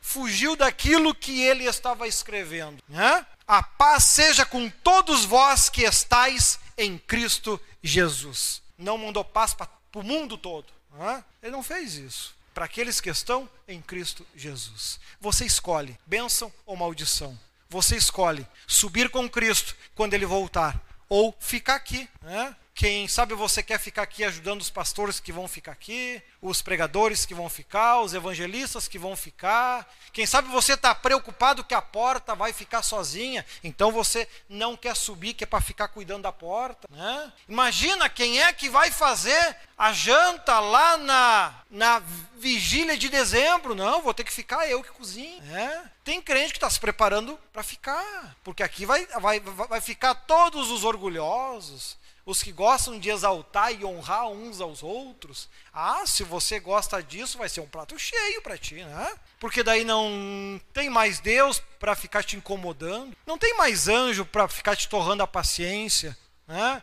fugiu 0.00 0.56
daquilo 0.56 1.14
que 1.14 1.42
ele 1.42 1.64
estava 1.64 2.08
escrevendo. 2.08 2.82
A 3.46 3.62
paz 3.62 4.04
seja 4.04 4.46
com 4.46 4.70
todos 4.70 5.26
vós 5.26 5.68
que 5.68 5.82
estáis 5.82 6.58
em 6.78 6.96
Cristo 6.96 7.60
Jesus. 7.82 8.62
Não 8.78 8.96
mandou 8.96 9.22
paz 9.22 9.52
para 9.52 9.68
o 9.94 10.02
mundo 10.02 10.36
todo. 10.36 10.66
Ele 11.42 11.52
não 11.52 11.62
fez 11.62 11.94
isso. 11.94 12.34
Para 12.54 12.64
aqueles 12.64 13.00
que 13.00 13.10
estão 13.10 13.48
em 13.66 13.80
Cristo 13.80 14.26
Jesus. 14.34 14.98
Você 15.20 15.44
escolhe 15.44 15.98
bênção 16.06 16.52
ou 16.66 16.76
maldição. 16.76 17.38
Você 17.68 17.96
escolhe 17.96 18.46
subir 18.66 19.10
com 19.10 19.28
Cristo 19.28 19.76
quando 19.94 20.14
ele 20.14 20.26
voltar 20.26 20.82
ou 21.08 21.36
ficar 21.38 21.76
aqui. 21.76 22.08
Né? 22.22 22.56
Quem 22.78 23.08
sabe 23.08 23.34
você 23.34 23.60
quer 23.60 23.80
ficar 23.80 24.02
aqui 24.02 24.22
ajudando 24.22 24.60
os 24.60 24.70
pastores 24.70 25.18
que 25.18 25.32
vão 25.32 25.48
ficar 25.48 25.72
aqui, 25.72 26.22
os 26.40 26.62
pregadores 26.62 27.26
que 27.26 27.34
vão 27.34 27.48
ficar, 27.48 28.02
os 28.02 28.14
evangelistas 28.14 28.86
que 28.86 29.00
vão 29.00 29.16
ficar. 29.16 29.84
Quem 30.12 30.24
sabe 30.24 30.48
você 30.48 30.74
está 30.74 30.94
preocupado 30.94 31.64
que 31.64 31.74
a 31.74 31.82
porta 31.82 32.36
vai 32.36 32.52
ficar 32.52 32.84
sozinha, 32.84 33.44
então 33.64 33.90
você 33.90 34.28
não 34.48 34.76
quer 34.76 34.94
subir, 34.94 35.34
que 35.34 35.42
é 35.42 35.46
para 35.46 35.60
ficar 35.60 35.88
cuidando 35.88 36.22
da 36.22 36.30
porta. 36.30 36.86
Né? 36.88 37.32
Imagina 37.48 38.08
quem 38.08 38.40
é 38.40 38.52
que 38.52 38.68
vai 38.68 38.92
fazer 38.92 39.56
a 39.76 39.92
janta 39.92 40.60
lá 40.60 40.96
na, 40.98 41.54
na 41.68 42.00
vigília 42.36 42.96
de 42.96 43.08
dezembro. 43.08 43.74
Não, 43.74 44.02
vou 44.02 44.14
ter 44.14 44.22
que 44.22 44.32
ficar 44.32 44.68
eu 44.68 44.84
que 44.84 44.92
cozinho. 44.92 45.42
Né? 45.42 45.90
Tem 46.04 46.22
crente 46.22 46.52
que 46.52 46.58
está 46.58 46.70
se 46.70 46.78
preparando 46.78 47.36
para 47.52 47.64
ficar, 47.64 48.36
porque 48.44 48.62
aqui 48.62 48.86
vai, 48.86 49.04
vai, 49.20 49.40
vai 49.40 49.80
ficar 49.80 50.14
todos 50.14 50.70
os 50.70 50.84
orgulhosos 50.84 51.98
os 52.28 52.42
que 52.42 52.52
gostam 52.52 52.98
de 52.98 53.08
exaltar 53.08 53.72
e 53.72 53.86
honrar 53.86 54.28
uns 54.28 54.60
aos 54.60 54.82
outros. 54.82 55.48
Ah, 55.72 56.02
se 56.04 56.22
você 56.22 56.60
gosta 56.60 57.02
disso, 57.02 57.38
vai 57.38 57.48
ser 57.48 57.62
um 57.62 57.66
prato 57.66 57.98
cheio 57.98 58.42
para 58.42 58.58
ti, 58.58 58.74
né? 58.74 59.14
Porque 59.40 59.62
daí 59.62 59.82
não 59.82 60.60
tem 60.74 60.90
mais 60.90 61.20
Deus 61.20 61.58
para 61.80 61.96
ficar 61.96 62.22
te 62.22 62.36
incomodando, 62.36 63.16
não 63.26 63.38
tem 63.38 63.56
mais 63.56 63.88
anjo 63.88 64.26
para 64.26 64.46
ficar 64.46 64.76
te 64.76 64.90
torrando 64.90 65.22
a 65.22 65.26
paciência, 65.26 66.14
né? 66.46 66.82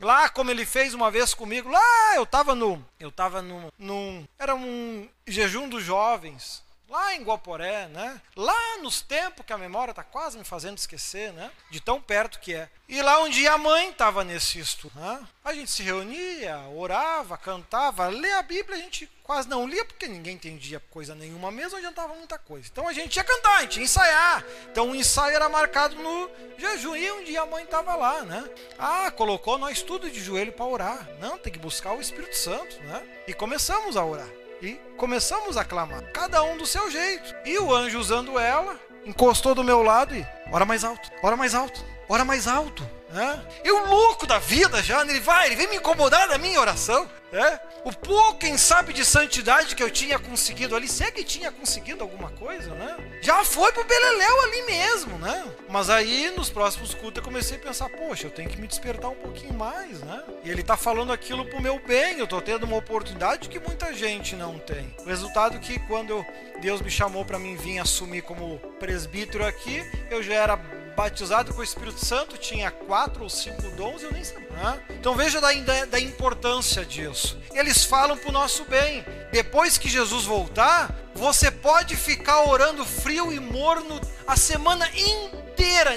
Lá 0.00 0.28
como 0.28 0.50
ele 0.50 0.66
fez 0.66 0.92
uma 0.92 1.08
vez 1.08 1.34
comigo, 1.34 1.70
lá 1.70 2.16
eu 2.16 2.24
estava 2.24 2.52
no, 2.52 2.84
eu 2.98 3.10
estava 3.10 3.40
no, 3.40 3.72
num, 3.78 4.26
era 4.36 4.56
um 4.56 5.08
jejum 5.24 5.68
dos 5.68 5.84
jovens 5.84 6.63
lá 6.94 7.12
em 7.16 7.24
Guaporé, 7.24 7.88
né? 7.88 8.20
Lá 8.36 8.78
nos 8.78 9.02
tempos 9.02 9.44
que 9.44 9.52
a 9.52 9.58
memória 9.58 9.90
está 9.90 10.04
quase 10.04 10.38
me 10.38 10.44
fazendo 10.44 10.78
esquecer, 10.78 11.32
né? 11.32 11.50
De 11.68 11.80
tão 11.80 12.00
perto 12.00 12.38
que 12.38 12.54
é. 12.54 12.68
E 12.88 13.02
lá 13.02 13.20
um 13.20 13.28
dia 13.28 13.54
a 13.54 13.58
mãe 13.58 13.90
estava 13.90 14.22
nesse 14.22 14.60
estudo, 14.60 14.92
né? 15.00 15.26
A 15.44 15.52
gente 15.52 15.72
se 15.72 15.82
reunia, 15.82 16.56
orava, 16.72 17.36
cantava, 17.36 18.08
lia 18.08 18.38
a 18.38 18.42
Bíblia, 18.42 18.76
a 18.76 18.80
gente 18.80 19.10
quase 19.24 19.48
não 19.48 19.66
lia 19.66 19.84
porque 19.84 20.06
ninguém 20.06 20.34
entendia 20.34 20.78
coisa 20.90 21.16
nenhuma 21.16 21.50
mesmo, 21.50 21.76
adiantava 21.76 22.14
muita 22.14 22.38
coisa. 22.38 22.68
Então 22.70 22.86
a 22.86 22.92
gente 22.92 23.16
ia 23.16 23.24
cantar, 23.24 23.56
a 23.56 23.62
gente 23.62 23.78
ia 23.78 23.84
ensaiar. 23.84 24.44
Então 24.70 24.90
o 24.90 24.94
ensaio 24.94 25.34
era 25.34 25.48
marcado 25.48 25.96
no 25.96 26.30
jejum 26.56 26.94
e 26.94 27.10
um 27.10 27.24
dia 27.24 27.42
a 27.42 27.46
mãe 27.46 27.64
estava 27.64 27.96
lá, 27.96 28.22
né? 28.22 28.48
Ah, 28.78 29.10
colocou 29.10 29.58
nós 29.58 29.82
tudo 29.82 30.08
de 30.08 30.22
joelho 30.22 30.52
para 30.52 30.64
orar. 30.64 31.08
Não, 31.18 31.38
tem 31.38 31.52
que 31.52 31.58
buscar 31.58 31.92
o 31.92 32.00
Espírito 32.00 32.36
Santo, 32.36 32.78
né? 32.84 33.02
E 33.26 33.34
começamos 33.34 33.96
a 33.96 34.04
orar. 34.04 34.43
E 34.62 34.80
começamos 34.96 35.56
a 35.56 35.64
clamar, 35.64 36.02
cada 36.12 36.42
um 36.42 36.56
do 36.56 36.66
seu 36.66 36.90
jeito. 36.90 37.34
E 37.44 37.58
o 37.58 37.74
anjo 37.74 37.98
usando 37.98 38.38
ela, 38.38 38.78
encostou 39.04 39.54
do 39.54 39.64
meu 39.64 39.82
lado 39.82 40.14
e 40.14 40.26
ora 40.50 40.64
mais 40.64 40.84
alto, 40.84 41.10
ora 41.22 41.36
mais 41.36 41.54
alto, 41.54 41.84
ora 42.08 42.24
mais 42.24 42.46
alto. 42.46 42.88
Né? 43.14 43.40
Eu 43.62 43.86
louco 43.86 44.26
da 44.26 44.40
vida 44.40 44.82
já, 44.82 45.02
ele 45.02 45.20
vai, 45.20 45.46
ele 45.46 45.54
vem 45.54 45.68
me 45.68 45.76
incomodar 45.76 46.26
na 46.26 46.36
minha 46.36 46.60
oração. 46.60 47.08
É? 47.32 47.60
O 47.84 47.92
pouco, 47.92 48.38
quem 48.38 48.56
sabe, 48.56 48.92
de 48.92 49.04
santidade 49.04 49.74
que 49.74 49.82
eu 49.82 49.90
tinha 49.90 50.18
conseguido 50.18 50.74
ali, 50.74 50.86
se 50.86 51.02
é 51.02 51.10
que 51.10 51.24
tinha 51.24 51.50
conseguido 51.50 52.02
alguma 52.02 52.30
coisa, 52.30 52.72
né? 52.74 52.96
Já 53.22 53.44
foi 53.44 53.72
pro 53.72 53.84
Beleléu 53.84 54.42
ali 54.42 54.62
mesmo, 54.62 55.18
né? 55.18 55.44
Mas 55.68 55.90
aí, 55.90 56.32
nos 56.36 56.48
próximos 56.48 56.94
cultos, 56.94 57.18
eu 57.18 57.24
comecei 57.24 57.56
a 57.56 57.60
pensar, 57.60 57.88
poxa, 57.88 58.28
eu 58.28 58.30
tenho 58.30 58.48
que 58.48 58.60
me 58.60 58.68
despertar 58.68 59.10
um 59.10 59.16
pouquinho 59.16 59.54
mais, 59.54 60.00
né? 60.00 60.22
E 60.44 60.50
ele 60.50 60.62
tá 60.62 60.76
falando 60.76 61.12
aquilo 61.12 61.44
pro 61.44 61.60
meu 61.60 61.80
bem, 61.80 62.18
eu 62.18 62.26
tô 62.26 62.40
tendo 62.40 62.64
uma 62.64 62.76
oportunidade 62.76 63.48
que 63.48 63.58
muita 63.58 63.92
gente 63.92 64.36
não 64.36 64.58
tem. 64.58 64.94
O 65.00 65.08
resultado 65.08 65.56
é 65.56 65.60
que 65.60 65.80
quando 65.80 66.24
Deus 66.60 66.80
me 66.80 66.90
chamou 66.90 67.24
para 67.24 67.38
mim 67.38 67.56
vir 67.56 67.80
assumir 67.80 68.22
como 68.22 68.58
presbítero 68.78 69.44
aqui, 69.44 69.84
eu 70.08 70.22
já 70.22 70.34
era 70.34 70.83
batizado 70.94 71.52
com 71.52 71.60
o 71.60 71.64
Espírito 71.64 72.04
Santo, 72.04 72.38
tinha 72.38 72.70
quatro 72.70 73.22
ou 73.22 73.28
cinco 73.28 73.62
dons, 73.76 74.02
eu 74.02 74.12
nem 74.12 74.24
sabia. 74.24 74.48
Né? 74.50 74.82
Então 74.90 75.14
veja 75.14 75.40
da, 75.40 75.48
da 75.86 76.00
importância 76.00 76.84
disso. 76.84 77.38
Eles 77.52 77.84
falam 77.84 78.16
para 78.16 78.28
o 78.28 78.32
nosso 78.32 78.64
bem. 78.64 79.04
Depois 79.32 79.76
que 79.76 79.88
Jesus 79.88 80.24
voltar, 80.24 80.94
você 81.14 81.50
pode 81.50 81.96
ficar 81.96 82.48
orando 82.48 82.84
frio 82.84 83.32
e 83.32 83.40
morno 83.40 84.00
a 84.26 84.36
semana 84.36 84.88
inteira. 84.90 85.43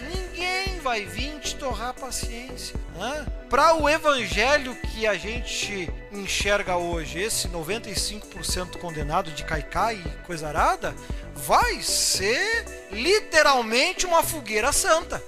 Ninguém 0.02 0.80
vai 0.80 1.06
vir 1.06 1.40
te 1.40 1.56
torrar 1.56 1.94
paciência. 1.94 2.76
Para 3.50 3.76
o 3.76 3.88
evangelho 3.90 4.76
que 4.76 5.08
a 5.08 5.16
gente 5.16 5.90
enxerga 6.12 6.78
hoje, 6.78 7.20
esse 7.20 7.48
95% 7.48 8.78
condenado 8.78 9.32
de 9.32 9.44
caicai 9.44 9.96
e 9.96 10.26
coisa 10.26 10.48
arada, 10.48 10.96
vai 11.34 11.82
ser 11.82 12.66
literalmente 12.92 14.06
uma 14.06 14.24
fogueira 14.24 14.72
santa. 14.72 15.24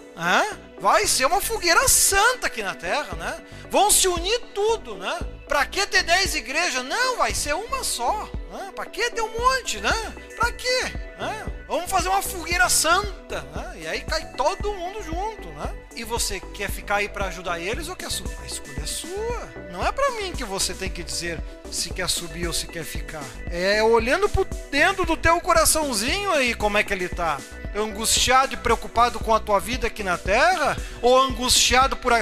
Vai 0.80 1.08
ser 1.08 1.26
uma 1.26 1.42
fogueira 1.42 1.88
santa 1.88 2.48
aqui 2.48 2.64
na 2.64 2.76
terra, 2.76 3.16
né? 3.16 3.44
Vão 3.70 3.92
se 3.92 4.08
unir 4.08 4.40
tudo, 4.54 4.96
né? 4.96 5.20
Para 5.48 5.66
que 5.66 5.86
ter 5.86 6.04
dez 6.04 6.36
igrejas? 6.36 6.84
Não, 6.86 7.18
vai 7.18 7.34
ser 7.34 7.54
uma 7.54 7.84
só. 7.84 8.30
Ah, 8.52 8.72
para 8.74 8.86
que 8.86 9.10
ter 9.12 9.22
um 9.22 9.40
monte, 9.40 9.80
né? 9.80 10.14
Para 10.36 10.52
quê? 10.52 10.92
Ah, 11.20 11.46
vamos 11.68 11.90
fazer 11.90 12.10
uma 12.10 12.22
fogueira 12.22 12.68
santa, 12.70 13.42
né? 13.42 13.74
E 13.82 13.88
aí 13.88 14.02
cai 14.02 14.26
todo 14.34 14.74
mundo 14.74 15.04
junto, 15.04 15.48
né? 15.50 15.74
E 15.96 16.04
você 16.04 16.40
quer 16.40 16.70
ficar 16.70 16.98
aí 16.98 17.10
para 17.10 17.26
ajudar 17.26 17.60
eles 17.60 17.90
ou 17.90 17.96
quer 17.96 18.10
subir? 18.10 18.36
A 18.42 18.46
escolha 18.46 18.82
é 18.82 18.86
sua. 18.86 19.50
Não 19.72 19.86
é 19.86 19.92
para 19.92 20.12
mim 20.12 20.32
que 20.32 20.44
você 20.44 20.74
tem 20.74 20.90
que 20.90 21.04
dizer 21.04 21.40
se 21.72 21.92
quer 21.92 22.10
subir 22.10 22.48
ou 22.48 22.54
se 22.54 22.68
quer 22.68 22.84
ficar. 22.84 23.24
É 23.52 23.84
olhando 23.84 24.28
por 24.28 24.46
dentro 24.72 25.06
do 25.06 25.16
teu 25.16 25.40
coraçãozinho 25.42 26.32
aí 26.32 26.56
como 26.56 26.78
é 26.78 26.84
que 26.84 26.94
ele 26.94 27.08
tá 27.08 27.38
angustiado 27.76 28.54
e 28.54 28.58
preocupado 28.58 29.20
com 29.20 29.34
a 29.34 29.40
tua 29.40 29.60
vida 29.60 29.88
aqui 29.88 30.04
na 30.04 30.18
terra? 30.18 30.76
Ou 31.02 31.20
angustiado 31.20 31.96
por 31.96 32.14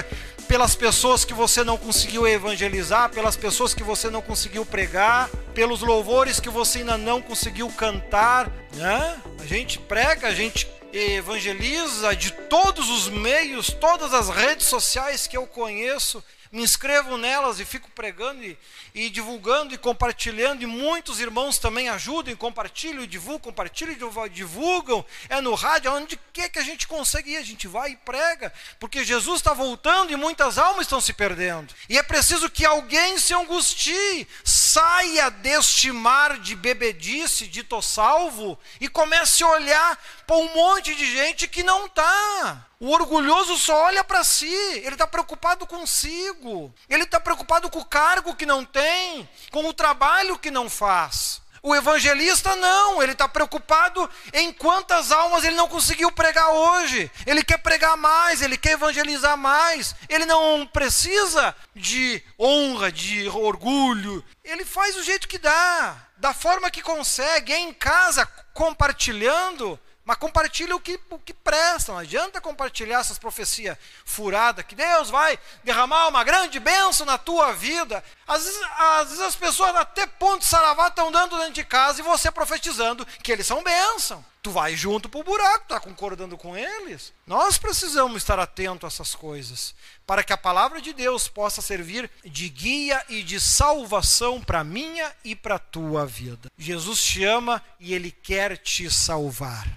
pelas 0.47 0.75
pessoas 0.75 1.25
que 1.25 1.33
você 1.33 1.63
não 1.63 1.77
conseguiu 1.77 2.27
evangelizar, 2.27 3.09
pelas 3.09 3.35
pessoas 3.35 3.73
que 3.73 3.83
você 3.83 4.09
não 4.09 4.21
conseguiu 4.21 4.65
pregar, 4.65 5.29
pelos 5.53 5.81
louvores 5.81 6.39
que 6.39 6.49
você 6.49 6.79
ainda 6.79 6.97
não 6.97 7.21
conseguiu 7.21 7.69
cantar? 7.69 8.49
Né? 8.73 9.21
A 9.39 9.45
gente 9.45 9.77
prega, 9.77 10.27
a 10.27 10.33
gente 10.33 10.67
evangeliza 10.93 12.15
de 12.15 12.31
todos 12.31 12.89
os 12.89 13.09
meios, 13.09 13.67
todas 13.67 14.13
as 14.13 14.29
redes 14.29 14.67
sociais 14.67 15.27
que 15.27 15.37
eu 15.37 15.45
conheço 15.45 16.23
me 16.51 16.61
inscrevo 16.61 17.17
nelas 17.17 17.59
e 17.59 17.65
fico 17.65 17.89
pregando 17.91 18.43
e, 18.43 18.57
e, 18.93 19.09
divulgando 19.09 19.73
e 19.73 19.77
compartilhando, 19.77 20.61
e 20.61 20.65
muitos 20.65 21.19
irmãos 21.19 21.57
também 21.57 21.89
ajudam, 21.89 22.33
e 22.33 22.35
compartilham, 22.35 23.03
e 23.03 23.07
divulgam, 23.07 23.39
compartilham 23.39 23.97
divulgam, 24.29 25.05
é 25.29 25.41
no 25.41 25.53
rádio, 25.55 25.91
onde 25.93 26.19
que, 26.33 26.49
que 26.49 26.59
a 26.59 26.63
gente 26.63 26.87
consegue 26.87 27.31
ir? 27.31 27.37
A 27.37 27.43
gente 27.43 27.67
vai 27.67 27.91
e 27.91 27.95
prega, 27.95 28.53
porque 28.79 29.03
Jesus 29.03 29.37
está 29.37 29.53
voltando 29.53 30.11
e 30.11 30.15
muitas 30.15 30.57
almas 30.57 30.81
estão 30.83 31.01
se 31.01 31.13
perdendo. 31.13 31.73
E 31.89 31.97
é 31.97 32.03
preciso 32.03 32.49
que 32.49 32.65
alguém 32.65 33.17
se 33.17 33.33
angustie, 33.33 34.27
saia 34.43 35.29
deste 35.29 35.91
mar 35.91 36.37
de 36.39 36.55
bebedice, 36.55 37.47
de 37.47 37.63
tô 37.63 37.81
salvo, 37.81 38.57
e 38.79 38.87
comece 38.87 39.43
a 39.43 39.47
olhar 39.47 39.97
para 40.25 40.37
um 40.37 40.53
monte 40.53 40.93
de 40.93 41.11
gente 41.11 41.47
que 41.47 41.63
não 41.63 41.87
está. 41.87 42.66
O 42.79 42.91
orgulhoso 42.91 43.57
só 43.57 43.85
olha 43.85 44.03
para 44.03 44.23
si, 44.23 44.53
ele 44.83 44.93
está 44.93 45.07
preocupado 45.07 45.65
consigo, 45.65 46.71
ele 46.87 47.03
está 47.03 47.19
preocupado 47.19 47.71
com 47.71 47.79
o 47.79 47.85
cargo 47.85 48.35
que 48.35 48.45
não 48.45 48.63
tem, 48.63 49.27
com 49.51 49.67
o 49.67 49.73
trabalho 49.73 50.37
que 50.37 50.51
não 50.51 50.69
faz. 50.69 51.41
O 51.63 51.75
evangelista 51.75 52.55
não, 52.55 53.01
ele 53.01 53.13
está 53.13 53.27
preocupado 53.27 54.07
em 54.31 54.53
quantas 54.53 55.11
almas 55.11 55.43
ele 55.43 55.55
não 55.55 55.67
conseguiu 55.67 56.11
pregar 56.11 56.49
hoje. 56.49 57.11
Ele 57.25 57.43
quer 57.43 57.57
pregar 57.57 57.97
mais, 57.97 58.41
ele 58.41 58.57
quer 58.57 58.73
evangelizar 58.73 59.35
mais. 59.35 59.95
Ele 60.07 60.25
não 60.25 60.67
precisa 60.67 61.55
de 61.75 62.23
honra, 62.39 62.91
de 62.91 63.27
orgulho. 63.29 64.23
Ele 64.43 64.63
faz 64.63 64.95
o 64.95 65.03
jeito 65.03 65.27
que 65.27 65.39
dá, 65.39 65.97
da 66.17 66.33
forma 66.33 66.69
que 66.69 66.81
consegue, 66.81 67.51
é 67.51 67.59
em 67.59 67.73
casa, 67.73 68.25
compartilhando 68.53 69.79
mas 70.07 70.15
compartilha 70.15 70.73
o 70.73 70.79
que, 70.79 70.97
o 71.09 71.19
que 71.19 71.33
presta. 71.33 71.91
Não 71.91 71.99
adianta 71.99 72.39
compartilhar 72.39 73.01
essas 73.01 73.19
profecias 73.19 73.77
furadas, 74.05 74.65
que 74.65 74.73
Deus 74.73 75.09
vai 75.09 75.37
derramar 75.65 76.07
uma 76.07 76.23
grande 76.23 76.61
bênção 76.61 77.05
na 77.05 77.17
tua 77.17 77.51
vida. 77.51 78.01
Às 78.25 78.45
vezes, 78.45 78.61
às 78.77 79.09
vezes 79.09 79.19
as 79.19 79.35
pessoas 79.35 79.75
até 79.75 80.07
ponto 80.07 80.39
de 80.39 80.45
saravá 80.45 80.87
estão 80.87 81.11
dando 81.11 81.37
dentro 81.37 81.51
de 81.55 81.65
casa 81.65 81.99
e 81.99 82.05
você 82.05 82.31
profetizando 82.31 83.05
que 83.21 83.33
eles 83.33 83.45
são 83.45 83.61
bênção. 83.61 84.23
Tu 84.41 84.49
vai 84.49 84.77
junto 84.77 85.09
para 85.09 85.19
o 85.19 85.25
buraco, 85.25 85.63
está 85.63 85.77
concordando 85.77 86.37
com 86.37 86.55
eles. 86.55 87.11
Nós 87.25 87.57
precisamos 87.57 88.21
estar 88.23 88.39
atentos 88.39 88.85
a 88.85 88.87
essas 88.87 89.13
coisas, 89.13 89.75
para 90.05 90.23
que 90.23 90.31
a 90.31 90.37
palavra 90.37 90.79
de 90.79 90.93
Deus 90.93 91.27
possa 91.27 91.61
servir 91.61 92.09
de 92.23 92.47
guia 92.47 93.03
e 93.09 93.23
de 93.23 93.41
salvação 93.41 94.39
para 94.39 94.63
minha 94.63 95.13
e 95.21 95.35
para 95.35 95.59
tua 95.59 96.05
vida. 96.05 96.49
Jesus 96.57 97.03
te 97.03 97.25
ama 97.25 97.61
e 97.77 97.93
ele 97.93 98.09
quer 98.09 98.55
te 98.55 98.89
salvar. 98.89 99.67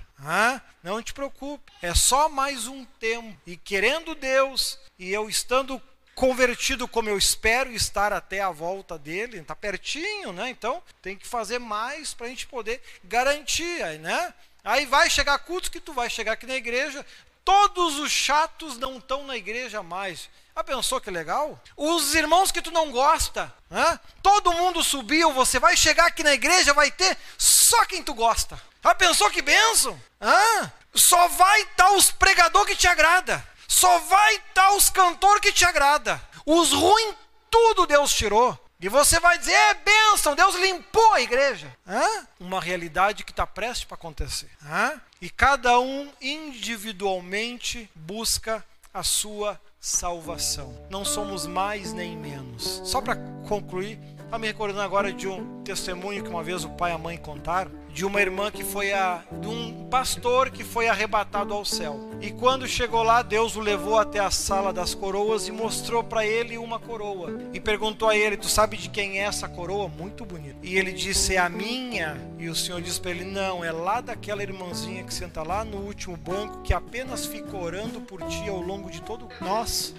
Não 0.82 1.02
te 1.02 1.12
preocupe, 1.12 1.72
é 1.82 1.94
só 1.94 2.28
mais 2.28 2.66
um 2.66 2.84
tempo. 2.84 3.36
E 3.46 3.56
querendo 3.56 4.14
Deus, 4.14 4.78
e 4.98 5.10
eu 5.10 5.28
estando 5.28 5.80
convertido 6.14 6.86
como 6.86 7.08
eu 7.08 7.16
espero 7.16 7.72
estar 7.72 8.12
até 8.12 8.40
a 8.40 8.50
volta 8.50 8.98
dele, 8.98 9.38
está 9.38 9.56
pertinho, 9.56 10.32
né? 10.32 10.50
Então 10.50 10.82
tem 11.00 11.16
que 11.16 11.26
fazer 11.26 11.58
mais 11.58 12.12
para 12.12 12.26
a 12.26 12.28
gente 12.28 12.46
poder 12.46 12.82
garantir, 13.04 13.82
né? 14.00 14.34
Aí 14.62 14.84
vai 14.84 15.08
chegar 15.08 15.38
cultos 15.38 15.70
que 15.70 15.80
tu 15.80 15.94
vai 15.94 16.10
chegar 16.10 16.32
aqui 16.32 16.46
na 16.46 16.56
igreja, 16.56 17.04
todos 17.45 17.99
os 17.99 18.11
chatos 18.11 18.76
não 18.76 18.99
estão 18.99 19.24
na 19.24 19.36
igreja 19.36 19.82
mais. 19.82 20.28
Ah, 20.55 20.64
pensou 20.64 21.01
que 21.01 21.11
legal? 21.11 21.61
Os 21.76 22.14
irmãos 22.14 22.51
que 22.51 22.61
tu 22.61 22.70
não 22.70 22.91
gosta, 22.91 23.53
né? 23.70 23.99
todo 24.22 24.53
mundo 24.53 24.82
subiu, 24.82 25.32
você 25.32 25.59
vai 25.59 25.76
chegar 25.76 26.07
aqui 26.07 26.22
na 26.22 26.34
igreja, 26.34 26.74
vai 26.74 26.91
ter 26.91 27.16
só 27.38 27.84
quem 27.86 28.03
tu 28.03 28.12
gosta. 28.14 28.61
Ah, 28.82 28.95
pensou 28.95 29.30
que 29.30 29.43
benção? 29.43 30.01
Ah, 30.20 30.70
só 30.95 31.28
vai 31.28 31.62
estar 31.62 31.93
os 31.93 32.11
pregador 32.11 32.66
que 32.66 32.76
te 32.76 32.86
agrada. 32.86 33.47
Só 33.68 33.99
vai 34.01 34.34
estar 34.36 34.72
os 34.72 34.91
cantor 34.91 35.41
que 35.41 35.53
te 35.53 35.64
agrada. 35.64 36.20
Os 36.45 36.72
ruins, 36.72 37.14
tudo 37.51 37.86
Deus 37.86 38.12
tirou. 38.12 38.59
E 38.80 38.88
você 38.88 39.20
vai 39.20 39.38
dizer, 39.38 39.52
é 39.52 39.74
bênção, 39.74 40.34
Deus 40.34 40.54
limpou 40.56 41.12
a 41.12 41.20
igreja. 41.20 41.76
Hã? 41.86 42.26
Uma 42.38 42.60
realidade 42.60 43.24
que 43.24 43.30
está 43.30 43.46
prestes 43.46 43.84
para 43.84 43.94
acontecer. 43.94 44.50
Hã? 44.64 44.98
E 45.20 45.28
cada 45.28 45.78
um 45.78 46.10
individualmente 46.20 47.90
busca 47.94 48.64
a 48.92 49.02
sua 49.02 49.60
salvação. 49.78 50.74
Não 50.88 51.04
somos 51.04 51.46
mais 51.46 51.92
nem 51.92 52.16
menos. 52.16 52.80
Só 52.84 53.02
para 53.02 53.16
concluir, 53.46 53.98
Está 54.30 54.38
me 54.38 54.46
recordando 54.46 54.82
agora 54.82 55.12
de 55.12 55.26
um 55.26 55.60
testemunho 55.64 56.22
que 56.22 56.30
uma 56.30 56.40
vez 56.40 56.64
o 56.64 56.68
pai 56.68 56.92
e 56.92 56.94
a 56.94 56.98
mãe 56.98 57.16
contaram 57.16 57.72
de 57.92 58.04
uma 58.04 58.20
irmã 58.20 58.48
que 58.48 58.62
foi 58.62 58.92
a 58.92 59.24
de 59.40 59.48
um 59.48 59.88
pastor 59.90 60.50
que 60.52 60.62
foi 60.62 60.86
arrebatado 60.86 61.52
ao 61.52 61.64
céu. 61.64 61.98
E 62.20 62.30
quando 62.30 62.64
chegou 62.64 63.02
lá, 63.02 63.22
Deus 63.22 63.56
o 63.56 63.60
levou 63.60 63.98
até 63.98 64.20
a 64.20 64.30
sala 64.30 64.72
das 64.72 64.94
coroas 64.94 65.48
e 65.48 65.50
mostrou 65.50 66.04
para 66.04 66.24
ele 66.24 66.56
uma 66.56 66.78
coroa. 66.78 67.40
E 67.52 67.58
perguntou 67.58 68.08
a 68.08 68.16
ele: 68.16 68.36
"Tu 68.36 68.48
sabe 68.48 68.76
de 68.76 68.88
quem 68.88 69.18
é 69.18 69.24
essa 69.24 69.48
coroa? 69.48 69.88
Muito 69.88 70.24
bonita". 70.24 70.60
E 70.62 70.78
ele 70.78 70.92
disse: 70.92 71.34
"É 71.34 71.38
a 71.38 71.48
minha". 71.48 72.16
E 72.38 72.48
o 72.48 72.54
Senhor 72.54 72.80
disse 72.80 73.00
para 73.00 73.10
ele: 73.10 73.24
"Não, 73.24 73.64
é 73.64 73.72
lá 73.72 74.00
daquela 74.00 74.44
irmãzinha 74.44 75.02
que 75.02 75.12
senta 75.12 75.42
lá 75.42 75.64
no 75.64 75.78
último 75.78 76.16
banco 76.16 76.62
que 76.62 76.72
apenas 76.72 77.26
fica 77.26 77.56
orando 77.56 78.00
por 78.00 78.22
ti 78.28 78.48
ao 78.48 78.60
longo 78.60 78.92
de 78.92 79.02
todo 79.02 79.26
nós 79.40 79.92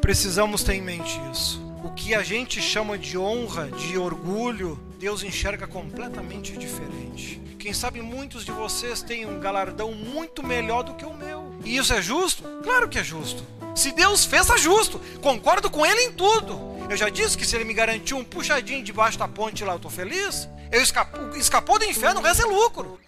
precisamos 0.00 0.64
ter 0.64 0.74
em 0.74 0.82
mente 0.82 1.20
isso. 1.30 1.65
O 1.84 1.92
que 1.92 2.14
a 2.14 2.22
gente 2.22 2.60
chama 2.60 2.98
de 2.98 3.16
honra, 3.18 3.70
de 3.70 3.98
orgulho, 3.98 4.78
Deus 4.98 5.22
enxerga 5.22 5.66
completamente 5.66 6.56
diferente. 6.56 7.40
Quem 7.58 7.72
sabe 7.72 8.00
muitos 8.00 8.44
de 8.44 8.52
vocês 8.52 9.02
têm 9.02 9.26
um 9.26 9.40
galardão 9.40 9.92
muito 9.92 10.42
melhor 10.42 10.82
do 10.82 10.94
que 10.94 11.04
o 11.04 11.14
meu. 11.14 11.54
E 11.64 11.76
isso 11.76 11.92
é 11.92 12.00
justo? 12.00 12.42
Claro 12.62 12.88
que 12.88 12.98
é 12.98 13.04
justo. 13.04 13.44
Se 13.74 13.92
Deus 13.92 14.24
fez, 14.24 14.48
é 14.48 14.56
justo. 14.58 15.00
Concordo 15.20 15.70
com 15.70 15.84
Ele 15.84 16.02
em 16.02 16.12
tudo. 16.12 16.58
Eu 16.88 16.96
já 16.96 17.08
disse 17.08 17.36
que 17.36 17.46
se 17.46 17.56
Ele 17.56 17.64
me 17.64 17.74
garantiu 17.74 18.16
um 18.16 18.24
puxadinho 18.24 18.82
debaixo 18.82 19.18
da 19.18 19.28
ponte 19.28 19.64
lá, 19.64 19.72
eu 19.72 19.76
estou 19.76 19.90
feliz. 19.90 20.48
Eu 20.70 20.82
escapo, 20.82 21.36
escapou 21.36 21.78
do 21.78 21.84
inferno, 21.84 22.20
o 22.20 22.22
resto 22.22 22.42
é 22.42 22.46
lucro. 22.46 22.98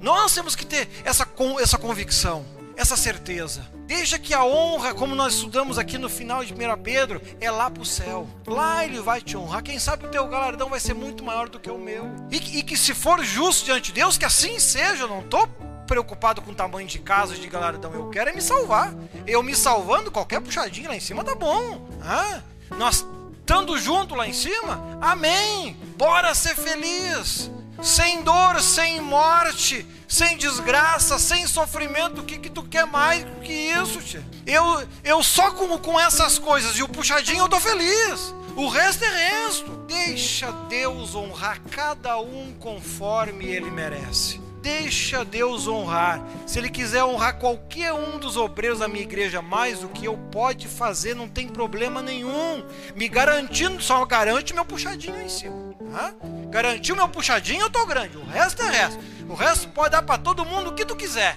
Nós 0.00 0.34
temos 0.34 0.54
que 0.54 0.64
ter 0.64 0.88
essa, 1.04 1.26
essa 1.60 1.76
convicção 1.76 2.44
essa 2.76 2.96
certeza. 2.96 3.66
Deixa 3.86 4.18
que 4.18 4.34
a 4.34 4.44
honra, 4.44 4.94
como 4.94 5.14
nós 5.14 5.34
estudamos 5.34 5.78
aqui 5.78 5.96
no 5.96 6.08
final 6.08 6.44
de 6.44 6.52
1 6.52 6.56
Pedro, 6.82 7.20
é 7.40 7.50
lá 7.50 7.70
para 7.70 7.82
o 7.82 7.86
céu. 7.86 8.28
Lá 8.46 8.84
ele 8.84 9.00
vai 9.00 9.20
te 9.20 9.36
honrar. 9.36 9.62
Quem 9.62 9.78
sabe 9.78 10.06
o 10.06 10.10
teu 10.10 10.26
galardão 10.28 10.68
vai 10.68 10.80
ser 10.80 10.94
muito 10.94 11.24
maior 11.24 11.48
do 11.48 11.58
que 11.58 11.70
o 11.70 11.78
meu. 11.78 12.04
E, 12.30 12.58
e 12.58 12.62
que 12.62 12.76
se 12.76 12.94
for 12.94 13.24
justo 13.24 13.64
diante 13.64 13.86
de 13.86 14.00
Deus, 14.00 14.18
que 14.18 14.24
assim 14.24 14.58
seja. 14.58 15.04
Eu 15.04 15.08
não 15.08 15.20
estou 15.20 15.46
preocupado 15.86 16.42
com 16.42 16.50
o 16.50 16.54
tamanho 16.54 16.86
de 16.86 16.98
casa, 16.98 17.34
de 17.34 17.46
galardão. 17.48 17.92
Eu 17.94 18.10
quero 18.10 18.30
é 18.30 18.32
me 18.32 18.42
salvar. 18.42 18.94
Eu 19.26 19.42
me 19.42 19.54
salvando, 19.54 20.10
qualquer 20.10 20.40
puxadinha 20.40 20.88
lá 20.88 20.96
em 20.96 21.00
cima 21.00 21.24
tá 21.24 21.34
bom. 21.34 21.88
Ah, 22.02 22.40
nós 22.76 23.06
estando 23.40 23.78
junto 23.78 24.14
lá 24.14 24.26
em 24.26 24.32
cima, 24.32 24.98
amém. 25.00 25.76
Bora 25.96 26.34
ser 26.34 26.56
feliz. 26.56 27.50
Sem 27.82 28.22
dor, 28.22 28.60
sem 28.60 29.00
morte, 29.00 29.86
sem 30.08 30.36
desgraça, 30.36 31.18
sem 31.18 31.46
sofrimento, 31.46 32.20
o 32.20 32.24
que, 32.24 32.38
que 32.38 32.50
tu 32.50 32.62
quer 32.62 32.86
mais 32.86 33.24
do 33.24 33.40
que 33.40 33.52
isso, 33.52 34.00
tia? 34.00 34.24
Eu, 34.46 34.86
eu 35.04 35.22
só 35.22 35.50
com, 35.50 35.76
com 35.78 35.98
essas 36.00 36.38
coisas 36.38 36.76
e 36.78 36.82
o 36.82 36.88
puxadinho 36.88 37.44
eu 37.44 37.48
tô 37.48 37.60
feliz. 37.60 38.34
O 38.56 38.68
resto 38.68 39.04
é 39.04 39.28
resto. 39.28 39.70
Deixa 39.86 40.50
Deus 40.68 41.14
honrar 41.14 41.60
cada 41.70 42.18
um 42.18 42.54
conforme 42.58 43.46
ele 43.46 43.70
merece. 43.70 44.45
Deixa 44.66 45.24
Deus 45.24 45.68
honrar. 45.68 46.20
Se 46.44 46.58
Ele 46.58 46.68
quiser 46.68 47.04
honrar 47.04 47.38
qualquer 47.38 47.92
um 47.92 48.18
dos 48.18 48.36
obreiros 48.36 48.80
da 48.80 48.88
minha 48.88 49.04
igreja 49.04 49.40
mais 49.40 49.78
do 49.78 49.88
que 49.88 50.06
eu, 50.06 50.18
pode 50.32 50.66
fazer, 50.66 51.14
não 51.14 51.28
tem 51.28 51.46
problema 51.46 52.02
nenhum. 52.02 52.64
Me 52.96 53.06
garantindo, 53.08 53.80
só 53.80 54.04
garante 54.04 54.52
meu 54.52 54.64
puxadinho 54.64 55.22
em 55.22 55.28
cima. 55.28 55.54
Tá? 55.92 56.12
Garantiu 56.50 56.96
meu 56.96 57.08
puxadinho, 57.08 57.60
eu 57.60 57.70
tô 57.70 57.86
grande. 57.86 58.16
O 58.16 58.24
resto 58.24 58.60
é 58.60 58.70
resto. 58.72 58.98
O 59.28 59.34
resto 59.34 59.68
pode 59.68 59.90
dar 59.90 60.02
para 60.02 60.18
todo 60.18 60.44
mundo 60.44 60.70
o 60.70 60.74
que 60.74 60.84
tu 60.84 60.94
quiser. 60.94 61.36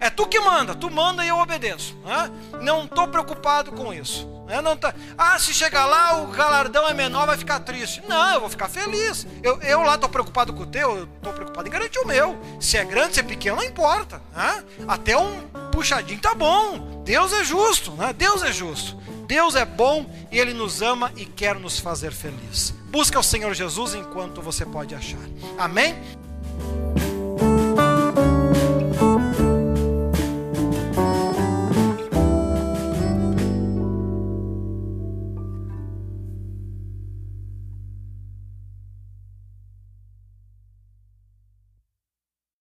É 0.00 0.10
tu 0.10 0.26
que 0.26 0.40
manda, 0.40 0.74
tu 0.74 0.90
manda 0.90 1.24
e 1.24 1.28
eu 1.28 1.38
obedeço. 1.38 1.96
Não 2.60 2.84
estou 2.84 3.08
preocupado 3.08 3.72
com 3.72 3.92
isso. 3.92 4.26
Né? 4.48 4.62
Não 4.62 4.76
tá, 4.76 4.94
ah, 5.16 5.38
se 5.38 5.52
chegar 5.52 5.84
lá 5.84 6.22
o 6.22 6.28
galardão 6.28 6.88
é 6.88 6.94
menor, 6.94 7.26
vai 7.26 7.36
ficar 7.36 7.60
triste. 7.60 8.02
Não, 8.08 8.34
eu 8.34 8.40
vou 8.40 8.48
ficar 8.48 8.68
feliz. 8.68 9.26
Eu, 9.42 9.60
eu 9.60 9.82
lá 9.82 9.94
estou 9.94 10.08
preocupado 10.08 10.54
com 10.54 10.62
o 10.62 10.66
teu, 10.66 10.96
eu 10.96 11.04
estou 11.04 11.32
preocupado 11.34 11.68
em 11.68 11.70
garantir 11.70 11.98
o 11.98 12.06
meu. 12.06 12.38
Se 12.58 12.78
é 12.78 12.84
grande, 12.84 13.14
se 13.14 13.20
é 13.20 13.22
pequeno, 13.22 13.56
não 13.56 13.64
importa. 13.64 14.22
Né? 14.34 14.64
Até 14.88 15.16
um 15.18 15.42
puxadinho 15.70 16.20
tá 16.20 16.34
bom. 16.34 17.02
Deus 17.04 17.32
é 17.32 17.44
justo, 17.44 17.92
né? 17.92 18.12
Deus 18.12 18.42
é 18.42 18.50
justo. 18.50 18.96
Deus 19.26 19.54
é 19.54 19.66
bom 19.66 20.06
e 20.32 20.38
Ele 20.38 20.54
nos 20.54 20.80
ama 20.80 21.12
e 21.14 21.26
quer 21.26 21.54
nos 21.56 21.78
fazer 21.78 22.10
feliz. 22.10 22.74
Busca 22.86 23.18
o 23.18 23.22
Senhor 23.22 23.52
Jesus 23.52 23.94
enquanto 23.94 24.40
você 24.40 24.64
pode 24.64 24.94
achar. 24.94 25.20
Amém? 25.58 25.94